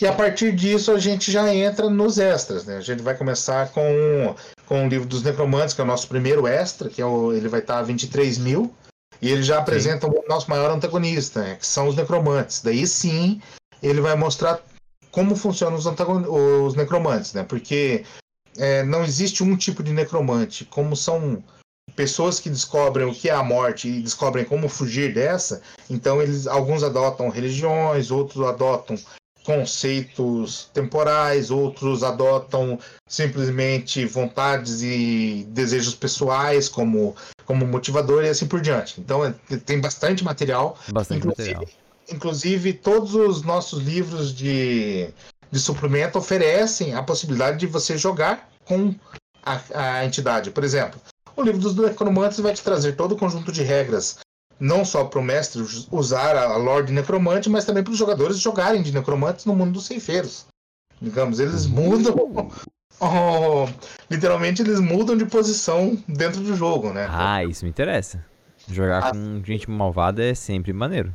E 0.00 0.06
a 0.06 0.12
partir 0.12 0.52
disso 0.52 0.92
a 0.92 0.98
gente 0.98 1.32
já 1.32 1.52
entra 1.52 1.90
nos 1.90 2.18
extras, 2.18 2.64
né? 2.64 2.76
A 2.76 2.80
gente 2.80 3.02
vai 3.02 3.16
começar 3.16 3.70
com, 3.70 4.36
com 4.72 4.86
o 4.86 4.88
livro 4.88 5.06
dos 5.06 5.22
Necromantes, 5.22 5.74
que 5.74 5.82
é 5.82 5.84
o 5.84 5.86
nosso 5.86 6.08
primeiro 6.08 6.46
extra, 6.46 6.88
que 6.88 7.02
é 7.02 7.04
o, 7.04 7.30
ele 7.30 7.46
vai 7.46 7.60
estar 7.60 7.78
a 7.78 7.82
23 7.82 8.38
mil. 8.38 8.74
E 9.20 9.30
ele 9.30 9.42
já 9.42 9.58
apresenta 9.58 10.06
sim. 10.08 10.14
o 10.16 10.26
nosso 10.26 10.48
maior 10.48 10.70
antagonista, 10.70 11.42
né? 11.42 11.56
que 11.56 11.66
são 11.66 11.88
os 11.88 11.94
Necromantes. 11.94 12.62
Daí 12.62 12.86
sim 12.86 13.42
ele 13.82 14.00
vai 14.00 14.16
mostrar 14.16 14.62
como 15.10 15.36
funcionam 15.36 15.76
os, 15.76 15.84
os 15.84 16.74
necromantes, 16.74 17.34
né? 17.34 17.42
Porque 17.42 18.06
é, 18.56 18.82
não 18.82 19.04
existe 19.04 19.42
um 19.42 19.54
tipo 19.58 19.82
de 19.82 19.92
necromante. 19.92 20.64
Como 20.64 20.96
são 20.96 21.44
pessoas 21.94 22.40
que 22.40 22.48
descobrem 22.48 23.06
o 23.06 23.14
que 23.14 23.28
é 23.28 23.34
a 23.34 23.42
morte 23.42 23.88
e 23.88 24.00
descobrem 24.00 24.46
como 24.46 24.70
fugir 24.70 25.12
dessa, 25.12 25.60
então 25.90 26.22
eles 26.22 26.46
alguns 26.46 26.82
adotam 26.82 27.28
religiões, 27.28 28.10
outros 28.10 28.42
adotam 28.48 28.96
conceitos 29.44 30.70
temporais, 30.72 31.50
outros 31.50 32.02
adotam 32.02 32.78
simplesmente 33.08 34.04
vontades 34.06 34.82
e 34.82 35.46
desejos 35.48 35.94
pessoais 35.94 36.68
como 36.68 37.14
como 37.44 37.66
motivador 37.66 38.24
e 38.24 38.28
assim 38.28 38.46
por 38.46 38.60
diante. 38.60 39.00
Então 39.00 39.24
é, 39.24 39.34
tem 39.66 39.80
bastante 39.80 40.24
material, 40.24 40.78
bastante 40.92 41.26
material. 41.26 41.64
Inclusive, 42.10 42.72
todos 42.72 43.14
os 43.14 43.42
nossos 43.42 43.82
livros 43.82 44.34
de, 44.34 45.08
de 45.50 45.60
suplemento 45.60 46.18
oferecem 46.18 46.94
a 46.94 47.02
possibilidade 47.02 47.58
de 47.58 47.66
você 47.66 47.98
jogar 47.98 48.48
com 48.64 48.94
a, 49.44 49.60
a 49.74 50.04
entidade. 50.04 50.50
Por 50.50 50.64
exemplo, 50.64 51.00
o 51.36 51.42
livro 51.42 51.60
dos 51.60 51.74
necromantes 51.74 52.38
vai 52.40 52.54
te 52.54 52.62
trazer 52.62 52.96
todo 52.96 53.12
o 53.12 53.16
conjunto 53.16 53.50
de 53.50 53.62
regras, 53.62 54.18
não 54.62 54.84
só 54.84 55.04
para 55.04 55.18
o 55.18 55.22
mestre 55.22 55.60
usar 55.90 56.36
a 56.36 56.56
lore 56.56 56.86
de 56.86 56.92
necromante, 56.92 57.50
mas 57.50 57.64
também 57.64 57.82
para 57.82 57.90
os 57.90 57.98
jogadores 57.98 58.38
jogarem 58.38 58.80
de 58.80 58.92
necromantes 58.92 59.44
no 59.44 59.56
mundo 59.56 59.72
dos 59.72 59.86
ceifeiros. 59.86 60.46
Digamos, 61.00 61.40
eles 61.40 61.66
mudam. 61.66 62.14
Oh, 63.04 63.66
literalmente 64.08 64.62
eles 64.62 64.78
mudam 64.78 65.16
de 65.16 65.24
posição 65.24 65.98
dentro 66.06 66.40
do 66.40 66.54
jogo, 66.54 66.92
né? 66.92 67.08
Ah, 67.10 67.42
isso 67.42 67.64
me 67.64 67.70
interessa. 67.70 68.24
Jogar 68.68 69.02
ah. 69.02 69.10
com 69.10 69.42
gente 69.44 69.68
malvada 69.68 70.22
é 70.22 70.34
sempre 70.34 70.72
maneiro. 70.72 71.12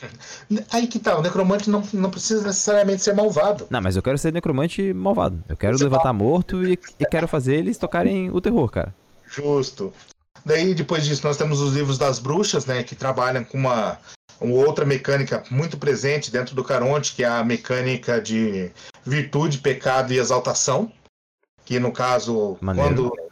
Aí 0.72 0.86
que 0.86 0.98
tá, 0.98 1.18
o 1.18 1.20
necromante 1.20 1.68
não, 1.68 1.82
não 1.92 2.10
precisa 2.10 2.46
necessariamente 2.46 3.02
ser 3.02 3.12
malvado. 3.12 3.66
Não, 3.68 3.82
mas 3.82 3.96
eu 3.96 4.02
quero 4.02 4.16
ser 4.16 4.32
necromante 4.32 4.94
malvado. 4.94 5.44
Eu 5.46 5.58
quero 5.58 5.76
Você 5.76 5.84
levantar 5.84 6.14
morto 6.14 6.66
e, 6.66 6.78
e 6.98 7.04
quero 7.04 7.28
fazer 7.28 7.56
eles 7.56 7.76
tocarem 7.76 8.30
o 8.30 8.40
terror, 8.40 8.70
cara. 8.70 8.94
Justo. 9.26 9.92
Daí, 10.44 10.74
depois 10.74 11.04
disso, 11.04 11.26
nós 11.26 11.36
temos 11.36 11.60
os 11.60 11.74
livros 11.74 11.98
das 11.98 12.18
bruxas, 12.18 12.66
né? 12.66 12.82
Que 12.82 12.94
trabalham 12.94 13.44
com 13.44 13.58
uma, 13.58 13.98
uma 14.40 14.54
outra 14.54 14.84
mecânica 14.84 15.42
muito 15.50 15.76
presente 15.76 16.30
dentro 16.30 16.54
do 16.54 16.64
Caronte, 16.64 17.14
que 17.14 17.22
é 17.22 17.28
a 17.28 17.44
mecânica 17.44 18.20
de 18.20 18.70
virtude, 19.04 19.58
pecado 19.58 20.12
e 20.12 20.18
exaltação. 20.18 20.92
Que 21.64 21.78
no 21.78 21.92
caso, 21.92 22.56
Maneiro. 22.60 22.88
quando. 22.88 23.30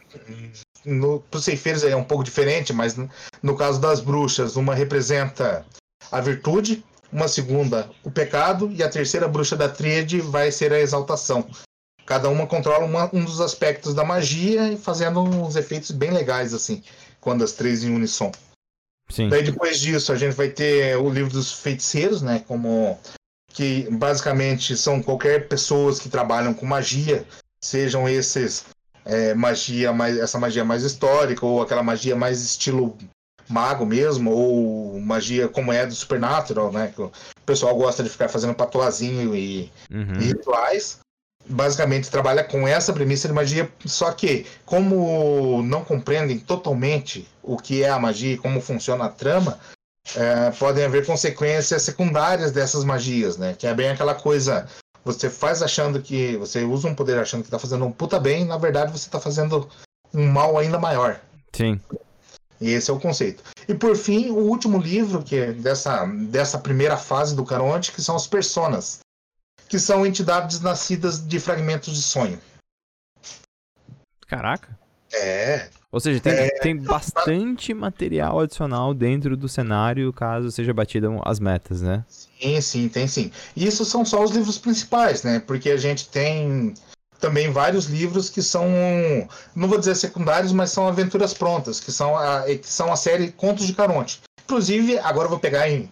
No, 0.85 1.19
para 1.19 1.37
os 1.37 1.43
ceifeiros 1.43 1.83
é 1.83 1.93
um 1.95 2.03
pouco 2.03 2.23
diferente, 2.23 2.71
mas 2.71 2.95
no 3.43 3.55
caso 3.55 3.81
das 3.81 3.99
bruxas, 3.99 4.55
uma 4.55 4.73
representa 4.73 5.65
a 6.09 6.21
virtude, 6.21 6.83
uma 7.11 7.27
segunda 7.27 7.89
o 8.03 8.09
pecado 8.09 8.71
e 8.71 8.81
a 8.81 8.89
terceira 8.89 9.27
bruxa 9.27 9.57
da 9.57 9.67
tríade 9.67 10.21
vai 10.21 10.51
ser 10.51 10.71
a 10.71 10.79
exaltação. 10.79 11.45
Cada 12.09 12.27
uma 12.27 12.47
controla 12.47 12.85
uma, 12.85 13.07
um 13.13 13.23
dos 13.23 13.39
aspectos 13.39 13.93
da 13.93 14.03
magia 14.03 14.73
e 14.73 14.75
fazendo 14.75 15.21
uns 15.21 15.55
efeitos 15.55 15.91
bem 15.91 16.09
legais 16.09 16.55
assim, 16.55 16.81
quando 17.21 17.43
as 17.43 17.51
três 17.51 17.83
em 17.83 17.93
unissom. 17.93 18.31
Sim. 19.11 19.29
Daí 19.29 19.43
depois 19.43 19.79
disso 19.79 20.11
a 20.11 20.15
gente 20.15 20.33
vai 20.33 20.49
ter 20.49 20.97
o 20.97 21.07
livro 21.07 21.31
dos 21.31 21.53
feiticeiros, 21.53 22.23
né, 22.23 22.43
como 22.47 22.97
que 23.53 23.87
basicamente 23.91 24.75
são 24.75 25.03
qualquer 25.03 25.47
pessoas 25.47 25.99
que 25.99 26.09
trabalham 26.09 26.51
com 26.51 26.65
magia, 26.65 27.23
sejam 27.63 28.09
esses 28.09 28.65
é, 29.05 29.35
magia 29.35 29.93
mais 29.93 30.17
essa 30.17 30.39
magia 30.39 30.65
mais 30.65 30.81
histórica 30.81 31.45
ou 31.45 31.61
aquela 31.61 31.83
magia 31.83 32.15
mais 32.15 32.41
estilo 32.41 32.97
mago 33.47 33.85
mesmo, 33.85 34.31
ou 34.31 34.99
magia 34.99 35.47
como 35.47 35.71
é 35.71 35.85
do 35.85 35.93
Supernatural, 35.93 36.71
né? 36.71 36.91
Que 36.95 37.03
o 37.03 37.11
pessoal 37.45 37.75
gosta 37.75 38.01
de 38.01 38.09
ficar 38.09 38.29
fazendo 38.29 38.55
patuazinho 38.55 39.35
e, 39.35 39.71
uhum. 39.91 40.19
e 40.19 40.23
rituais. 40.25 40.99
Basicamente 41.49 42.11
trabalha 42.11 42.43
com 42.43 42.67
essa 42.67 42.93
premissa 42.93 43.27
de 43.27 43.33
magia, 43.33 43.69
só 43.85 44.11
que 44.11 44.45
como 44.65 45.63
não 45.63 45.83
compreendem 45.83 46.37
totalmente 46.37 47.27
o 47.41 47.57
que 47.57 47.83
é 47.83 47.89
a 47.89 47.99
magia 47.99 48.33
e 48.33 48.37
como 48.37 48.61
funciona 48.61 49.05
a 49.05 49.09
trama, 49.09 49.59
é, 50.15 50.51
podem 50.51 50.85
haver 50.85 51.05
consequências 51.05 51.81
secundárias 51.81 52.51
dessas 52.51 52.83
magias, 52.83 53.37
né? 53.37 53.55
Que 53.57 53.65
é 53.65 53.73
bem 53.73 53.89
aquela 53.89 54.13
coisa 54.13 54.67
você 55.03 55.29
faz 55.29 55.61
achando 55.61 56.01
que 56.01 56.37
você 56.37 56.63
usa 56.63 56.87
um 56.87 56.95
poder 56.95 57.17
achando 57.17 57.43
que 57.43 57.49
tá 57.49 57.57
fazendo 57.57 57.85
um 57.85 57.91
puta 57.91 58.19
bem, 58.19 58.45
na 58.45 58.57
verdade 58.57 58.91
você 58.91 59.09
tá 59.09 59.19
fazendo 59.19 59.67
um 60.13 60.27
mal 60.27 60.57
ainda 60.57 60.77
maior. 60.77 61.19
Sim. 61.53 61.79
E 62.61 62.71
esse 62.71 62.91
é 62.91 62.93
o 62.93 62.99
conceito. 62.99 63.43
E 63.67 63.73
por 63.73 63.95
fim, 63.95 64.29
o 64.29 64.37
último 64.37 64.77
livro 64.77 65.23
que 65.23 65.35
é 65.35 65.51
dessa, 65.53 66.05
dessa 66.05 66.59
primeira 66.59 66.97
fase 66.97 67.35
do 67.35 67.45
Caronte, 67.45 67.91
que 67.91 68.01
são 68.01 68.15
as 68.15 68.27
personas, 68.27 68.99
que 69.69 69.79
são 69.79 70.05
entidades 70.05 70.59
nascidas 70.59 71.25
de 71.25 71.39
fragmentos 71.39 71.93
de 71.93 72.01
sonho. 72.01 72.39
Caraca. 74.27 74.77
É. 75.13 75.69
Ou 75.91 75.99
seja, 75.99 76.19
tem, 76.19 76.33
é... 76.33 76.49
tem 76.59 76.75
bastante 76.77 77.73
material 77.73 78.39
adicional 78.39 78.93
dentro 78.93 79.35
do 79.37 79.47
cenário 79.47 80.11
caso 80.13 80.51
seja 80.51 80.73
batidam 80.73 81.21
as 81.25 81.39
metas, 81.39 81.81
né? 81.81 82.03
Sim, 82.07 82.61
sim, 82.61 82.89
tem 82.89 83.07
sim. 83.07 83.31
E 83.55 83.65
isso 83.65 83.85
são 83.85 84.03
só 84.03 84.23
os 84.23 84.31
livros 84.31 84.57
principais, 84.57 85.23
né? 85.23 85.39
Porque 85.39 85.69
a 85.71 85.77
gente 85.77 86.09
tem 86.09 86.73
também 87.19 87.51
vários 87.51 87.85
livros 87.85 88.29
que 88.29 88.41
são, 88.41 88.67
não 89.55 89.67
vou 89.67 89.77
dizer 89.77 89.95
secundários, 89.95 90.51
mas 90.51 90.71
são 90.71 90.87
aventuras 90.87 91.33
prontas, 91.33 91.79
que 91.79 91.91
são 91.91 92.15
a, 92.15 92.43
que 92.43 92.67
são 92.67 92.91
a 92.91 92.95
série 92.95 93.31
Contos 93.31 93.65
de 93.65 93.73
Caronte. 93.73 94.21
Inclusive, 94.45 94.97
agora 94.99 95.25
eu 95.25 95.29
vou 95.29 95.39
pegar 95.39 95.69
em, 95.69 95.91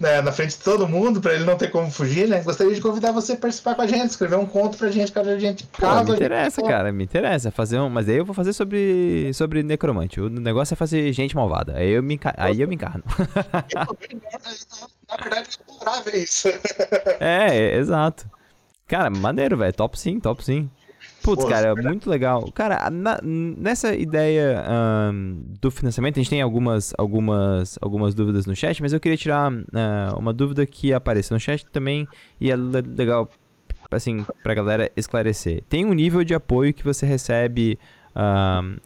né, 0.00 0.20
na 0.20 0.32
frente 0.32 0.56
de 0.56 0.62
todo 0.62 0.86
mundo, 0.88 1.20
para 1.20 1.34
ele 1.34 1.44
não 1.44 1.56
ter 1.56 1.70
como 1.70 1.90
fugir, 1.90 2.28
né? 2.28 2.42
Gostaria 2.42 2.74
de 2.74 2.80
convidar 2.80 3.12
você 3.12 3.32
a 3.32 3.36
participar 3.36 3.74
com 3.74 3.82
a 3.82 3.86
gente, 3.86 4.10
escrever 4.10 4.36
um 4.36 4.46
conto 4.46 4.76
pra 4.76 4.90
gente, 4.90 5.12
caso 5.12 5.30
a 5.30 5.38
gente. 5.38 5.66
Caso 5.78 6.04
Pô, 6.04 6.10
me 6.10 6.16
interessa, 6.16 6.60
gente... 6.60 6.70
cara, 6.70 6.92
me 6.92 7.04
interessa. 7.04 7.50
Fazer 7.50 7.78
um, 7.78 7.88
mas 7.88 8.08
aí 8.08 8.16
eu 8.16 8.24
vou 8.24 8.34
fazer 8.34 8.52
sobre, 8.52 9.32
sobre 9.32 9.62
necromante. 9.62 10.20
O 10.20 10.28
negócio 10.28 10.74
é 10.74 10.76
fazer 10.76 11.12
gente 11.12 11.34
malvada. 11.34 11.76
Aí 11.76 11.90
eu 11.90 12.02
me, 12.02 12.18
aí 12.36 12.60
eu 12.60 12.68
me 12.68 12.74
encarno. 12.74 13.04
na 15.08 15.16
verdade, 15.16 15.48
eu 15.68 15.74
adorava 15.74 16.16
isso. 16.16 16.48
é, 17.20 17.76
exato. 17.76 18.28
Cara, 18.86 19.10
maneiro, 19.10 19.56
velho. 19.56 19.72
Top 19.72 19.98
sim, 19.98 20.20
top 20.20 20.44
sim. 20.44 20.70
Putz, 21.26 21.44
cara, 21.44 21.74
é 21.76 21.82
muito 21.82 22.08
legal. 22.08 22.50
Cara, 22.52 22.88
na, 22.88 23.18
nessa 23.22 23.94
ideia 23.94 24.64
um, 25.12 25.42
do 25.60 25.70
financiamento, 25.72 26.18
a 26.18 26.22
gente 26.22 26.30
tem 26.30 26.40
algumas, 26.40 26.94
algumas, 26.96 27.76
algumas 27.82 28.14
dúvidas 28.14 28.46
no 28.46 28.54
chat, 28.54 28.80
mas 28.80 28.92
eu 28.92 29.00
queria 29.00 29.16
tirar 29.16 29.52
uh, 29.52 30.16
uma 30.16 30.32
dúvida 30.32 30.64
que 30.64 30.92
apareceu 30.92 31.34
no 31.34 31.40
chat 31.40 31.66
também 31.66 32.06
e 32.40 32.50
é 32.50 32.56
legal, 32.56 33.28
assim, 33.90 34.24
pra 34.42 34.54
galera 34.54 34.90
esclarecer. 34.96 35.64
Tem 35.68 35.84
um 35.84 35.92
nível 35.92 36.22
de 36.22 36.32
apoio 36.32 36.72
que 36.72 36.84
você 36.84 37.04
recebe 37.04 37.76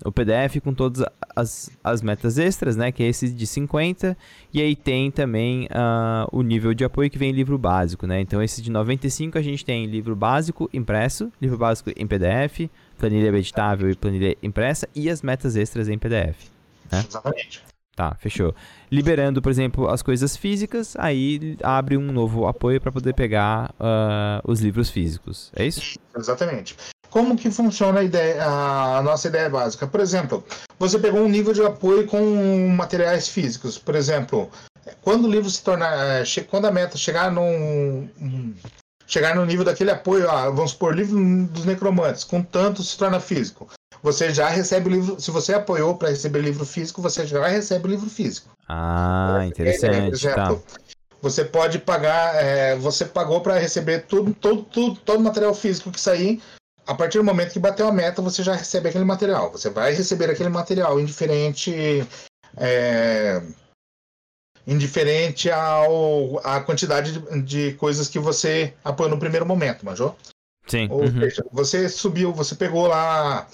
o 0.05 0.11
PDF 0.11 0.61
com 0.63 0.75
todas 0.75 1.05
as, 1.35 1.71
as 1.83 2.03
metas 2.03 2.39
extras, 2.39 2.77
né? 2.77 2.91
Que 2.91 3.03
é 3.03 3.09
esse 3.09 3.31
de 3.31 3.47
50. 3.47 4.17
E 4.53 4.61
aí 4.61 4.75
tem 4.75 5.11
também 5.11 5.67
uh, 5.67 6.29
o 6.33 6.43
nível 6.43 6.75
de 6.75 6.85
apoio 6.85 7.11
que 7.11 7.19
vem 7.19 7.33
livro 7.33 7.57
básico, 7.57 8.07
né? 8.07 8.21
Então 8.21 8.43
esse 8.43 8.61
de 8.61 8.71
95 8.71 9.39
a 9.39 9.43
gente 9.43 9.65
tem 9.65 9.87
livro 9.87 10.17
básico 10.17 10.69
impresso, 10.73 11.33
livro 11.41 11.57
básico 11.57 11.91
em 11.97 12.07
PDF, 12.07 12.71
planilha 12.99 13.29
editável 13.29 13.91
e 13.91 13.95
planilha 13.95 14.37
impressa 14.43 14.89
e 14.95 15.09
as 15.09 15.23
metas 15.23 15.57
extras 15.57 15.89
em 15.89 15.99
PDF. 15.99 16.49
Né? 16.91 17.05
Exatamente. 17.07 17.63
Tá, 17.95 18.15
fechou. 18.15 18.55
Liberando, 18.91 19.43
por 19.43 19.51
exemplo, 19.51 19.89
as 19.89 20.01
coisas 20.01 20.37
físicas, 20.37 20.97
aí 20.99 21.57
abre 21.63 21.97
um 21.97 22.13
novo 22.13 22.47
apoio 22.47 22.81
para 22.81 22.91
poder 22.91 23.13
pegar 23.13 23.75
uh, 23.79 24.51
os 24.51 24.61
livros 24.61 24.89
físicos. 24.89 25.53
É 25.55 25.67
isso? 25.67 25.99
Exatamente. 26.17 26.77
Como 27.11 27.37
que 27.37 27.51
funciona 27.51 28.01
a, 28.01 28.05
ideia, 28.05 28.45
a 28.45 29.03
nossa 29.03 29.29
ideia 29.29 29.51
básica? 29.51 29.87
Por 29.87 30.01
exemplo, 30.01 30.45
você 30.79 30.99
pegou 30.99 31.21
um 31.21 31.29
nível 31.29 31.53
de 31.53 31.63
apoio 31.63 32.07
com 32.07 32.69
materiais 32.69 33.29
físicos. 33.29 33.77
Por 33.77 33.97
exemplo, 33.97 34.49
quando 35.03 35.25
o 35.27 35.31
livro 35.31 35.51
se 35.51 35.63
tornar. 35.63 36.25
Quando 36.49 36.67
a 36.67 36.71
meta 36.73 36.97
chegar 36.97 37.31
num. 37.31 38.09
Chegar 39.07 39.35
no 39.35 39.45
nível 39.45 39.65
daquele 39.65 39.91
apoio, 39.91 40.31
ah, 40.31 40.49
vamos 40.51 40.71
supor, 40.71 40.95
livro 40.95 41.19
dos 41.49 41.65
necromantes, 41.65 42.23
com 42.23 42.45
tanto 42.45 42.81
se 42.85 42.97
torna 42.97 43.19
físico. 43.19 43.69
Você 44.05 44.33
já 44.33 44.49
recebe 44.49 44.89
o 44.89 44.93
livro. 44.93 45.21
Se 45.21 45.33
você 45.33 45.53
apoiou 45.53 45.97
para 45.97 46.11
receber 46.11 46.41
livro 46.41 46.65
físico, 46.65 47.03
você 47.03 47.27
já 47.27 47.45
recebe 47.47 47.89
o 47.89 47.91
livro 47.91 48.09
físico. 48.09 48.51
Ah, 48.69 49.43
interessante. 49.45 50.15
exemplo, 50.15 50.63
tá. 50.65 50.81
Você 51.21 51.45
pode 51.45 51.81
pagar. 51.81 52.37
É, 52.37 52.77
você 52.77 53.05
pagou 53.05 53.41
para 53.41 53.59
receber 53.59 54.07
tudo, 54.07 54.33
todo, 54.33 54.63
tudo, 54.63 55.01
todo 55.01 55.21
material 55.21 55.55
físico 55.55 55.91
que 55.91 56.01
sair. 56.01 56.41
A 56.91 56.95
partir 56.97 57.19
do 57.19 57.25
momento 57.25 57.53
que 57.53 57.61
bateu 57.61 57.87
a 57.87 57.93
meta, 57.93 58.21
você 58.21 58.43
já 58.43 58.53
recebe 58.53 58.89
aquele 58.89 59.05
material. 59.05 59.53
Você 59.53 59.71
vai 59.71 59.95
receber 59.95 60.29
aquele 60.29 60.49
material 60.49 60.99
indiferente. 60.99 62.05
É, 62.57 63.41
indiferente 64.67 65.49
ao, 65.53 66.41
à 66.45 66.61
quantidade 66.61 67.13
de, 67.13 67.43
de, 67.43 67.75
coisas 67.75 68.09
que 68.09 68.19
você 68.19 68.75
apoiou 68.83 69.09
no 69.09 69.21
primeiro 69.21 69.47
momento, 69.47 69.85
major? 69.85 70.17
Sim. 70.67 70.89
Ou 70.91 71.03
uhum. 71.03 71.21
seja, 71.21 71.45
você 71.53 71.89
subiu, 71.89 72.33
você 72.33 72.57
pegou 72.57 72.89
lá 72.89 73.47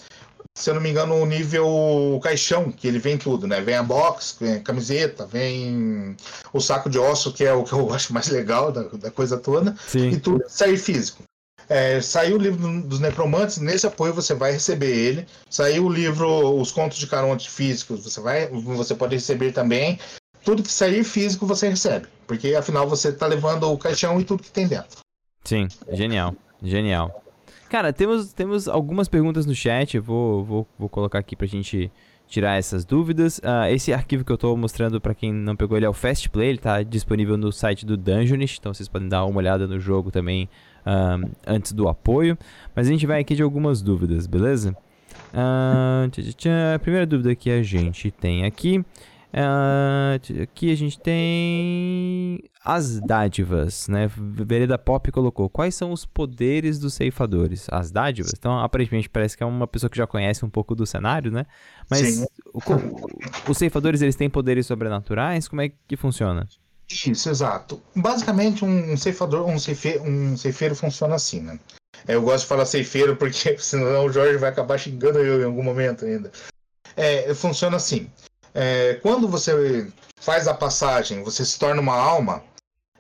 se 0.57 0.71
eu 0.71 0.75
não 0.75 0.81
me 0.81 0.89
engano, 0.89 1.17
o 1.17 1.27
nível 1.27 2.19
caixão, 2.23 2.73
que 2.73 2.89
ele 2.89 2.99
vem 2.99 3.19
tudo, 3.19 3.47
né? 3.47 3.61
Vem 3.61 3.75
a 3.75 3.83
box, 3.83 4.39
vem 4.41 4.55
a 4.55 4.61
camiseta, 4.61 5.27
vem 5.27 6.17
o 6.51 6.61
saco 6.61 6.89
de 6.89 6.99
osso, 6.99 7.35
que 7.35 7.45
é 7.45 7.53
o 7.53 7.63
que 7.63 7.75
eu 7.75 7.93
acho 7.93 8.15
mais 8.15 8.29
legal 8.29 8.73
da, 8.73 8.85
da 8.85 9.11
coisa 9.11 9.37
toda, 9.37 9.77
Sim. 9.87 10.09
e 10.09 10.19
tudo 10.19 10.43
sair 10.49 10.79
físico. 10.79 11.23
É, 11.69 12.01
saiu 12.01 12.37
o 12.37 12.39
livro 12.39 12.83
dos 12.83 13.01
necromantes, 13.01 13.59
nesse 13.59 13.87
apoio 13.87 14.15
você 14.15 14.35
vai 14.35 14.53
receber 14.53 14.91
ele. 14.91 15.27
Saiu 15.51 15.87
o 15.87 15.93
livro 15.93 16.61
Os 16.61 16.71
Contos 16.71 16.99
de 16.99 17.07
Caronte 17.07 17.51
Físicos, 17.51 18.05
você, 18.05 18.21
vai, 18.21 18.49
você 18.49 18.95
pode 18.95 19.17
receber 19.17 19.53
também. 19.53 19.99
Tudo 20.45 20.63
que 20.63 20.71
sair 20.71 21.03
físico 21.03 21.45
você 21.45 21.69
recebe, 21.69 22.07
porque 22.25 22.55
afinal 22.55 22.89
você 22.89 23.09
está 23.09 23.27
levando 23.27 23.65
o 23.65 23.77
caixão 23.77 24.21
e 24.21 24.25
tudo 24.25 24.45
que 24.45 24.51
tem 24.51 24.69
dentro. 24.69 24.99
Sim, 25.43 25.67
genial, 25.93 26.35
genial. 26.63 27.25
Cara, 27.69 27.93
temos, 27.93 28.33
temos 28.33 28.69
algumas 28.69 29.09
perguntas 29.09 29.45
no 29.45 29.55
chat, 29.55 29.99
vou, 29.99 30.45
vou, 30.45 30.69
vou 30.79 30.89
colocar 30.89 31.19
aqui 31.19 31.35
pra 31.35 31.49
gente 31.49 31.91
tirar 32.29 32.57
essas 32.57 32.85
dúvidas. 32.85 33.39
Uh, 33.39 33.67
esse 33.71 33.93
arquivo 33.93 34.25
que 34.25 34.31
eu 34.31 34.37
estou 34.37 34.57
mostrando 34.57 35.01
para 35.01 35.15
quem 35.15 35.33
não 35.33 35.57
pegou 35.57 35.77
ele 35.77 35.87
é 35.87 35.89
o 35.89 35.93
Fast 35.93 36.29
Play, 36.31 36.51
ele 36.51 36.59
está 36.59 36.83
disponível 36.83 37.37
no 37.37 37.53
site 37.53 37.85
do 37.85 37.97
Dungeonist, 37.97 38.59
então 38.59 38.73
vocês 38.73 38.89
podem 38.89 39.09
dar 39.09 39.25
uma 39.25 39.39
olhada 39.39 39.67
no 39.67 39.81
jogo 39.81 40.13
também 40.13 40.49
uh, 40.87 41.31
antes 41.47 41.73
do 41.73 41.89
apoio. 41.89 42.39
Mas 42.75 42.87
a 42.87 42.91
gente 42.91 43.07
vai 43.07 43.21
aqui 43.21 43.35
de 43.35 43.43
algumas 43.43 43.83
dúvidas, 43.83 44.27
beleza? 44.27 44.77
Uh, 45.33 46.09
tchá, 46.11 46.23
tchá, 46.37 46.75
a 46.77 46.79
primeira 46.79 47.07
dúvida 47.07 47.35
que 47.35 47.51
a 47.51 47.63
gente 47.63 48.11
tem 48.11 48.45
aqui 48.45 48.85
Uh, 49.37 50.43
aqui 50.43 50.73
a 50.73 50.75
gente 50.75 50.99
tem 50.99 52.43
as 52.65 52.99
dádivas, 53.01 53.87
né? 53.87 54.11
Vereda 54.17 54.79
Pop 54.79 55.13
colocou. 55.13 55.51
Quais 55.51 55.75
são 55.75 55.93
os 55.93 56.07
poderes 56.07 56.79
dos 56.79 56.95
ceifadores? 56.95 57.67
As 57.71 57.91
dádivas? 57.91 58.33
Então, 58.35 58.59
aparentemente, 58.59 59.11
parece 59.11 59.37
que 59.37 59.43
é 59.43 59.47
uma 59.47 59.67
pessoa 59.67 59.91
que 59.91 59.97
já 59.99 60.07
conhece 60.07 60.43
um 60.43 60.49
pouco 60.49 60.75
do 60.75 60.87
cenário, 60.87 61.31
né? 61.31 61.45
Mas 61.91 62.27
o, 62.55 62.61
os 63.51 63.59
ceifadores, 63.59 64.01
eles 64.01 64.17
têm 64.17 64.31
poderes 64.31 64.67
sobrenaturais? 64.67 65.49
Como 65.49 65.61
é 65.61 65.71
que 65.87 65.97
funciona? 65.97 66.49
Isso, 66.91 67.29
exato. 67.29 67.83
Basicamente, 67.95 68.65
um 68.65 68.97
ceifador, 68.97 69.47
um 69.47 69.59
ceifeiro, 69.59 70.03
um 70.03 70.37
ceifeiro 70.37 70.75
funciona 70.75 71.17
assim, 71.17 71.41
né? 71.41 71.59
Eu 72.07 72.23
gosto 72.23 72.45
de 72.45 72.49
falar 72.49 72.67
ceifeiro 72.67 73.17
porque 73.17 73.57
senão 73.59 74.07
o 74.07 74.13
Jorge 74.13 74.37
vai 74.39 74.51
acabar 74.51 74.79
xingando 74.79 75.19
eu 75.19 75.41
em 75.41 75.45
algum 75.45 75.63
momento 75.63 76.05
ainda. 76.05 76.31
É, 76.97 77.35
funciona 77.35 77.77
assim. 77.77 78.11
É, 78.55 78.95
quando 79.03 79.29
você 79.29 79.91
faz 80.21 80.49
a 80.49 80.55
passagem, 80.55 81.23
você 81.23 81.45
se 81.45 81.59
torna 81.59 81.81
uma 81.81 81.97
alma, 81.97 82.43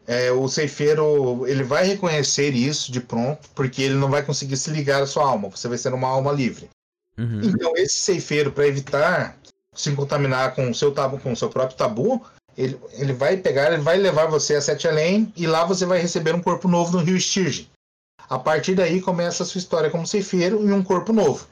é, 0.07 0.31
o 0.31 0.47
ceifeiro 0.49 1.47
ele 1.47 1.63
vai 1.63 1.87
reconhecer 1.87 2.51
isso 2.51 2.93
de 2.93 3.01
pronto, 3.01 3.49
porque 3.55 3.83
ele 3.83 3.95
não 3.95 4.11
vai 4.11 4.23
conseguir 4.23 4.57
se 4.57 4.71
ligar 4.71 5.03
à 5.03 5.07
sua 5.07 5.25
alma, 5.25 5.49
você 5.49 5.67
vai 5.67 5.79
ser 5.79 5.95
uma 5.95 6.09
alma 6.09 6.31
livre. 6.33 6.69
Uhum. 7.19 7.41
Então, 7.43 7.73
esse 7.77 7.99
ceifeiro, 7.99 8.53
para 8.53 8.67
evitar 8.67 9.37
se 9.75 9.93
contaminar 9.93 10.55
com 10.55 10.71
o 10.71 10.75
seu 10.75 10.93
tabu, 10.93 11.19
com 11.19 11.33
o 11.33 11.37
seu 11.37 11.49
próprio 11.49 11.77
tabu, 11.77 12.25
ele, 12.57 12.79
ele 12.93 13.13
vai 13.13 13.37
pegar, 13.37 13.73
ele 13.73 13.83
vai 13.83 13.97
levar 13.97 14.27
você 14.27 14.55
a 14.55 14.61
Sete 14.61 14.89
Além 14.89 15.33
e 15.37 15.47
lá 15.47 15.65
você 15.65 15.85
vai 15.85 16.01
receber 16.01 16.35
um 16.35 16.43
corpo 16.43 16.69
novo 16.69 16.93
no 16.97 17.05
Rio 17.05 17.21
Stirge. 17.21 17.71
A 18.29 18.39
partir 18.39 18.75
daí 18.75 19.01
começa 19.01 19.43
a 19.43 19.47
sua 19.47 19.59
história 19.59 19.91
como 19.91 20.07
ceifeiro 20.07 20.67
e 20.67 20.73
um 20.73 20.83
corpo 20.83 21.13
novo. 21.13 21.47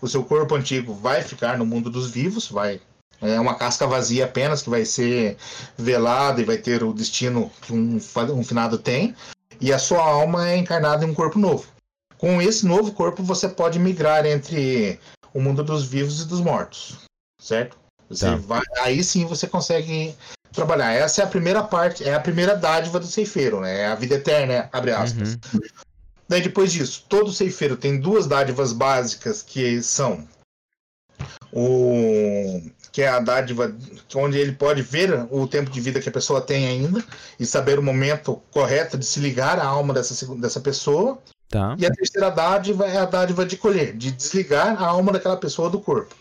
O 0.00 0.08
seu 0.08 0.24
corpo 0.24 0.54
antigo 0.54 0.92
vai 0.94 1.22
ficar 1.22 1.56
no 1.56 1.64
mundo 1.64 1.90
dos 1.90 2.10
vivos, 2.10 2.48
vai 2.48 2.80
é 3.20 3.38
uma 3.40 3.56
casca 3.56 3.86
vazia 3.86 4.26
apenas 4.26 4.62
que 4.62 4.70
vai 4.70 4.84
ser 4.84 5.36
velada 5.76 6.40
e 6.40 6.44
vai 6.44 6.56
ter 6.56 6.84
o 6.84 6.92
destino 6.92 7.50
que 7.62 7.72
um, 7.72 7.96
um 7.96 8.44
finado 8.44 8.78
tem. 8.78 9.14
E 9.60 9.72
a 9.72 9.78
sua 9.78 10.04
alma 10.04 10.48
é 10.48 10.56
encarnada 10.56 11.04
em 11.04 11.10
um 11.10 11.14
corpo 11.14 11.38
novo. 11.38 11.66
Com 12.16 12.40
esse 12.40 12.64
novo 12.64 12.92
corpo, 12.92 13.22
você 13.22 13.48
pode 13.48 13.78
migrar 13.78 14.24
entre 14.24 15.00
o 15.34 15.40
mundo 15.40 15.64
dos 15.64 15.84
vivos 15.84 16.22
e 16.22 16.28
dos 16.28 16.40
mortos. 16.40 16.98
Certo? 17.40 17.76
Você 18.08 18.26
tá. 18.26 18.36
vai, 18.36 18.62
aí 18.80 19.02
sim 19.02 19.26
você 19.26 19.46
consegue 19.46 20.14
trabalhar. 20.52 20.92
Essa 20.92 21.22
é 21.22 21.24
a 21.24 21.28
primeira 21.28 21.62
parte, 21.62 22.04
é 22.04 22.14
a 22.14 22.20
primeira 22.20 22.56
dádiva 22.56 22.98
do 22.98 23.06
ceifeiro, 23.06 23.60
né? 23.60 23.80
É 23.80 23.86
a 23.86 23.94
vida 23.94 24.14
eterna, 24.14 24.68
abre 24.72 24.92
aspas. 24.92 25.38
Uhum. 25.52 25.60
Daí 26.28 26.42
depois 26.42 26.72
disso, 26.72 27.06
todo 27.08 27.32
ceifeiro 27.32 27.76
tem 27.76 27.98
duas 27.98 28.26
dádivas 28.26 28.72
básicas 28.72 29.42
que 29.42 29.82
são 29.82 30.26
o 31.52 32.60
que 32.92 33.02
é 33.02 33.08
a 33.08 33.20
dádiva 33.20 33.74
onde 34.14 34.38
ele 34.38 34.52
pode 34.52 34.82
ver 34.82 35.26
o 35.30 35.46
tempo 35.46 35.70
de 35.70 35.80
vida 35.80 36.00
que 36.00 36.08
a 36.08 36.12
pessoa 36.12 36.40
tem 36.40 36.66
ainda 36.66 37.04
e 37.38 37.46
saber 37.46 37.78
o 37.78 37.82
momento 37.82 38.42
correto 38.50 38.98
de 38.98 39.06
se 39.06 39.20
ligar 39.20 39.58
à 39.58 39.64
alma 39.64 39.94
dessa, 39.94 40.34
dessa 40.36 40.60
pessoa. 40.60 41.18
Tá. 41.48 41.74
E 41.78 41.86
a 41.86 41.90
terceira 41.90 42.30
dádiva 42.30 42.86
é 42.86 42.98
a 42.98 43.04
dádiva 43.04 43.46
de 43.46 43.56
colher, 43.56 43.96
de 43.96 44.10
desligar 44.10 44.82
a 44.82 44.86
alma 44.86 45.12
daquela 45.12 45.36
pessoa 45.36 45.70
do 45.70 45.80
corpo. 45.80 46.14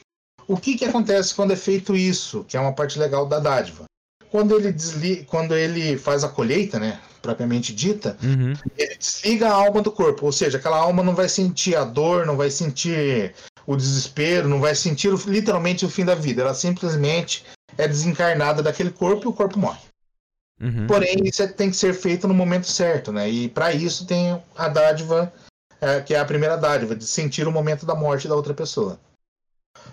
O 0.48 0.56
que, 0.56 0.78
que 0.78 0.86
acontece 0.86 1.36
quando 1.36 1.52
é 1.52 1.56
feito 1.56 1.96
isso, 1.96 2.46
que 2.46 2.56
é 2.56 2.60
uma 2.60 2.74
parte 2.74 2.98
legal 2.98 3.26
da 3.26 3.40
dádiva? 3.40 3.84
Quando 4.32 4.56
ele, 4.56 4.72
desliga, 4.72 5.26
quando 5.26 5.56
ele 5.56 5.98
faz 5.98 6.24
a 6.24 6.30
colheita, 6.30 6.80
né, 6.80 7.00
propriamente 7.22 7.74
dita, 7.74 8.18
uhum. 8.22 8.54
ele 8.78 8.96
desliga 8.98 9.50
a 9.50 9.54
alma 9.54 9.82
do 9.82 9.92
corpo, 9.92 10.26
ou 10.26 10.32
seja, 10.32 10.58
aquela 10.58 10.78
alma 10.78 11.04
não 11.04 11.16
vai 11.16 11.30
sentir 11.30 11.76
a 11.76 11.84
dor, 11.84 12.26
não 12.26 12.38
vai 12.38 12.50
sentir 12.50 13.34
o 13.66 13.76
desespero, 13.76 14.48
não 14.48 14.62
vai 14.62 14.74
sentir 14.76 15.12
literalmente 15.28 15.86
o 15.86 15.90
fim 15.90 16.06
da 16.06 16.16
vida. 16.16 16.42
Ela 16.42 16.54
simplesmente 16.54 17.46
é 17.78 17.88
desencarnada 17.88 18.64
daquele 18.64 18.92
corpo 18.92 19.26
e 19.26 19.28
o 19.28 19.34
corpo 19.34 19.60
morre. 19.60 19.80
Uhum. 20.60 20.88
Porém, 20.88 21.18
isso 21.24 21.44
é, 21.44 21.48
tem 21.48 21.70
que 21.70 21.76
ser 21.76 21.94
feito 21.94 22.28
no 22.28 22.34
momento 22.34 22.66
certo, 22.66 23.12
né? 23.12 23.30
E 23.30 23.50
para 23.50 23.74
isso 23.74 24.06
tem 24.08 24.42
a 24.56 24.68
dádiva, 24.68 25.32
é, 25.80 26.02
que 26.02 26.16
é 26.16 26.20
a 26.20 26.26
primeira 26.26 26.58
dádiva, 26.58 26.96
de 26.96 27.06
sentir 27.06 27.48
o 27.48 27.52
momento 27.52 27.86
da 27.86 27.94
morte 27.94 28.28
da 28.28 28.36
outra 28.36 28.54
pessoa. 28.54 29.00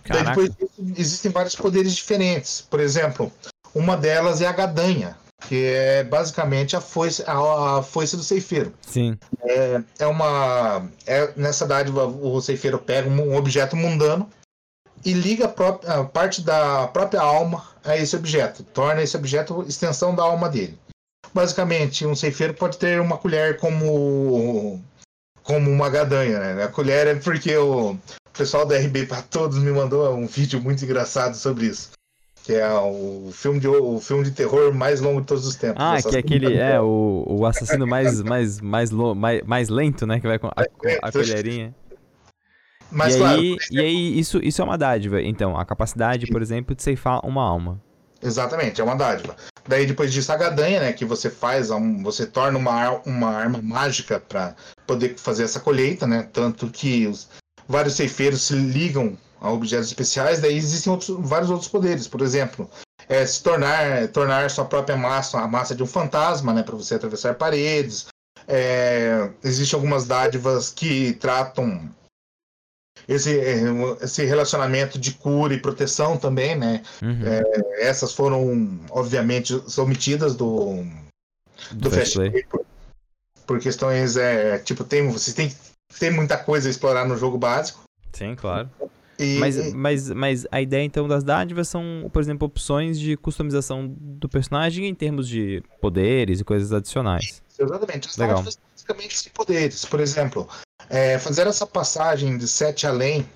Daí, 0.06 0.24
depois 0.24 0.50
disso, 0.54 0.94
existem 0.96 1.30
vários 1.30 1.54
poderes 1.54 1.94
diferentes. 1.94 2.62
Por 2.62 2.80
exemplo, 2.80 3.30
uma 3.74 3.96
delas 3.96 4.40
é 4.40 4.46
a 4.46 4.52
gadanha, 4.52 5.16
que 5.48 5.66
é 5.66 6.04
basicamente 6.04 6.76
a 6.76 6.80
foice, 6.80 7.22
a, 7.26 7.78
a 7.78 7.82
foice 7.82 8.16
do 8.16 8.22
ceifeiro. 8.22 8.72
Sim. 8.82 9.18
É, 9.42 9.82
é 9.98 10.06
uma. 10.06 10.88
É, 11.06 11.32
nessa 11.36 11.66
dádiva, 11.66 12.06
o 12.06 12.40
ceifeiro 12.40 12.78
pega 12.78 13.08
um 13.08 13.36
objeto 13.36 13.76
mundano 13.76 14.30
e 15.04 15.12
liga 15.12 15.46
a, 15.46 15.48
própria, 15.48 15.92
a 15.92 16.04
parte 16.04 16.40
da 16.40 16.86
própria 16.88 17.20
alma 17.20 17.64
a 17.84 17.96
esse 17.96 18.16
objeto, 18.16 18.62
torna 18.62 19.02
esse 19.02 19.16
objeto 19.16 19.64
extensão 19.68 20.14
da 20.14 20.22
alma 20.22 20.48
dele. 20.48 20.78
Basicamente, 21.32 22.06
um 22.06 22.14
ceifeiro 22.14 22.54
pode 22.54 22.78
ter 22.78 23.00
uma 23.00 23.18
colher 23.18 23.58
como 23.58 24.80
como 25.42 25.70
uma 25.70 25.90
gadanha, 25.90 26.38
né? 26.38 26.62
A 26.62 26.68
colher 26.68 27.06
é 27.06 27.14
porque 27.16 27.54
o 27.54 27.98
pessoal 28.32 28.64
da 28.64 28.78
RB 28.78 29.04
para 29.06 29.20
todos 29.20 29.58
me 29.58 29.70
mandou 29.70 30.14
um 30.14 30.26
vídeo 30.26 30.58
muito 30.58 30.82
engraçado 30.84 31.34
sobre 31.34 31.66
isso 31.66 31.90
que 32.44 32.52
é 32.52 32.68
o 32.68 33.30
filme 33.32 33.58
de, 33.58 33.66
o 33.66 33.98
filme 33.98 34.22
de 34.22 34.30
terror 34.30 34.72
mais 34.74 35.00
longo 35.00 35.22
de 35.22 35.26
todos 35.26 35.46
os 35.46 35.56
tempos. 35.56 35.82
Ah, 35.82 35.96
que 36.00 36.14
é 36.14 36.18
aquele, 36.18 36.58
é, 36.58 36.78
o, 36.78 37.24
o 37.26 37.46
assassino 37.46 37.86
mais, 37.86 38.20
mais, 38.20 38.60
mais, 38.60 38.90
mais, 38.90 39.42
mais 39.46 39.68
lento, 39.70 40.06
né, 40.06 40.20
que 40.20 40.26
vai 40.26 40.38
com 40.38 40.48
a, 40.48 40.52
a 41.02 41.10
colherinha. 41.10 41.74
Mas, 42.92 43.14
e, 43.14 43.18
claro, 43.18 43.40
aí, 43.40 43.56
e 43.70 43.80
aí, 43.80 44.18
isso, 44.18 44.38
isso 44.42 44.60
é 44.60 44.64
uma 44.64 44.76
dádiva, 44.76 45.22
então, 45.22 45.56
a 45.58 45.64
capacidade, 45.64 46.26
por 46.26 46.42
exemplo, 46.42 46.76
de 46.76 46.82
ceifar 46.82 47.24
uma 47.26 47.42
alma. 47.42 47.80
Exatamente, 48.22 48.78
é 48.78 48.84
uma 48.84 48.94
dádiva. 48.94 49.34
Daí 49.66 49.86
depois 49.86 50.12
disso 50.12 50.30
a 50.30 50.36
gadanha, 50.36 50.80
né, 50.80 50.92
que 50.92 51.06
você 51.06 51.30
faz, 51.30 51.70
você 52.02 52.26
torna 52.26 52.58
uma, 52.58 52.90
uma 53.06 53.30
arma 53.30 53.60
mágica 53.62 54.20
para 54.20 54.54
poder 54.86 55.16
fazer 55.16 55.44
essa 55.44 55.60
colheita, 55.60 56.06
né, 56.06 56.28
tanto 56.30 56.68
que 56.68 57.06
os 57.06 57.26
vários 57.66 57.94
ceifeiros 57.94 58.42
se 58.42 58.54
ligam 58.54 59.16
a 59.44 59.50
objetos 59.50 59.88
especiais, 59.88 60.40
daí 60.40 60.56
existem 60.56 60.90
outros, 60.90 61.14
vários 61.20 61.50
outros 61.50 61.68
poderes. 61.68 62.08
Por 62.08 62.22
exemplo, 62.22 62.68
é, 63.06 63.26
se 63.26 63.42
tornar, 63.42 64.08
tornar 64.08 64.50
sua 64.50 64.64
própria 64.64 64.96
massa 64.96 65.38
a 65.38 65.46
massa 65.46 65.74
de 65.74 65.82
um 65.82 65.86
fantasma, 65.86 66.54
né, 66.54 66.62
para 66.62 66.74
você 66.74 66.94
atravessar 66.94 67.34
paredes. 67.34 68.06
É, 68.48 69.30
existem 69.42 69.76
algumas 69.76 70.06
dádivas 70.06 70.70
que 70.70 71.12
tratam 71.14 71.90
esse, 73.06 73.32
esse 74.00 74.24
relacionamento 74.24 74.98
de 74.98 75.12
cura 75.12 75.52
e 75.52 75.60
proteção 75.60 76.16
também, 76.16 76.56
né? 76.56 76.82
Uhum. 77.02 77.22
É, 77.26 77.86
essas 77.86 78.14
foram, 78.14 78.80
obviamente, 78.90 79.54
omitidas 79.78 80.34
do, 80.34 80.84
do, 81.70 81.88
do 81.88 81.90
Fast 81.90 82.18
por, 82.48 82.64
por, 83.46 83.60
questões, 83.60 84.16
é, 84.16 84.58
tipo, 84.58 84.84
tem, 84.84 85.10
você 85.10 85.34
tem, 85.34 85.54
tem 85.98 86.10
muita 86.10 86.38
coisa 86.38 86.68
a 86.68 86.70
explorar 86.70 87.06
no 87.06 87.16
jogo 87.16 87.36
básico. 87.36 87.82
Sim, 88.12 88.34
claro. 88.34 88.70
E, 89.18 89.38
mas, 89.38 89.72
mas, 89.72 90.10
mas 90.10 90.46
a 90.50 90.60
ideia 90.60 90.82
então 90.82 91.06
das 91.06 91.22
dádivas 91.22 91.68
são, 91.68 92.10
por 92.12 92.20
exemplo, 92.20 92.46
opções 92.46 92.98
de 92.98 93.16
customização 93.16 93.94
do 93.96 94.28
personagem 94.28 94.86
em 94.86 94.94
termos 94.94 95.28
de 95.28 95.62
poderes 95.80 96.40
e 96.40 96.44
coisas 96.44 96.72
adicionais. 96.72 97.42
Exatamente. 97.58 98.08
As 98.08 98.16
Legal. 98.16 98.36
dádivas 98.36 98.58
basicamente 98.72 99.22
de 99.22 99.30
poderes. 99.30 99.84
Por 99.84 100.00
exemplo, 100.00 100.48
é, 100.90 101.18
fazer 101.18 101.46
essa 101.46 101.66
passagem 101.66 102.36
de 102.36 102.48
sete 102.48 102.86
além 102.86 103.26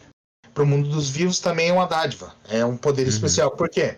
para 0.52 0.62
o 0.62 0.66
mundo 0.66 0.88
dos 0.88 1.08
vivos 1.08 1.38
também 1.38 1.68
é 1.68 1.72
uma 1.72 1.86
dádiva. 1.86 2.34
É 2.48 2.64
um 2.64 2.76
poder 2.76 3.02
uhum. 3.02 3.08
especial. 3.08 3.50
Por 3.52 3.68
quê? 3.68 3.96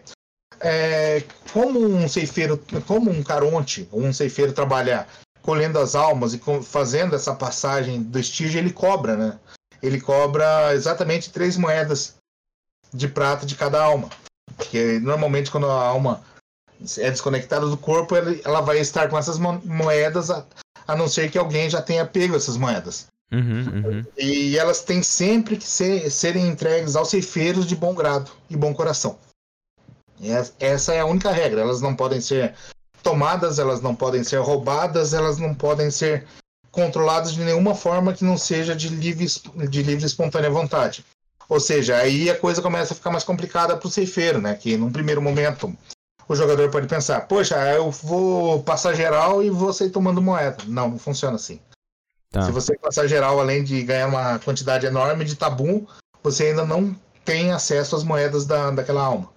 É, 0.60 1.22
como 1.52 1.80
um 1.80 2.06
ceifeiro, 2.06 2.62
como 2.86 3.10
um 3.10 3.22
caronte, 3.22 3.88
um 3.92 4.12
ceifeiro 4.12 4.52
trabalha 4.52 5.06
colhendo 5.40 5.78
as 5.78 5.94
almas 5.94 6.34
e 6.34 6.40
fazendo 6.62 7.16
essa 7.16 7.34
passagem 7.34 8.02
do 8.02 8.18
estígio, 8.18 8.58
ele 8.58 8.70
cobra, 8.70 9.16
né? 9.16 9.38
Ele 9.82 10.00
cobra 10.00 10.74
exatamente 10.74 11.30
três 11.30 11.56
moedas 11.56 12.16
de 12.92 13.08
prata 13.08 13.46
de 13.46 13.54
cada 13.54 13.82
alma. 13.82 14.08
Porque 14.56 14.98
normalmente 15.00 15.50
quando 15.50 15.66
a 15.66 15.86
alma 15.86 16.22
é 16.98 17.10
desconectada 17.10 17.66
do 17.66 17.76
corpo, 17.76 18.14
ela 18.16 18.60
vai 18.60 18.78
estar 18.78 19.08
com 19.08 19.18
essas 19.18 19.38
moedas, 19.38 20.30
a, 20.30 20.44
a 20.86 20.96
não 20.96 21.08
ser 21.08 21.30
que 21.30 21.38
alguém 21.38 21.68
já 21.68 21.80
tenha 21.80 22.06
pego 22.06 22.36
essas 22.36 22.56
moedas. 22.56 23.06
Uhum, 23.32 23.84
uhum. 23.84 24.04
E 24.18 24.58
elas 24.58 24.82
têm 24.82 25.02
sempre 25.02 25.56
que 25.56 25.66
ser, 25.66 26.10
serem 26.10 26.48
entregues 26.48 26.96
aos 26.96 27.10
ceifeiros 27.10 27.66
de 27.66 27.76
bom 27.76 27.94
grado 27.94 28.30
e 28.48 28.56
bom 28.56 28.74
coração. 28.74 29.18
E 30.18 30.30
essa 30.58 30.92
é 30.92 31.00
a 31.00 31.06
única 31.06 31.30
regra. 31.30 31.60
Elas 31.60 31.80
não 31.80 31.94
podem 31.94 32.20
ser 32.20 32.54
tomadas, 33.02 33.58
elas 33.58 33.80
não 33.80 33.94
podem 33.94 34.24
ser 34.24 34.38
roubadas, 34.38 35.14
elas 35.14 35.38
não 35.38 35.54
podem 35.54 35.90
ser 35.90 36.26
controlados 36.70 37.32
de 37.32 37.42
nenhuma 37.42 37.74
forma 37.74 38.12
que 38.12 38.24
não 38.24 38.36
seja 38.36 38.74
de 38.74 38.88
livre, 38.88 39.26
de 39.68 39.82
livre 39.82 40.04
espontânea 40.04 40.50
vontade. 40.50 41.04
Ou 41.48 41.58
seja, 41.58 41.96
aí 41.96 42.30
a 42.30 42.38
coisa 42.38 42.62
começa 42.62 42.92
a 42.92 42.96
ficar 42.96 43.10
mais 43.10 43.24
complicada 43.24 43.76
para 43.76 43.86
o 43.86 43.90
ceifeiro, 43.90 44.40
né? 44.40 44.54
Que 44.54 44.76
num 44.76 44.92
primeiro 44.92 45.20
momento 45.20 45.76
o 46.28 46.36
jogador 46.36 46.70
pode 46.70 46.86
pensar, 46.86 47.22
poxa, 47.22 47.56
eu 47.72 47.90
vou 47.90 48.62
passar 48.62 48.94
geral 48.94 49.42
e 49.42 49.50
vou 49.50 49.72
sair 49.72 49.90
tomando 49.90 50.22
moeda. 50.22 50.58
Não, 50.68 50.90
não 50.90 50.98
funciona 50.98 51.34
assim. 51.34 51.60
Tá. 52.30 52.42
Se 52.42 52.52
você 52.52 52.78
passar 52.78 53.08
geral, 53.08 53.40
além 53.40 53.64
de 53.64 53.82
ganhar 53.82 54.06
uma 54.06 54.38
quantidade 54.38 54.86
enorme 54.86 55.24
de 55.24 55.34
tabu, 55.34 55.88
você 56.22 56.44
ainda 56.44 56.64
não 56.64 56.94
tem 57.24 57.50
acesso 57.50 57.96
às 57.96 58.04
moedas 58.04 58.46
da, 58.46 58.70
daquela 58.70 59.02
alma. 59.02 59.28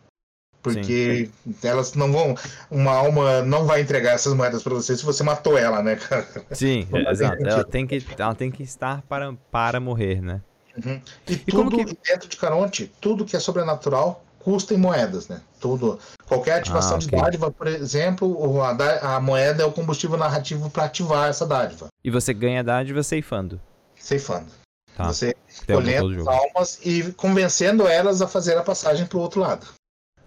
Porque 0.64 1.30
Sim. 1.45 1.55
elas 1.61 1.93
não 1.93 2.11
vão. 2.11 2.36
Uma 2.72 2.93
alma 2.93 3.41
não 3.41 3.66
vai 3.66 3.82
entregar 3.82 4.14
essas 4.14 4.34
moedas 4.34 4.64
para 4.64 4.74
você 4.74 4.95
se 4.95 5.03
você 5.03 5.22
matou 5.22 5.57
ela, 5.57 5.84
né, 5.84 5.97
cara? 5.97 6.26
Sim, 6.51 6.88
é, 6.93 7.11
exato. 7.11 7.45
Ela 7.45 7.64
tem, 7.66 7.86
que, 7.86 8.01
ela 8.18 8.34
tem 8.34 8.49
que 8.49 8.64
estar 8.64 9.01
para, 9.01 9.34
para 9.51 9.80
morrer, 9.82 10.22
né? 10.22 10.41
Uhum. 10.84 11.01
E, 11.28 11.34
e, 11.34 11.38
tudo 11.38 11.86
que... 11.86 11.97
dentro 12.09 12.30
de 12.30 12.38
Caronte, 12.38 12.91
tudo 13.01 13.26
que 13.26 13.36
é 13.36 13.39
sobrenatural 13.39 14.24
custa 14.39 14.74
em 14.74 14.78
moedas, 14.78 15.28
né? 15.28 15.41
Tudo. 15.59 15.99
Qualquer 16.26 16.59
ativação 16.59 16.93
ah, 16.93 16.97
okay. 16.97 17.09
de 17.09 17.16
dádiva, 17.16 17.51
por 17.51 17.68
exemplo, 17.68 18.61
a, 18.61 19.16
a 19.16 19.20
moeda 19.20 19.64
é 19.64 19.66
o 19.66 19.72
combustível 19.72 20.18
narrativo 20.18 20.70
para 20.70 20.86
ativar 20.86 21.30
essa 21.30 21.45
dádiva. 21.45 21.88
E 22.03 22.09
você 22.09 22.34
ganha 22.34 22.64
dádiva 22.64 23.03
ceifando. 23.03 23.59
Ceifando. 23.99 24.47
Tá. 24.95 25.05
Você 25.05 25.36
colhendo 25.66 26.30
almas 26.30 26.80
e 26.84 27.11
convencendo 27.14 27.88
elas 27.88 28.22
a 28.22 28.28
fazer 28.28 28.57
a 28.57 28.64
passagem 28.64 29.05
para 29.05 29.18
o 29.18 29.22
outro 29.22 29.41
lado. 29.41 29.66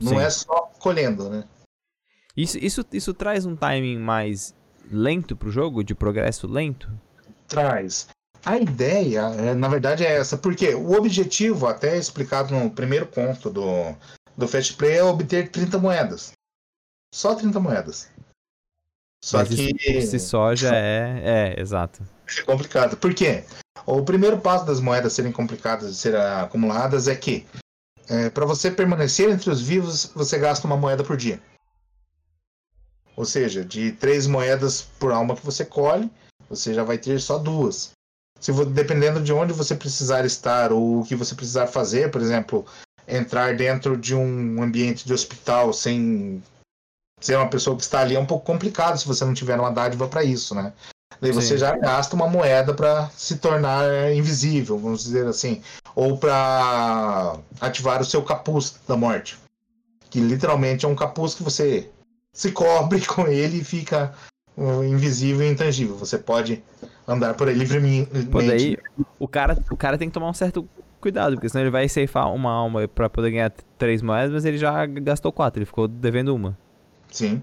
Não 0.00 0.12
Sim. 0.12 0.18
é 0.18 0.30
só 0.30 0.70
colhendo, 0.78 1.28
né? 1.30 1.44
Isso, 2.36 2.58
isso, 2.58 2.84
isso 2.92 3.14
traz 3.14 3.46
um 3.46 3.56
timing 3.56 3.98
mais 3.98 4.54
lento 4.90 5.34
pro 5.34 5.50
jogo, 5.50 5.82
de 5.82 5.94
progresso 5.94 6.46
lento? 6.46 6.90
Traz. 7.48 8.08
A 8.44 8.58
ideia, 8.58 9.22
é, 9.38 9.54
na 9.54 9.68
verdade, 9.68 10.04
é 10.04 10.16
essa, 10.18 10.36
porque 10.36 10.74
o 10.74 10.92
objetivo, 10.92 11.66
até 11.66 11.96
explicado 11.96 12.54
no 12.54 12.70
primeiro 12.70 13.06
ponto 13.06 13.50
do, 13.50 13.96
do 14.36 14.46
Fast 14.46 14.74
Play, 14.74 14.98
é 14.98 15.02
obter 15.02 15.50
30 15.50 15.78
moedas. 15.78 16.32
Só 17.12 17.34
30 17.34 17.58
moedas. 17.58 18.08
Só 19.24 19.38
Mas 19.38 19.48
que. 19.48 19.74
Isso 19.80 20.10
si 20.12 20.20
só 20.20 20.54
já 20.54 20.76
é. 20.76 21.54
É, 21.56 21.60
exato. 21.60 22.06
É 22.38 22.42
complicado. 22.42 22.96
Por 22.96 23.14
quê? 23.14 23.44
O 23.84 24.02
primeiro 24.04 24.38
passo 24.38 24.64
das 24.64 24.80
moedas 24.80 25.12
serem 25.12 25.32
complicadas 25.32 25.90
de 25.90 25.96
serem 25.96 26.20
acumuladas 26.20 27.08
é 27.08 27.16
que 27.16 27.46
é, 28.08 28.30
para 28.30 28.46
você 28.46 28.70
permanecer 28.70 29.30
entre 29.30 29.50
os 29.50 29.60
vivos, 29.60 30.10
você 30.14 30.38
gasta 30.38 30.66
uma 30.66 30.76
moeda 30.76 31.02
por 31.02 31.16
dia. 31.16 31.40
Ou 33.16 33.24
seja, 33.24 33.64
de 33.64 33.92
três 33.92 34.26
moedas 34.26 34.82
por 34.98 35.10
alma 35.10 35.34
que 35.34 35.44
você 35.44 35.64
colhe, 35.64 36.10
você 36.48 36.74
já 36.74 36.84
vai 36.84 36.98
ter 36.98 37.20
só 37.20 37.38
duas. 37.38 37.92
Se 38.38 38.52
dependendo 38.66 39.22
de 39.22 39.32
onde 39.32 39.52
você 39.52 39.74
precisar 39.74 40.24
estar 40.24 40.70
ou 40.70 41.00
o 41.00 41.04
que 41.04 41.16
você 41.16 41.34
precisar 41.34 41.66
fazer, 41.66 42.10
por 42.10 42.20
exemplo, 42.20 42.66
entrar 43.08 43.56
dentro 43.56 43.96
de 43.96 44.14
um 44.14 44.62
ambiente 44.62 45.06
de 45.06 45.14
hospital 45.14 45.72
sem 45.72 46.42
ser 47.20 47.36
uma 47.36 47.48
pessoa 47.48 47.76
que 47.76 47.82
está 47.82 48.00
ali 48.00 48.14
é 48.14 48.20
um 48.20 48.26
pouco 48.26 48.44
complicado 48.44 48.98
se 48.98 49.06
você 49.06 49.24
não 49.24 49.32
tiver 49.32 49.58
uma 49.58 49.70
dádiva 49.70 50.06
para 50.06 50.22
isso, 50.22 50.54
né? 50.54 50.72
Daí 51.20 51.32
Sim. 51.32 51.40
você 51.40 51.58
já 51.58 51.76
gasta 51.76 52.14
uma 52.14 52.28
moeda 52.28 52.74
para 52.74 53.08
se 53.16 53.36
tornar 53.36 54.12
invisível, 54.12 54.78
vamos 54.78 55.02
dizer 55.04 55.26
assim 55.26 55.62
ou 55.96 56.18
para 56.18 57.38
ativar 57.58 58.02
o 58.02 58.04
seu 58.04 58.22
capuz 58.22 58.78
da 58.86 58.96
morte. 58.96 59.38
Que 60.10 60.20
literalmente 60.20 60.84
é 60.84 60.88
um 60.88 60.94
capuz 60.94 61.34
que 61.34 61.42
você 61.42 61.88
se 62.32 62.52
cobre 62.52 63.00
com 63.08 63.26
ele 63.26 63.62
e 63.62 63.64
fica 63.64 64.12
uh, 64.56 64.84
invisível 64.84 65.44
e 65.44 65.50
intangível. 65.50 65.96
Você 65.96 66.18
pode 66.18 66.62
andar 67.08 67.34
por 67.34 67.48
aí 67.48 67.54
livremente. 67.54 68.26
Pô, 68.26 68.42
daí, 68.42 68.76
o 69.18 69.26
cara, 69.26 69.58
o 69.70 69.76
cara 69.76 69.96
tem 69.96 70.08
que 70.08 70.14
tomar 70.14 70.28
um 70.28 70.34
certo 70.34 70.68
cuidado, 71.00 71.34
porque 71.34 71.48
senão 71.48 71.64
ele 71.64 71.70
vai 71.70 71.88
ceifar 71.88 72.30
uma 72.32 72.52
alma 72.52 72.86
para 72.86 73.08
poder 73.08 73.30
ganhar 73.30 73.52
três 73.78 74.02
moedas, 74.02 74.32
mas 74.32 74.44
ele 74.44 74.58
já 74.58 74.84
gastou 74.84 75.32
quatro, 75.32 75.58
ele 75.58 75.66
ficou 75.66 75.88
devendo 75.88 76.34
uma. 76.34 76.58
Sim. 77.10 77.42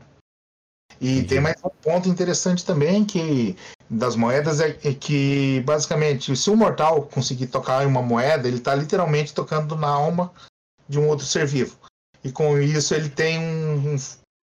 E 0.99 1.17
Entendi. 1.17 1.27
tem 1.27 1.41
mais 1.41 1.55
um 1.63 1.69
ponto 1.69 2.09
interessante 2.09 2.65
também 2.65 3.03
que 3.03 3.55
das 3.89 4.15
moedas 4.15 4.59
é, 4.59 4.69
é, 4.83 4.93
que 4.93 5.61
basicamente 5.65 6.35
se 6.35 6.49
um 6.49 6.55
mortal 6.55 7.03
conseguir 7.03 7.47
tocar 7.47 7.83
em 7.83 7.87
uma 7.87 8.01
moeda, 8.01 8.47
ele 8.47 8.57
está 8.57 8.73
literalmente 8.73 9.33
tocando 9.33 9.75
na 9.75 9.87
alma 9.87 10.31
de 10.87 10.99
um 10.99 11.07
outro 11.07 11.25
ser 11.25 11.45
vivo. 11.45 11.77
E 12.23 12.31
com 12.31 12.57
isso 12.57 12.93
ele 12.93 13.09
tem 13.09 13.39
um, 13.39 13.93
um 13.93 13.97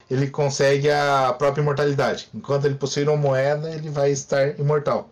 ele 0.09 0.29
consegue 0.29 0.91
a 0.91 1.33
própria 1.37 1.61
imortalidade. 1.61 2.27
Enquanto 2.33 2.65
ele 2.65 2.75
possuir 2.75 3.07
uma 3.07 3.15
moeda, 3.15 3.73
ele 3.73 3.89
vai 3.89 4.11
estar 4.11 4.59
imortal. 4.59 5.09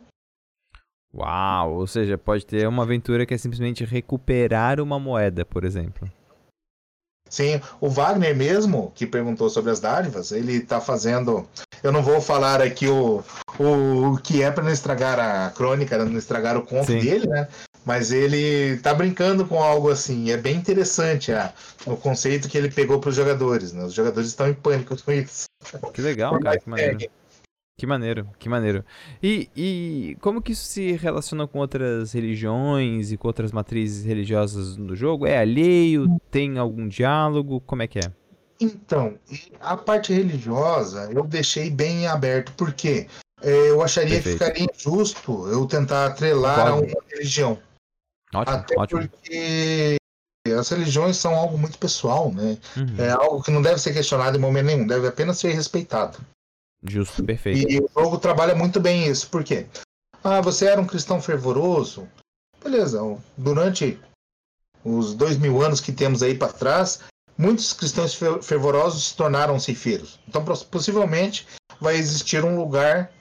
Uau, 1.16 1.74
ou 1.74 1.88
seja, 1.88 2.18
pode 2.18 2.46
ter 2.46 2.68
uma 2.68 2.84
aventura 2.84 3.26
que 3.26 3.34
é 3.34 3.38
simplesmente 3.38 3.86
recuperar 3.86 4.82
uma 4.82 5.00
moeda, 5.00 5.46
por 5.46 5.64
exemplo. 5.64 6.12
Sim, 7.30 7.62
o 7.80 7.90
Wagner 7.90 8.36
mesmo, 8.36 8.92
que 8.96 9.06
perguntou 9.06 9.50
sobre 9.50 9.72
as 9.72 9.80
dádivas, 9.80 10.32
ele 10.32 10.58
está 10.58 10.82
fazendo. 10.82 11.48
Eu 11.84 11.92
não 11.92 12.02
vou 12.02 12.20
falar 12.20 12.62
aqui 12.62 12.88
o, 12.88 13.24
o, 13.58 14.14
o 14.14 14.18
que 14.18 14.42
é 14.42 14.52
para 14.52 14.64
não 14.64 14.72
estragar 14.72 15.20
a 15.20 15.50
crônica, 15.52 15.98
não 15.98 16.18
estragar 16.18 16.58
o 16.58 16.64
conto 16.64 16.88
Sim. 16.88 17.00
dele, 17.00 17.28
né? 17.28 17.48
Mas 17.86 18.12
ele 18.12 18.76
está 18.76 18.94
brincando 18.94 19.46
com 19.46 19.62
algo 19.64 19.90
assim. 19.90 20.32
É 20.32 20.38
bem 20.38 20.56
interessante 20.56 21.32
a, 21.32 21.54
o 21.86 21.96
conceito 21.96 22.50
que 22.50 22.58
ele 22.58 22.70
pegou 22.70 23.00
para 23.00 23.10
os 23.10 23.16
jogadores. 23.16 23.72
Né? 23.72 23.84
Os 23.84 23.94
jogadores 23.94 24.30
estão 24.30 24.50
em 24.50 24.54
pânico 24.54 25.02
com 25.02 25.12
isso. 25.12 25.46
Que 25.94 26.02
legal, 26.02 26.40
cara, 26.40 26.60
que 26.60 26.70
maneiro. 26.70 27.10
Que 27.80 27.88
maneiro, 27.88 28.30
que 28.38 28.50
maneiro. 28.50 28.84
E, 29.24 29.50
e 29.56 30.18
como 30.20 30.42
que 30.42 30.52
isso 30.52 30.66
se 30.66 30.92
relaciona 30.98 31.48
com 31.48 31.60
outras 31.60 32.12
religiões 32.12 33.10
e 33.10 33.16
com 33.16 33.26
outras 33.26 33.54
matrizes 33.54 34.04
religiosas 34.04 34.76
no 34.76 34.98
jogo? 34.98 35.26
É 35.26 35.38
alheio? 35.38 36.20
Tem 36.30 36.58
algum 36.58 36.90
diálogo? 36.90 37.62
Como 37.62 37.82
é 37.82 37.88
que 37.88 38.00
é? 38.00 38.12
Então, 38.60 39.18
a 39.62 39.78
parte 39.78 40.12
religiosa 40.12 41.10
eu 41.14 41.24
deixei 41.24 41.70
bem 41.70 42.06
aberto, 42.06 42.52
porque 42.58 43.08
é, 43.42 43.70
eu 43.70 43.82
acharia 43.82 44.16
Perfeito. 44.16 44.40
que 44.40 44.46
ficaria 44.46 44.68
injusto 44.76 45.48
eu 45.48 45.66
tentar 45.66 46.08
atrelar 46.08 46.68
a 46.68 46.76
uma 46.76 46.86
religião. 47.08 47.58
Ótimo, 48.36 48.58
Até 48.58 48.76
ótimo. 48.78 49.08
porque 49.08 49.96
as 50.58 50.68
religiões 50.68 51.16
são 51.16 51.34
algo 51.34 51.58
muito 51.58 51.78
pessoal, 51.78 52.30
né? 52.34 52.58
Uhum. 52.76 52.96
É 52.98 53.12
algo 53.12 53.42
que 53.42 53.52
não 53.52 53.62
deve 53.62 53.80
ser 53.80 53.94
questionado 53.94 54.38
em 54.38 54.42
momento 54.42 54.66
nenhum, 54.66 54.86
deve 54.86 55.08
apenas 55.08 55.38
ser 55.40 55.54
respeitado. 55.54 56.18
Justo, 56.84 57.24
perfeito. 57.24 57.70
E 57.70 57.80
o 57.80 57.90
jogo 57.94 58.18
trabalha 58.18 58.56
muito 58.56 58.80
bem 58.80 59.08
isso. 59.08 59.30
Por 59.30 59.44
quê? 59.44 59.66
Ah, 60.24 60.42
você 60.42 60.66
era 60.66 60.80
um 60.80 60.88
cristão 60.88 61.22
fervoroso. 61.22 62.08
Beleza, 62.64 63.00
durante 63.38 64.00
os 64.84 65.14
dois 65.14 65.38
mil 65.38 65.62
anos 65.62 65.82
que 65.82 65.92
temos 65.92 66.24
aí 66.24 66.36
para 66.36 66.54
trás, 66.54 67.02
muitos 67.38 67.74
cristãos 67.74 68.14
fervorosos 68.42 69.10
se 69.10 69.16
tornaram 69.16 69.60
ceifeiros. 69.60 70.20
Então, 70.28 70.44
possivelmente, 70.44 71.48
vai 71.80 71.96
existir 71.96 72.44
um 72.44 72.58
lugar 72.58 73.12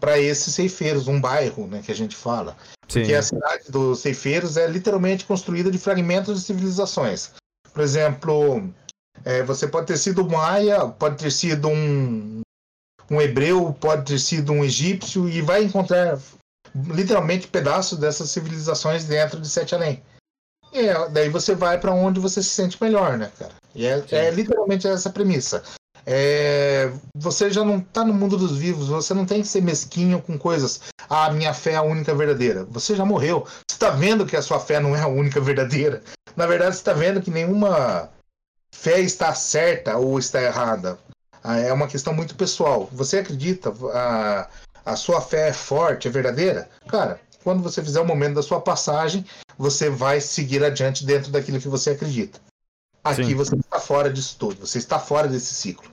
para 0.00 0.18
esses 0.18 0.54
ceifeiros, 0.54 1.08
um 1.08 1.20
bairro, 1.20 1.66
né, 1.66 1.82
que 1.84 1.90
a 1.90 1.94
gente 1.94 2.14
fala. 2.14 2.56
Sim. 2.88 3.00
Porque 3.00 3.14
a 3.14 3.22
cidade 3.22 3.70
dos 3.70 4.00
ceifeiros 4.00 4.56
é 4.56 4.66
literalmente 4.66 5.24
construída 5.24 5.70
de 5.70 5.78
fragmentos 5.78 6.38
de 6.38 6.44
civilizações. 6.44 7.32
Por 7.72 7.82
exemplo, 7.82 8.70
é, 9.24 9.42
você 9.42 9.66
pode 9.66 9.86
ter 9.86 9.96
sido 9.96 10.28
maia, 10.28 10.86
pode 10.86 11.16
ter 11.16 11.32
sido 11.32 11.68
um, 11.68 12.40
um 13.10 13.20
hebreu, 13.20 13.76
pode 13.80 14.04
ter 14.04 14.18
sido 14.18 14.52
um 14.52 14.64
egípcio, 14.64 15.28
e 15.28 15.40
vai 15.40 15.62
encontrar 15.64 16.18
literalmente 16.74 17.48
pedaços 17.48 17.98
dessas 17.98 18.30
civilizações 18.30 19.04
dentro 19.04 19.40
de 19.40 19.48
Sete 19.48 19.74
Além. 19.74 20.02
E 20.72 20.80
é, 20.80 21.08
daí 21.08 21.28
você 21.28 21.54
vai 21.54 21.78
para 21.78 21.92
onde 21.92 22.20
você 22.20 22.42
se 22.42 22.50
sente 22.50 22.76
melhor, 22.82 23.16
né, 23.16 23.30
cara? 23.38 23.52
E 23.74 23.86
é, 23.86 24.04
é 24.10 24.30
literalmente 24.30 24.86
essa 24.86 25.10
premissa. 25.10 25.62
É, 26.04 26.92
você 27.14 27.50
já 27.50 27.64
não 27.64 27.78
está 27.78 28.04
no 28.04 28.14
mundo 28.14 28.36
dos 28.36 28.56
vivos, 28.56 28.88
você 28.88 29.12
não 29.12 29.26
tem 29.26 29.42
que 29.42 29.48
ser 29.48 29.60
mesquinho 29.60 30.22
com 30.22 30.38
coisas. 30.38 30.80
Ah, 31.08 31.30
minha 31.32 31.52
fé 31.52 31.72
é 31.72 31.76
a 31.76 31.82
única 31.82 32.14
verdadeira. 32.14 32.64
Você 32.70 32.94
já 32.94 33.04
morreu. 33.04 33.44
Você 33.44 33.74
está 33.74 33.90
vendo 33.90 34.26
que 34.26 34.36
a 34.36 34.42
sua 34.42 34.60
fé 34.60 34.78
não 34.78 34.94
é 34.94 35.00
a 35.00 35.08
única 35.08 35.40
verdadeira. 35.40 36.02
Na 36.36 36.46
verdade, 36.46 36.74
você 36.74 36.80
está 36.80 36.92
vendo 36.92 37.20
que 37.20 37.30
nenhuma 37.30 38.10
fé 38.72 39.00
está 39.00 39.34
certa 39.34 39.96
ou 39.96 40.18
está 40.18 40.40
errada. 40.40 40.98
Ah, 41.48 41.58
é 41.58 41.72
uma 41.72 41.86
questão 41.86 42.12
muito 42.12 42.34
pessoal. 42.34 42.88
Você 42.90 43.18
acredita, 43.18 43.72
a, 43.94 44.48
a 44.84 44.96
sua 44.96 45.20
fé 45.20 45.50
é 45.50 45.52
forte, 45.52 46.08
é 46.08 46.10
verdadeira? 46.10 46.68
Cara, 46.88 47.20
quando 47.44 47.62
você 47.62 47.80
fizer 47.80 48.00
o 48.00 48.04
momento 48.04 48.34
da 48.34 48.42
sua 48.42 48.60
passagem, 48.60 49.24
você 49.56 49.88
vai 49.88 50.20
seguir 50.20 50.64
adiante 50.64 51.06
dentro 51.06 51.30
daquilo 51.30 51.60
que 51.60 51.68
você 51.68 51.90
acredita. 51.90 52.40
Aqui 53.04 53.26
Sim. 53.26 53.34
você 53.36 53.54
está 53.54 53.78
fora 53.78 54.12
disso 54.12 54.36
tudo, 54.36 54.66
você 54.66 54.78
está 54.78 54.98
fora 54.98 55.28
desse 55.28 55.54
ciclo. 55.54 55.88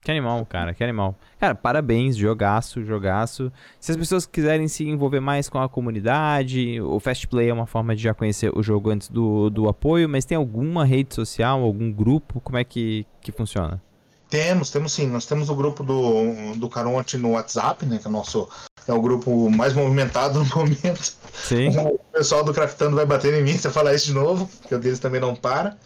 Que 0.00 0.10
animal, 0.10 0.46
cara, 0.46 0.72
que 0.72 0.82
animal. 0.82 1.14
Cara, 1.38 1.54
parabéns, 1.54 2.16
jogaço, 2.16 2.82
jogaço. 2.82 3.52
Se 3.78 3.90
as 3.90 3.98
pessoas 3.98 4.24
quiserem 4.24 4.66
se 4.66 4.88
envolver 4.88 5.20
mais 5.20 5.50
com 5.50 5.60
a 5.60 5.68
comunidade, 5.68 6.80
o 6.80 6.98
Fast 6.98 7.28
Play 7.28 7.50
é 7.50 7.52
uma 7.52 7.66
forma 7.66 7.94
de 7.94 8.02
já 8.02 8.14
conhecer 8.14 8.50
o 8.56 8.62
jogo 8.62 8.88
antes 8.88 9.10
do, 9.10 9.50
do 9.50 9.68
apoio, 9.68 10.08
mas 10.08 10.24
tem 10.24 10.38
alguma 10.38 10.86
rede 10.86 11.14
social, 11.14 11.60
algum 11.60 11.92
grupo? 11.92 12.40
Como 12.40 12.56
é 12.56 12.64
que, 12.64 13.06
que 13.20 13.30
funciona? 13.30 13.82
Temos, 14.28 14.70
temos 14.70 14.92
sim. 14.92 15.06
Nós 15.06 15.26
temos 15.26 15.48
o 15.48 15.54
grupo 15.54 15.82
do, 15.84 16.54
do 16.56 16.68
Caronte 16.68 17.16
no 17.16 17.32
WhatsApp, 17.32 17.86
né? 17.86 17.98
Que 17.98 18.06
é 18.06 18.10
o 18.10 18.12
nosso 18.12 18.48
é 18.88 18.92
o 18.92 19.00
grupo 19.00 19.50
mais 19.50 19.72
movimentado 19.72 20.38
no 20.44 20.56
momento. 20.56 21.14
Sim. 21.32 21.76
O 21.78 21.98
pessoal 22.12 22.44
do 22.44 22.54
Craftando 22.54 22.96
vai 22.96 23.06
bater 23.06 23.34
em 23.34 23.42
mim 23.42 23.58
se 23.58 23.66
eu 23.66 23.72
falar 23.72 23.94
isso 23.94 24.06
de 24.06 24.14
novo, 24.14 24.48
porque 24.60 24.74
o 24.74 24.78
deles 24.78 24.98
também 24.98 25.20
não 25.20 25.34
para. 25.34 25.76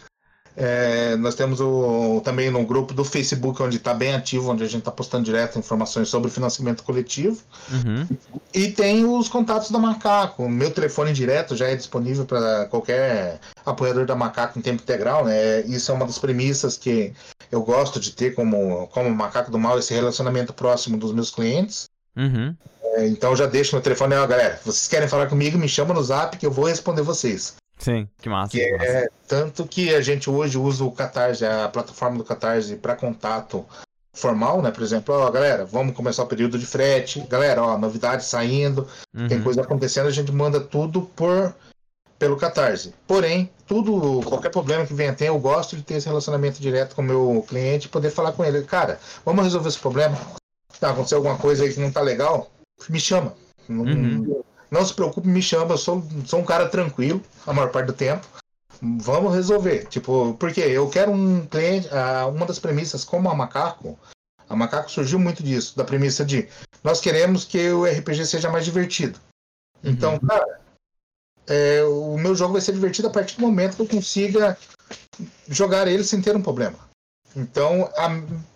É, 0.55 1.15
nós 1.15 1.35
temos 1.35 1.61
o, 1.61 2.21
também 2.23 2.51
no 2.51 2.65
grupo 2.65 2.93
do 2.93 3.05
Facebook, 3.05 3.61
onde 3.61 3.77
está 3.77 3.93
bem 3.93 4.13
ativo, 4.13 4.51
onde 4.51 4.63
a 4.63 4.67
gente 4.67 4.79
está 4.79 4.91
postando 4.91 5.23
direto 5.23 5.57
informações 5.57 6.09
sobre 6.09 6.29
financiamento 6.29 6.83
coletivo. 6.83 7.41
Uhum. 7.71 8.07
E 8.53 8.69
tem 8.69 9.05
os 9.05 9.29
contatos 9.29 9.71
da 9.71 9.79
Macaco. 9.79 10.47
Meu 10.49 10.71
telefone 10.71 11.13
direto 11.13 11.55
já 11.55 11.67
é 11.67 11.75
disponível 11.75 12.25
para 12.25 12.65
qualquer 12.65 13.39
apoiador 13.65 14.05
da 14.05 14.15
Macaco 14.15 14.59
em 14.59 14.61
tempo 14.61 14.81
integral. 14.83 15.25
Né? 15.25 15.61
Isso 15.61 15.91
é 15.91 15.95
uma 15.95 16.05
das 16.05 16.19
premissas 16.19 16.77
que 16.77 17.13
eu 17.51 17.61
gosto 17.63 17.99
de 17.99 18.11
ter 18.11 18.35
como, 18.35 18.87
como 18.87 19.09
Macaco 19.09 19.51
do 19.51 19.59
Mal, 19.59 19.79
esse 19.79 19.93
relacionamento 19.93 20.53
próximo 20.53 20.97
dos 20.97 21.13
meus 21.13 21.31
clientes. 21.31 21.89
Uhum. 22.15 22.53
É, 22.83 23.07
então 23.07 23.35
já 23.35 23.45
deixo 23.45 23.75
meu 23.75 23.81
telefone, 23.81 24.15
ó, 24.15 24.27
galera. 24.27 24.59
Vocês 24.65 24.87
querem 24.87 25.07
falar 25.07 25.27
comigo, 25.27 25.57
me 25.57 25.69
chama 25.69 25.93
no 25.93 26.03
zap 26.03 26.37
que 26.37 26.45
eu 26.45 26.51
vou 26.51 26.65
responder 26.65 27.01
vocês. 27.01 27.55
Sim, 27.81 28.07
que 28.21 28.29
massa. 28.29 28.51
Que 28.51 28.63
que 28.63 28.77
massa. 28.77 28.85
É, 28.85 29.09
tanto 29.27 29.65
que 29.65 29.93
a 29.93 30.01
gente 30.01 30.29
hoje 30.29 30.55
usa 30.55 30.83
o 30.83 30.91
Catarse, 30.91 31.43
a 31.43 31.67
plataforma 31.67 32.19
do 32.19 32.23
Catarse, 32.23 32.75
para 32.75 32.95
contato 32.95 33.65
formal, 34.13 34.61
né? 34.61 34.69
Por 34.69 34.83
exemplo, 34.83 35.15
ó, 35.15 35.31
galera, 35.31 35.65
vamos 35.65 35.95
começar 35.95 36.21
o 36.21 36.27
período 36.27 36.59
de 36.59 36.65
frete. 36.67 37.25
Galera, 37.27 37.63
ó, 37.63 37.77
novidades 37.79 38.27
saindo, 38.27 38.87
uhum. 39.15 39.27
tem 39.27 39.41
coisa 39.41 39.63
acontecendo, 39.63 40.07
a 40.07 40.11
gente 40.11 40.31
manda 40.31 40.59
tudo 40.59 41.01
por 41.15 41.55
pelo 42.19 42.37
Catarse. 42.37 42.93
Porém, 43.07 43.49
tudo, 43.65 44.21
qualquer 44.27 44.51
problema 44.51 44.85
que 44.85 44.93
venha 44.93 45.11
ter, 45.11 45.29
eu 45.29 45.39
gosto 45.39 45.75
de 45.75 45.81
ter 45.81 45.95
esse 45.95 46.07
relacionamento 46.07 46.61
direto 46.61 46.95
com 46.95 47.01
o 47.01 47.05
meu 47.05 47.43
cliente 47.49 47.87
e 47.87 47.89
poder 47.89 48.11
falar 48.11 48.33
com 48.33 48.45
ele. 48.45 48.61
Cara, 48.61 48.99
vamos 49.25 49.43
resolver 49.43 49.69
esse 49.69 49.79
problema? 49.79 50.15
Tá, 50.79 50.91
aconteceu 50.91 51.17
alguma 51.17 51.37
coisa 51.37 51.63
aí 51.63 51.73
que 51.73 51.79
não 51.79 51.91
tá 51.91 51.99
legal? 51.99 52.51
Me 52.87 52.99
chama. 52.99 53.33
Não, 53.67 53.85
uhum. 53.85 54.43
Não 54.71 54.85
se 54.85 54.93
preocupe, 54.93 55.27
me 55.27 55.41
chama. 55.41 55.73
Eu 55.73 55.77
sou, 55.77 56.03
sou 56.25 56.39
um 56.39 56.45
cara 56.45 56.69
tranquilo 56.69 57.21
a 57.45 57.51
maior 57.51 57.71
parte 57.71 57.87
do 57.87 57.93
tempo. 57.93 58.25
Vamos 58.81 59.35
resolver. 59.35 59.85
Tipo, 59.87 60.33
porque 60.35 60.61
eu 60.61 60.89
quero 60.89 61.11
um 61.11 61.45
cliente. 61.45 61.89
uma 62.33 62.45
das 62.45 62.57
premissas, 62.57 63.03
como 63.03 63.29
a 63.29 63.35
Macaco, 63.35 63.99
a 64.49 64.55
Macaco 64.55 64.89
surgiu 64.89 65.19
muito 65.19 65.43
disso, 65.43 65.77
da 65.77 65.83
premissa 65.83 66.25
de 66.25 66.47
nós 66.83 66.99
queremos 66.99 67.45
que 67.45 67.69
o 67.69 67.85
RPG 67.85 68.25
seja 68.25 68.49
mais 68.49 68.65
divertido. 68.65 69.19
Então, 69.83 70.13
uhum. 70.13 70.27
cara, 70.27 70.61
é, 71.47 71.83
o 71.83 72.17
meu 72.17 72.35
jogo 72.35 72.53
vai 72.53 72.61
ser 72.61 72.73
divertido 72.73 73.07
a 73.07 73.11
partir 73.11 73.35
do 73.35 73.41
momento 73.41 73.75
que 73.75 73.81
eu 73.81 73.87
consiga 73.87 74.57
jogar 75.47 75.87
ele 75.87 76.03
sem 76.03 76.21
ter 76.21 76.35
um 76.35 76.41
problema. 76.41 76.77
Então, 77.35 77.89
a 77.95 78.09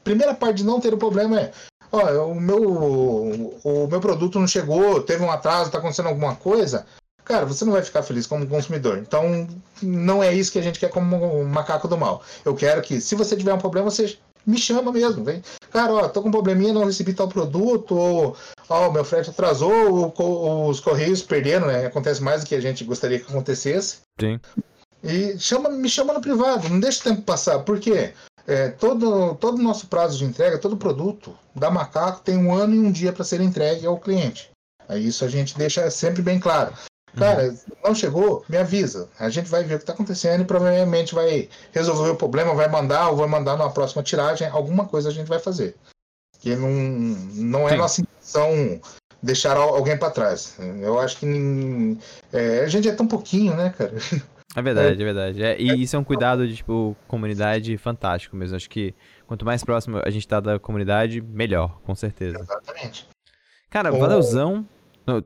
primeira 0.04 0.34
parte 0.34 0.58
de 0.58 0.64
não 0.66 0.80
ter 0.80 0.94
um 0.94 1.00
problema 1.00 1.40
é 1.40 1.54
ó, 1.92 2.26
o 2.26 2.36
meu, 2.36 3.60
o 3.64 3.88
meu 3.88 4.00
produto 4.00 4.40
não 4.40 4.48
chegou, 4.48 5.02
teve 5.02 5.24
um 5.24 5.32
atraso, 5.32 5.66
está 5.66 5.78
acontecendo 5.78 6.10
alguma 6.10 6.36
coisa, 6.36 6.86
cara, 7.24 7.46
você 7.46 7.66
não 7.66 7.74
vai 7.74 7.84
ficar 7.84 8.04
feliz 8.04 8.28
como 8.28 8.48
consumidor. 8.48 8.98
Então, 8.98 9.48
não 9.82 10.24
é 10.24 10.34
isso 10.34 10.52
que 10.52 10.60
a 10.60 10.64
gente 10.64 10.80
quer 10.80 10.90
como 10.90 11.16
um 11.16 11.46
macaco 11.46 11.88
do 11.88 11.98
mal. 11.98 12.24
Eu 12.46 12.56
quero 12.56 12.82
que, 12.82 13.02
se 13.02 13.16
você 13.16 13.36
tiver 13.36 13.54
um 13.54 13.60
problema, 13.60 13.90
você 13.90 14.18
me 14.46 14.58
chama 14.58 14.92
mesmo, 14.92 15.24
vem. 15.24 15.42
Cara, 15.72 15.92
ó, 15.94 16.08
tô 16.08 16.22
com 16.22 16.30
um 16.30 16.32
probleminha, 16.32 16.72
não 16.72 16.86
recebi 16.86 17.14
tal 17.14 17.28
produto, 17.28 17.96
ou 17.96 18.38
ó, 18.70 18.92
meu 18.92 19.04
frete 19.04 19.32
atrasou, 19.32 20.14
ou, 20.18 20.70
os 20.70 20.80
correios 20.80 21.24
perderam, 21.24 21.68
né? 21.68 21.86
Acontece 21.86 22.22
mais 22.22 22.44
do 22.44 22.48
que 22.48 22.56
a 22.56 22.62
gente 22.62 22.84
gostaria 22.84 23.20
que 23.20 23.30
acontecesse. 23.30 23.98
Sim. 24.20 24.40
E 25.04 25.38
chama, 25.38 25.70
me 25.70 25.90
chama 25.90 26.14
no 26.14 26.22
privado, 26.22 26.70
não 26.70 26.80
deixa 26.80 27.02
o 27.02 27.04
tempo 27.04 27.22
passar. 27.24 27.60
Por 27.60 27.80
quê? 27.80 28.14
É, 28.48 28.70
todo 28.70 29.36
todo 29.36 29.62
nosso 29.62 29.88
prazo 29.88 30.18
de 30.18 30.26
entrega, 30.26 30.60
todo 30.60 30.78
produto 30.78 31.36
da 31.56 31.72
Macaco 31.72 32.22
tem 32.22 32.38
um 32.38 32.54
ano 32.54 32.76
e 32.76 32.80
um 32.80 32.92
dia 32.92 33.12
para 33.12 33.24
ser 33.24 33.42
entregue 33.42 33.88
ao 33.88 34.00
cliente. 34.00 34.52
Isso 34.90 35.26
a 35.26 35.28
gente 35.28 35.58
deixa 35.58 35.90
sempre 35.90 36.22
bem 36.22 36.40
claro. 36.40 36.74
Cara, 37.18 37.48
uhum. 37.48 37.58
não 37.84 37.96
chegou, 37.96 38.46
me 38.48 38.58
avisa. 38.58 39.10
A 39.18 39.30
gente 39.30 39.50
vai 39.50 39.64
ver 39.64 39.76
o 39.76 39.78
que 39.78 39.84
está 39.84 39.94
acontecendo 39.94 40.42
e 40.42 40.46
provavelmente 40.46 41.16
vai 41.16 41.50
resolver 41.72 42.10
o 42.10 42.16
problema, 42.16 42.54
vai 42.54 42.68
mandar 42.68 43.10
ou 43.10 43.16
vai 43.16 43.28
mandar 43.28 43.58
numa 43.58 43.72
próxima 43.72 44.04
tiragem. 44.04 44.48
Alguma 44.50 44.86
coisa 44.86 45.10
a 45.10 45.12
gente 45.12 45.28
vai 45.28 45.40
fazer. 45.40 45.76
Que 46.40 46.56
não, 46.56 46.70
não 46.70 47.68
é 47.68 47.72
Sim. 47.72 47.78
nossa 47.78 48.02
intenção 48.02 48.82
deixar 49.24 49.58
alguém 49.58 49.98
para 49.98 50.12
trás. 50.12 50.56
Eu 50.82 51.00
acho 51.00 51.18
que 51.18 51.98
é, 52.32 52.60
a 52.60 52.68
gente 52.68 52.88
é 52.88 52.94
tão 52.94 53.08
pouquinho, 53.08 53.56
né, 53.56 53.74
cara? 53.76 53.94
É 54.56 54.62
verdade, 54.62 54.88
é, 54.88 54.92
é 54.92 55.06
verdade. 55.06 55.44
É, 55.44 55.62
e 55.62 55.84
isso 55.84 55.96
é 55.96 56.00
um 56.00 56.04
cuidado 56.04 56.48
de, 56.48 56.56
tipo, 56.56 56.96
comunidade 57.08 57.78
fantástico 57.78 58.36
mesmo. 58.36 58.56
Acho 58.56 58.70
que 58.70 58.96
quanto 59.28 59.46
mais 59.46 59.64
próximo 59.64 60.00
a 60.04 60.10
gente 60.10 60.28
tá 60.28 60.40
da 60.40 60.58
comunidade, 60.58 61.22
melhor, 61.22 61.80
com 61.84 61.94
certeza. 61.94 62.40
Exatamente. 62.40 63.08
Cara, 63.70 63.92
valeuzão. 63.92 64.66
Não, 65.06 65.24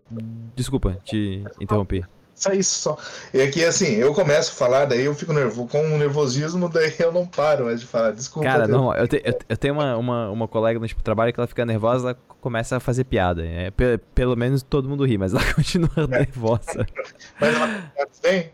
desculpa 0.56 0.98
te 1.04 1.44
interromper. 1.62 2.08
Só 2.40 2.54
isso 2.54 2.80
só. 2.80 2.98
E 3.34 3.42
aqui, 3.42 3.66
assim, 3.66 3.96
eu 3.96 4.14
começo 4.14 4.54
a 4.54 4.56
falar, 4.56 4.86
daí 4.86 5.04
eu 5.04 5.14
fico 5.14 5.34
nervoso, 5.34 5.68
com 5.68 5.82
um 5.82 5.98
nervosismo, 5.98 6.70
daí 6.72 6.96
eu 6.98 7.12
não 7.12 7.28
paro 7.28 7.66
mais 7.66 7.82
de 7.82 7.86
falar. 7.86 8.12
Desculpa. 8.12 8.48
Cara, 8.48 8.66
não, 8.66 8.96
eu, 8.96 9.08
te, 9.10 9.22
eu, 9.26 9.38
eu, 9.50 9.58
tenho 9.58 9.74
uma, 9.74 9.98
uma, 9.98 10.30
uma 10.30 10.48
colega 10.48 10.80
no 10.80 10.88
tipo, 10.88 11.04
trabalho 11.04 11.34
que 11.34 11.40
ela 11.40 11.48
fica 11.48 11.66
nervosa, 11.66 12.12
ela 12.12 12.18
começa 12.40 12.78
a 12.78 12.80
fazer 12.80 13.04
piada. 13.04 13.46
É, 13.46 13.70
pelo 14.16 14.38
menos 14.38 14.64
todo 14.64 14.88
mundo 14.88 15.06
ri, 15.06 15.18
mas 15.18 15.34
ela 15.34 15.44
continua 15.54 15.92
é. 15.98 16.08
nervosa. 16.08 16.88
mas 17.42 17.56
ela 17.56 17.92
tem? 18.22 18.54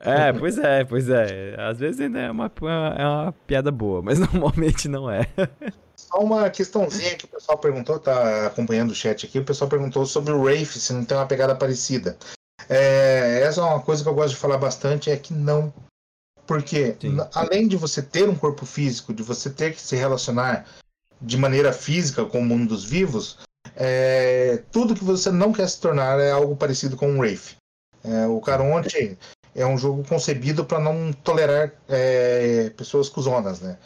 É, 0.00 0.30
pois 0.34 0.58
é, 0.58 0.84
pois 0.84 1.08
é. 1.08 1.56
Às 1.58 1.78
vezes 1.78 2.02
ainda 2.02 2.20
é 2.20 2.30
uma, 2.30 2.52
é 2.98 3.06
uma 3.06 3.34
piada 3.46 3.70
boa, 3.70 4.02
mas 4.02 4.18
normalmente 4.30 4.88
não 4.88 5.10
é. 5.10 5.26
Só 5.96 6.18
uma 6.18 6.50
questãozinha 6.50 7.16
que 7.16 7.24
o 7.24 7.28
pessoal 7.28 7.56
perguntou, 7.56 7.98
tá 7.98 8.46
acompanhando 8.46 8.90
o 8.90 8.94
chat 8.94 9.24
aqui, 9.24 9.38
o 9.38 9.44
pessoal 9.44 9.70
perguntou 9.70 10.04
sobre 10.04 10.34
o 10.34 10.44
Rafe, 10.44 10.78
se 10.78 10.92
não 10.92 11.02
tem 11.02 11.16
uma 11.16 11.24
pegada 11.24 11.54
parecida. 11.54 12.18
É, 12.68 13.42
essa 13.42 13.60
é 13.60 13.64
uma 13.64 13.80
coisa 13.80 14.02
que 14.02 14.08
eu 14.08 14.14
gosto 14.14 14.34
de 14.34 14.40
falar 14.40 14.58
bastante, 14.58 15.10
é 15.10 15.16
que 15.16 15.32
não. 15.32 15.72
Porque 16.46 16.96
Sim. 17.00 17.18
além 17.34 17.68
de 17.68 17.76
você 17.76 18.02
ter 18.02 18.28
um 18.28 18.34
corpo 18.34 18.66
físico, 18.66 19.14
de 19.14 19.22
você 19.22 19.48
ter 19.48 19.74
que 19.74 19.80
se 19.80 19.96
relacionar 19.96 20.66
de 21.20 21.36
maneira 21.36 21.72
física 21.72 22.24
com 22.24 22.40
o 22.40 22.44
mundo 22.44 22.68
dos 22.68 22.84
vivos, 22.84 23.38
é, 23.76 24.62
tudo 24.70 24.94
que 24.94 25.04
você 25.04 25.30
não 25.30 25.52
quer 25.52 25.68
se 25.68 25.80
tornar 25.80 26.18
é 26.18 26.30
algo 26.30 26.56
parecido 26.56 26.96
com 26.96 27.08
um 27.08 27.18
Wraith. 27.18 27.56
É, 28.04 28.26
o 28.26 28.40
Caronte 28.40 29.16
é 29.54 29.64
um 29.64 29.78
jogo 29.78 30.04
concebido 30.04 30.64
para 30.64 30.80
não 30.80 31.12
tolerar 31.12 31.72
é, 31.88 32.70
pessoas 32.70 33.08
cuzonas, 33.08 33.60
né? 33.60 33.78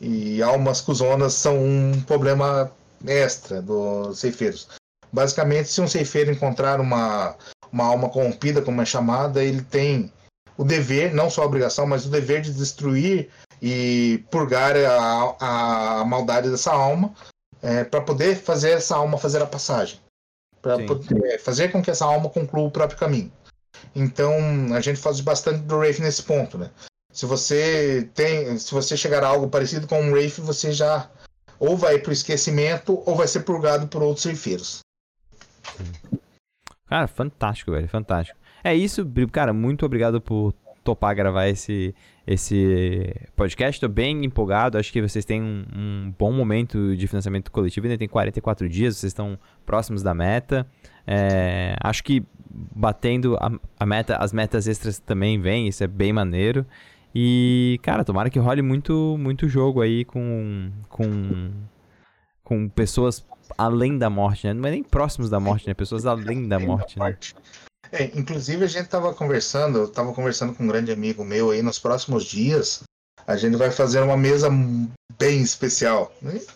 E 0.00 0.42
almas 0.42 0.80
cuzonas 0.80 1.34
são 1.34 1.58
um 1.58 2.00
problema 2.02 2.70
extra 3.06 3.60
dos 3.60 4.18
ceifeiros. 4.18 4.68
Basicamente, 5.12 5.68
se 5.68 5.80
um 5.80 5.88
ceifeiro 5.88 6.30
encontrar 6.30 6.80
uma, 6.80 7.34
uma 7.72 7.84
alma 7.84 8.08
corrompida, 8.08 8.62
como 8.62 8.80
é 8.80 8.84
chamada, 8.84 9.42
ele 9.42 9.62
tem 9.62 10.12
o 10.56 10.64
dever, 10.64 11.14
não 11.14 11.30
só 11.30 11.42
a 11.42 11.46
obrigação, 11.46 11.86
mas 11.86 12.04
o 12.04 12.10
dever 12.10 12.40
de 12.40 12.52
destruir 12.52 13.30
e 13.62 14.24
purgar 14.30 14.74
a, 14.76 16.00
a 16.00 16.04
maldade 16.04 16.50
dessa 16.50 16.72
alma 16.72 17.12
é, 17.62 17.84
para 17.84 18.00
poder 18.00 18.36
fazer 18.36 18.70
essa 18.70 18.96
alma 18.96 19.18
fazer 19.18 19.42
a 19.42 19.46
passagem. 19.46 20.00
para 20.60 21.38
fazer 21.38 21.68
com 21.68 21.82
que 21.82 21.90
essa 21.90 22.04
alma 22.04 22.28
conclua 22.28 22.66
o 22.66 22.70
próprio 22.70 22.98
caminho. 22.98 23.32
Então, 23.94 24.32
a 24.74 24.80
gente 24.80 24.98
faz 24.98 25.20
bastante 25.20 25.60
do 25.60 25.76
Wraith 25.76 26.00
nesse 26.00 26.22
ponto, 26.22 26.58
né? 26.58 26.70
Se 27.12 27.26
você 27.26 28.08
tem, 28.14 28.58
se 28.58 28.72
você 28.72 28.96
chegar 28.96 29.24
a 29.24 29.28
algo 29.28 29.48
parecido 29.48 29.86
com 29.86 30.00
um 30.00 30.10
Wraith, 30.10 30.38
você 30.38 30.72
já 30.72 31.08
ou 31.58 31.76
vai 31.76 31.98
para 31.98 32.10
o 32.10 32.12
esquecimento 32.12 33.02
ou 33.04 33.16
vai 33.16 33.26
ser 33.26 33.40
purgado 33.40 33.88
por 33.88 34.02
outros 34.02 34.22
ceifeiros. 34.22 34.80
Cara, 36.88 37.06
fantástico, 37.06 37.70
velho, 37.72 37.88
fantástico. 37.88 38.38
É 38.64 38.74
isso, 38.74 39.06
cara, 39.30 39.52
muito 39.52 39.84
obrigado 39.84 40.20
por 40.20 40.54
topar 40.82 41.14
gravar 41.14 41.48
esse, 41.48 41.94
esse 42.26 43.14
podcast. 43.36 43.80
Tô 43.80 43.88
bem 43.88 44.24
empolgado, 44.24 44.78
acho 44.78 44.92
que 44.92 45.02
vocês 45.02 45.24
têm 45.24 45.42
um, 45.42 45.64
um 45.74 46.14
bom 46.18 46.32
momento 46.32 46.96
de 46.96 47.06
financiamento 47.06 47.50
coletivo, 47.50 47.86
ainda 47.86 47.98
tem 47.98 48.08
44 48.08 48.68
dias, 48.68 48.96
vocês 48.96 49.10
estão 49.10 49.38
próximos 49.66 50.02
da 50.02 50.14
meta. 50.14 50.66
É, 51.06 51.76
acho 51.82 52.02
que 52.02 52.24
batendo 52.50 53.36
a, 53.36 53.50
a, 53.78 53.86
meta, 53.86 54.16
as 54.16 54.32
metas 54.32 54.66
extras 54.66 54.98
também 54.98 55.40
vêm, 55.40 55.68
isso 55.68 55.84
é 55.84 55.86
bem 55.86 56.12
maneiro. 56.12 56.64
E, 57.14 57.78
cara, 57.82 58.04
tomara 58.04 58.30
que 58.30 58.38
role 58.38 58.62
muito, 58.62 59.16
muito 59.18 59.48
jogo 59.48 59.82
aí 59.82 60.04
com, 60.04 60.70
com, 60.88 61.50
com 62.44 62.68
pessoas 62.68 63.26
além 63.56 63.98
da 63.98 64.10
morte, 64.10 64.46
né? 64.46 64.52
Não 64.52 64.68
é 64.68 64.72
nem 64.72 64.82
próximos 64.82 65.30
da 65.30 65.40
morte, 65.40 65.66
né? 65.66 65.74
Pessoas 65.74 66.06
além 66.06 66.48
da 66.48 66.58
morte, 66.58 66.98
né? 66.98 67.16
É, 67.90 68.04
inclusive 68.14 68.64
a 68.64 68.68
gente 68.68 68.84
estava 68.84 69.14
conversando, 69.14 69.78
eu 69.78 69.88
tava 69.88 70.12
conversando 70.12 70.54
com 70.54 70.64
um 70.64 70.68
grande 70.68 70.92
amigo 70.92 71.24
meu 71.24 71.50
aí 71.50 71.62
nos 71.62 71.78
próximos 71.78 72.24
dias. 72.24 72.82
A 73.26 73.36
gente 73.36 73.56
vai 73.56 73.70
fazer 73.70 74.00
uma 74.00 74.16
mesa 74.16 74.48
bem 75.18 75.42
especial. 75.42 76.12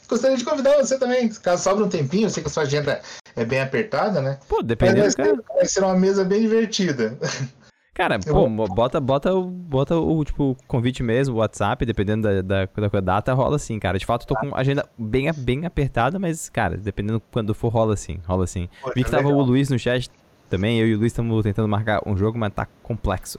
Gostaria 0.08 0.36
de 0.36 0.44
convidar 0.44 0.76
você 0.76 0.98
também, 0.98 1.28
caso 1.28 1.62
sobra 1.62 1.84
um 1.84 1.88
tempinho, 1.88 2.26
eu 2.26 2.30
sei 2.30 2.42
que 2.42 2.48
a 2.48 2.52
sua 2.52 2.62
agenda 2.62 3.00
é 3.36 3.44
bem 3.44 3.60
apertada, 3.60 4.20
né? 4.20 4.38
Pô, 4.48 4.62
dependendo, 4.62 5.04
Mas 5.04 5.14
vai 5.14 5.26
ser, 5.26 5.42
vai 5.54 5.66
ser 5.66 5.84
uma 5.84 5.96
mesa 5.96 6.24
bem 6.24 6.40
divertida. 6.40 7.18
Cara, 7.94 8.18
pô, 8.18 8.48
bota, 8.48 8.98
bota, 8.98 9.34
bota 9.34 9.96
o 9.96 10.24
tipo, 10.24 10.56
convite 10.66 11.02
mesmo, 11.02 11.34
o 11.34 11.38
WhatsApp, 11.38 11.84
dependendo 11.84 12.22
da, 12.22 12.64
da, 12.64 12.88
da, 12.88 13.00
data, 13.00 13.34
rola 13.34 13.56
assim, 13.56 13.78
cara. 13.78 13.98
De 13.98 14.06
fato, 14.06 14.26
tô 14.26 14.34
com 14.34 14.54
a 14.54 14.58
agenda 14.58 14.88
bem, 14.96 15.30
bem 15.36 15.66
apertada, 15.66 16.18
mas, 16.18 16.48
cara, 16.48 16.78
dependendo 16.78 17.20
quando 17.30 17.54
for, 17.54 17.68
rola 17.68 17.92
assim, 17.92 18.18
rola 18.24 18.44
assim. 18.44 18.66
Pô, 18.80 18.92
Vi 18.94 19.04
que 19.04 19.10
tava 19.10 19.28
legal. 19.28 19.42
o 19.42 19.44
Luiz 19.44 19.68
no 19.68 19.78
chat 19.78 20.10
também, 20.48 20.80
eu 20.80 20.86
e 20.86 20.94
o 20.94 20.98
Luiz 20.98 21.12
estamos 21.12 21.42
tentando 21.42 21.68
marcar 21.68 22.00
um 22.06 22.16
jogo, 22.16 22.38
mas 22.38 22.54
tá 22.54 22.66
complexo. 22.82 23.36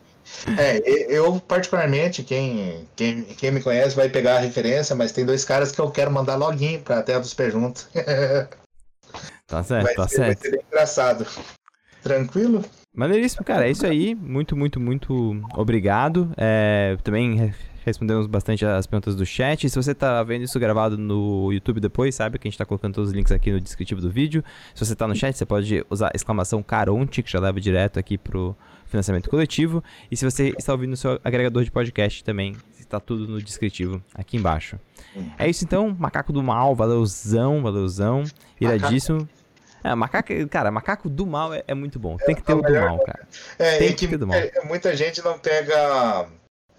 é, 0.58 0.78
eu 1.14 1.38
particularmente, 1.38 2.22
quem, 2.22 2.88
quem, 2.96 3.22
quem 3.22 3.50
me 3.50 3.62
conhece 3.62 3.94
vai 3.94 4.08
pegar 4.08 4.36
a 4.36 4.40
referência, 4.40 4.96
mas 4.96 5.12
tem 5.12 5.26
dois 5.26 5.44
caras 5.44 5.72
que 5.72 5.80
eu 5.80 5.90
quero 5.90 6.10
mandar 6.10 6.36
login 6.36 6.78
pra 6.78 7.02
Terra 7.02 7.20
dos 7.20 7.34
Pés 7.34 7.52
junto. 7.52 7.86
tá 9.46 9.62
certo, 9.62 9.84
vai 9.84 9.94
tá 9.94 10.08
ser, 10.08 10.16
certo. 10.16 10.26
Vai 10.26 10.36
ser 10.36 10.50
bem 10.52 10.60
engraçado. 10.66 11.26
Tranquilo? 12.02 12.64
Maneiríssimo, 12.94 13.44
cara. 13.44 13.66
É 13.66 13.70
isso 13.70 13.86
aí. 13.86 14.14
Muito, 14.14 14.56
muito, 14.56 14.80
muito 14.80 15.40
obrigado. 15.54 16.32
É, 16.36 16.96
também 17.02 17.52
respondemos 17.84 18.26
bastante 18.26 18.64
as 18.64 18.86
perguntas 18.86 19.14
do 19.14 19.24
chat. 19.24 19.68
Se 19.68 19.76
você 19.76 19.92
está 19.92 20.22
vendo 20.22 20.42
isso 20.42 20.58
gravado 20.58 20.98
no 20.98 21.52
YouTube 21.52 21.80
depois, 21.80 22.14
sabe 22.14 22.38
que 22.38 22.46
a 22.46 22.48
gente 22.48 22.54
está 22.54 22.64
colocando 22.64 22.94
todos 22.94 23.10
os 23.10 23.14
links 23.14 23.32
aqui 23.32 23.52
no 23.52 23.60
descritivo 23.60 24.00
do 24.00 24.10
vídeo. 24.10 24.44
Se 24.74 24.84
você 24.84 24.92
está 24.92 25.06
no 25.06 25.14
chat, 25.14 25.36
você 25.36 25.46
pode 25.46 25.84
usar 25.88 26.08
a 26.08 26.12
exclamação 26.14 26.62
Caronte, 26.62 27.22
que 27.22 27.30
já 27.30 27.40
leva 27.40 27.60
direto 27.60 27.98
aqui 27.98 28.18
pro 28.18 28.56
financiamento 28.86 29.30
coletivo. 29.30 29.82
E 30.10 30.16
se 30.16 30.24
você 30.24 30.52
está 30.58 30.72
ouvindo 30.72 30.90
no 30.90 30.96
seu 30.96 31.20
agregador 31.24 31.62
de 31.64 31.70
podcast 31.70 32.24
também, 32.24 32.56
está 32.78 32.98
tudo 32.98 33.26
no 33.28 33.40
descritivo 33.40 34.02
aqui 34.14 34.36
embaixo. 34.36 34.78
É 35.38 35.48
isso 35.48 35.64
então, 35.64 35.96
Macaco 35.98 36.32
do 36.32 36.42
Mal, 36.42 36.74
valeuzão, 36.74 37.62
valeuzão, 37.62 38.24
iradíssimo. 38.60 39.28
É, 39.82 39.94
macaco, 39.94 40.32
cara, 40.48 40.70
macaco 40.70 41.08
do 41.08 41.26
mal 41.26 41.54
é, 41.54 41.64
é 41.66 41.74
muito 41.74 41.98
bom. 41.98 42.16
Tem 42.16 42.34
que 42.34 42.42
ter 42.42 42.52
é 42.52 42.54
o, 42.54 42.62
do 42.62 42.72
mal, 42.72 42.98
cara. 43.00 43.26
É, 43.58 43.78
Tem 43.78 43.88
que, 43.88 43.94
que 43.94 44.08
ter 44.08 44.16
do 44.18 44.26
mal. 44.26 44.36
É, 44.36 44.52
muita 44.64 44.94
gente 44.94 45.22
não 45.24 45.38
pega. 45.38 46.26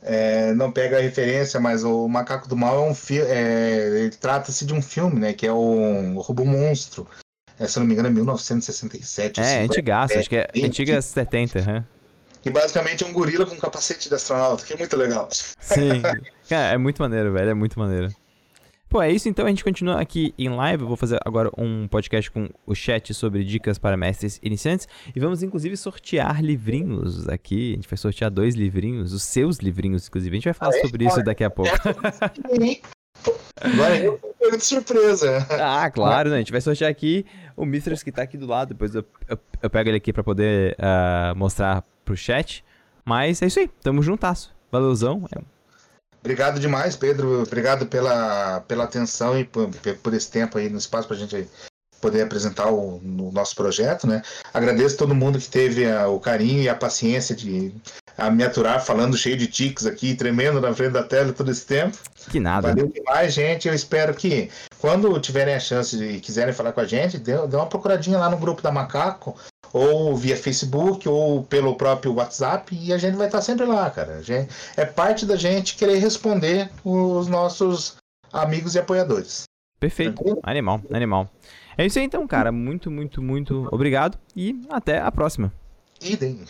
É, 0.03 0.53
não 0.53 0.71
pega 0.71 0.97
a 0.97 1.01
referência, 1.01 1.59
mas 1.59 1.83
o 1.83 2.07
Macaco 2.07 2.47
do 2.47 2.57
Mal 2.57 2.75
é 2.85 2.89
um 2.89 2.95
filme. 2.95 3.29
É, 3.29 4.09
trata-se 4.19 4.65
de 4.65 4.73
um 4.73 4.81
filme, 4.81 5.19
né? 5.19 5.33
Que 5.33 5.45
é 5.45 5.51
o, 5.51 6.15
o 6.15 6.21
Robô 6.21 6.43
Monstro. 6.43 7.07
É, 7.59 7.67
se 7.67 7.77
não 7.79 7.85
me 7.85 7.93
engano, 7.93 8.07
é 8.07 8.11
1967. 8.11 9.39
É, 9.39 9.61
antigaço, 9.61 10.17
acho 10.17 10.29
que 10.29 10.37
é 10.37 10.49
antiga 10.63 10.99
70, 10.99 11.61
né? 11.61 11.85
Que 12.41 12.49
basicamente 12.49 13.03
é 13.03 13.07
um 13.07 13.13
gorila 13.13 13.45
com 13.45 13.55
capacete 13.55 14.09
de 14.09 14.15
astronauta, 14.15 14.65
que 14.65 14.73
é 14.73 14.77
muito 14.77 14.97
legal. 14.97 15.29
Sim. 15.31 16.01
Cara, 16.49 16.73
é 16.73 16.77
muito 16.77 16.99
maneiro, 16.99 17.31
velho. 17.31 17.51
É 17.51 17.53
muito 17.53 17.77
maneiro. 17.77 18.09
Pô, 18.91 19.01
é 19.01 19.09
isso 19.09 19.29
então. 19.29 19.45
A 19.45 19.49
gente 19.49 19.63
continua 19.63 20.01
aqui 20.01 20.33
em 20.37 20.49
live. 20.49 20.83
Eu 20.83 20.87
vou 20.89 20.97
fazer 20.97 21.17
agora 21.25 21.49
um 21.57 21.87
podcast 21.87 22.29
com 22.29 22.49
o 22.67 22.75
chat 22.75 23.13
sobre 23.13 23.41
dicas 23.45 23.79
para 23.79 23.95
mestres 23.95 24.37
iniciantes. 24.43 24.85
E 25.15 25.17
vamos, 25.17 25.41
inclusive, 25.41 25.77
sortear 25.77 26.43
livrinhos 26.43 27.29
aqui. 27.29 27.71
A 27.71 27.75
gente 27.75 27.87
vai 27.87 27.95
sortear 27.95 28.29
dois 28.29 28.53
livrinhos, 28.53 29.13
os 29.13 29.23
seus 29.23 29.59
livrinhos, 29.59 30.09
inclusive. 30.09 30.35
A 30.35 30.37
gente 30.37 30.43
vai 30.43 30.53
falar 30.53 30.73
sobre 30.73 31.05
isso 31.05 31.23
daqui 31.23 31.41
a 31.41 31.49
pouco. 31.49 31.71
Agora 33.61 33.97
eu 33.97 34.19
tô 34.37 34.57
de 34.57 34.65
surpresa. 34.65 35.47
Ah, 35.51 35.89
claro, 35.89 36.29
né? 36.29 36.35
A 36.35 36.39
gente 36.39 36.51
vai 36.51 36.59
sortear 36.59 36.91
aqui 36.91 37.25
o 37.55 37.63
Mistress 37.65 38.03
que 38.03 38.11
tá 38.11 38.23
aqui 38.23 38.37
do 38.37 38.45
lado. 38.45 38.73
Depois 38.73 38.93
eu, 38.93 39.05
eu, 39.29 39.39
eu 39.61 39.69
pego 39.69 39.89
ele 39.89 39.97
aqui 39.97 40.11
para 40.11 40.21
poder 40.21 40.75
uh, 40.77 41.33
mostrar 41.37 41.81
pro 42.03 42.17
chat. 42.17 42.61
Mas 43.05 43.41
é 43.41 43.45
isso 43.45 43.57
aí. 43.57 43.69
Tamo 43.81 44.03
juntasso. 44.03 44.53
Valeuzão. 44.69 45.25
Obrigado 46.22 46.59
demais, 46.59 46.95
Pedro. 46.95 47.41
Obrigado 47.41 47.86
pela, 47.88 48.61
pela 48.61 48.84
atenção 48.84 49.38
e 49.38 49.43
por, 49.43 49.69
por 50.01 50.13
esse 50.13 50.30
tempo 50.30 50.57
aí 50.57 50.69
no 50.69 50.78
espaço 50.78 51.07
para 51.07 51.17
a 51.17 51.19
gente 51.19 51.49
poder 51.99 52.24
apresentar 52.24 52.72
o, 52.72 52.97
o, 52.97 53.32
nosso 53.32 53.55
projeto, 53.55 54.07
né? 54.07 54.22
Agradeço 54.53 54.97
todo 54.97 55.13
mundo 55.13 55.39
que 55.39 55.47
teve 55.47 55.89
a, 55.89 56.07
o 56.07 56.19
carinho 56.19 56.61
e 56.61 56.69
a 56.69 56.76
paciência 56.76 57.36
de 57.36 57.74
a 58.17 58.30
me 58.30 58.43
aturar 58.43 58.84
falando 58.84 59.17
cheio 59.17 59.38
de 59.38 59.47
tics 59.47 59.86
aqui, 59.86 60.15
tremendo 60.15 60.59
na 60.59 60.74
frente 60.74 60.91
da 60.91 61.03
tela 61.03 61.32
todo 61.32 61.49
esse 61.49 61.65
tempo. 61.65 61.97
Que 62.30 62.39
nada. 62.39 62.69
Valeu 62.69 62.88
demais, 62.88 63.34
gente. 63.34 63.67
Eu 63.67 63.74
espero 63.74 64.13
que 64.13 64.49
quando 64.80 65.17
tiverem 65.19 65.55
a 65.55 65.59
chance 65.59 66.03
e 66.03 66.19
quiserem 66.19 66.53
falar 66.53 66.72
com 66.72 66.82
a 66.82 66.86
gente, 66.86 67.17
dê, 67.17 67.34
dê 67.47 67.55
uma 67.55 67.67
procuradinha 67.67 68.17
lá 68.17 68.30
no 68.30 68.38
grupo 68.38 68.61
da 68.61 68.72
Macaco 68.72 69.36
ou 69.74 70.15
via 70.15 70.36
Facebook, 70.36 71.07
ou 71.07 71.43
pelo 71.43 71.76
próprio 71.76 72.13
WhatsApp, 72.13 72.76
e 72.76 72.91
a 72.91 72.97
gente 72.97 73.15
vai 73.15 73.28
estar 73.28 73.41
sempre 73.41 73.65
lá, 73.65 73.89
cara. 73.89 74.22
Gente, 74.22 74.53
é 74.76 74.86
parte 74.86 75.26
da 75.26 75.36
gente 75.36 75.76
querer 75.76 75.97
responder 75.97 76.69
os 76.84 77.28
nossos 77.28 77.97
amigos 78.32 78.76
e 78.76 78.80
apoiadores. 78.80 79.43
Perfeito. 79.80 80.39
Animal, 80.43 80.82
animal. 80.93 81.30
É 81.78 81.86
isso 81.86 81.97
aí 81.97 82.05
então, 82.05 82.28
cara. 82.28 82.51
Muito, 82.51 82.91
muito, 82.91 83.22
muito 83.22 83.67
obrigado 83.72 84.17
e 84.36 84.61
até 84.69 84.99
a 84.99 85.11
próxima. 85.11 85.51
Idem. 86.01 86.41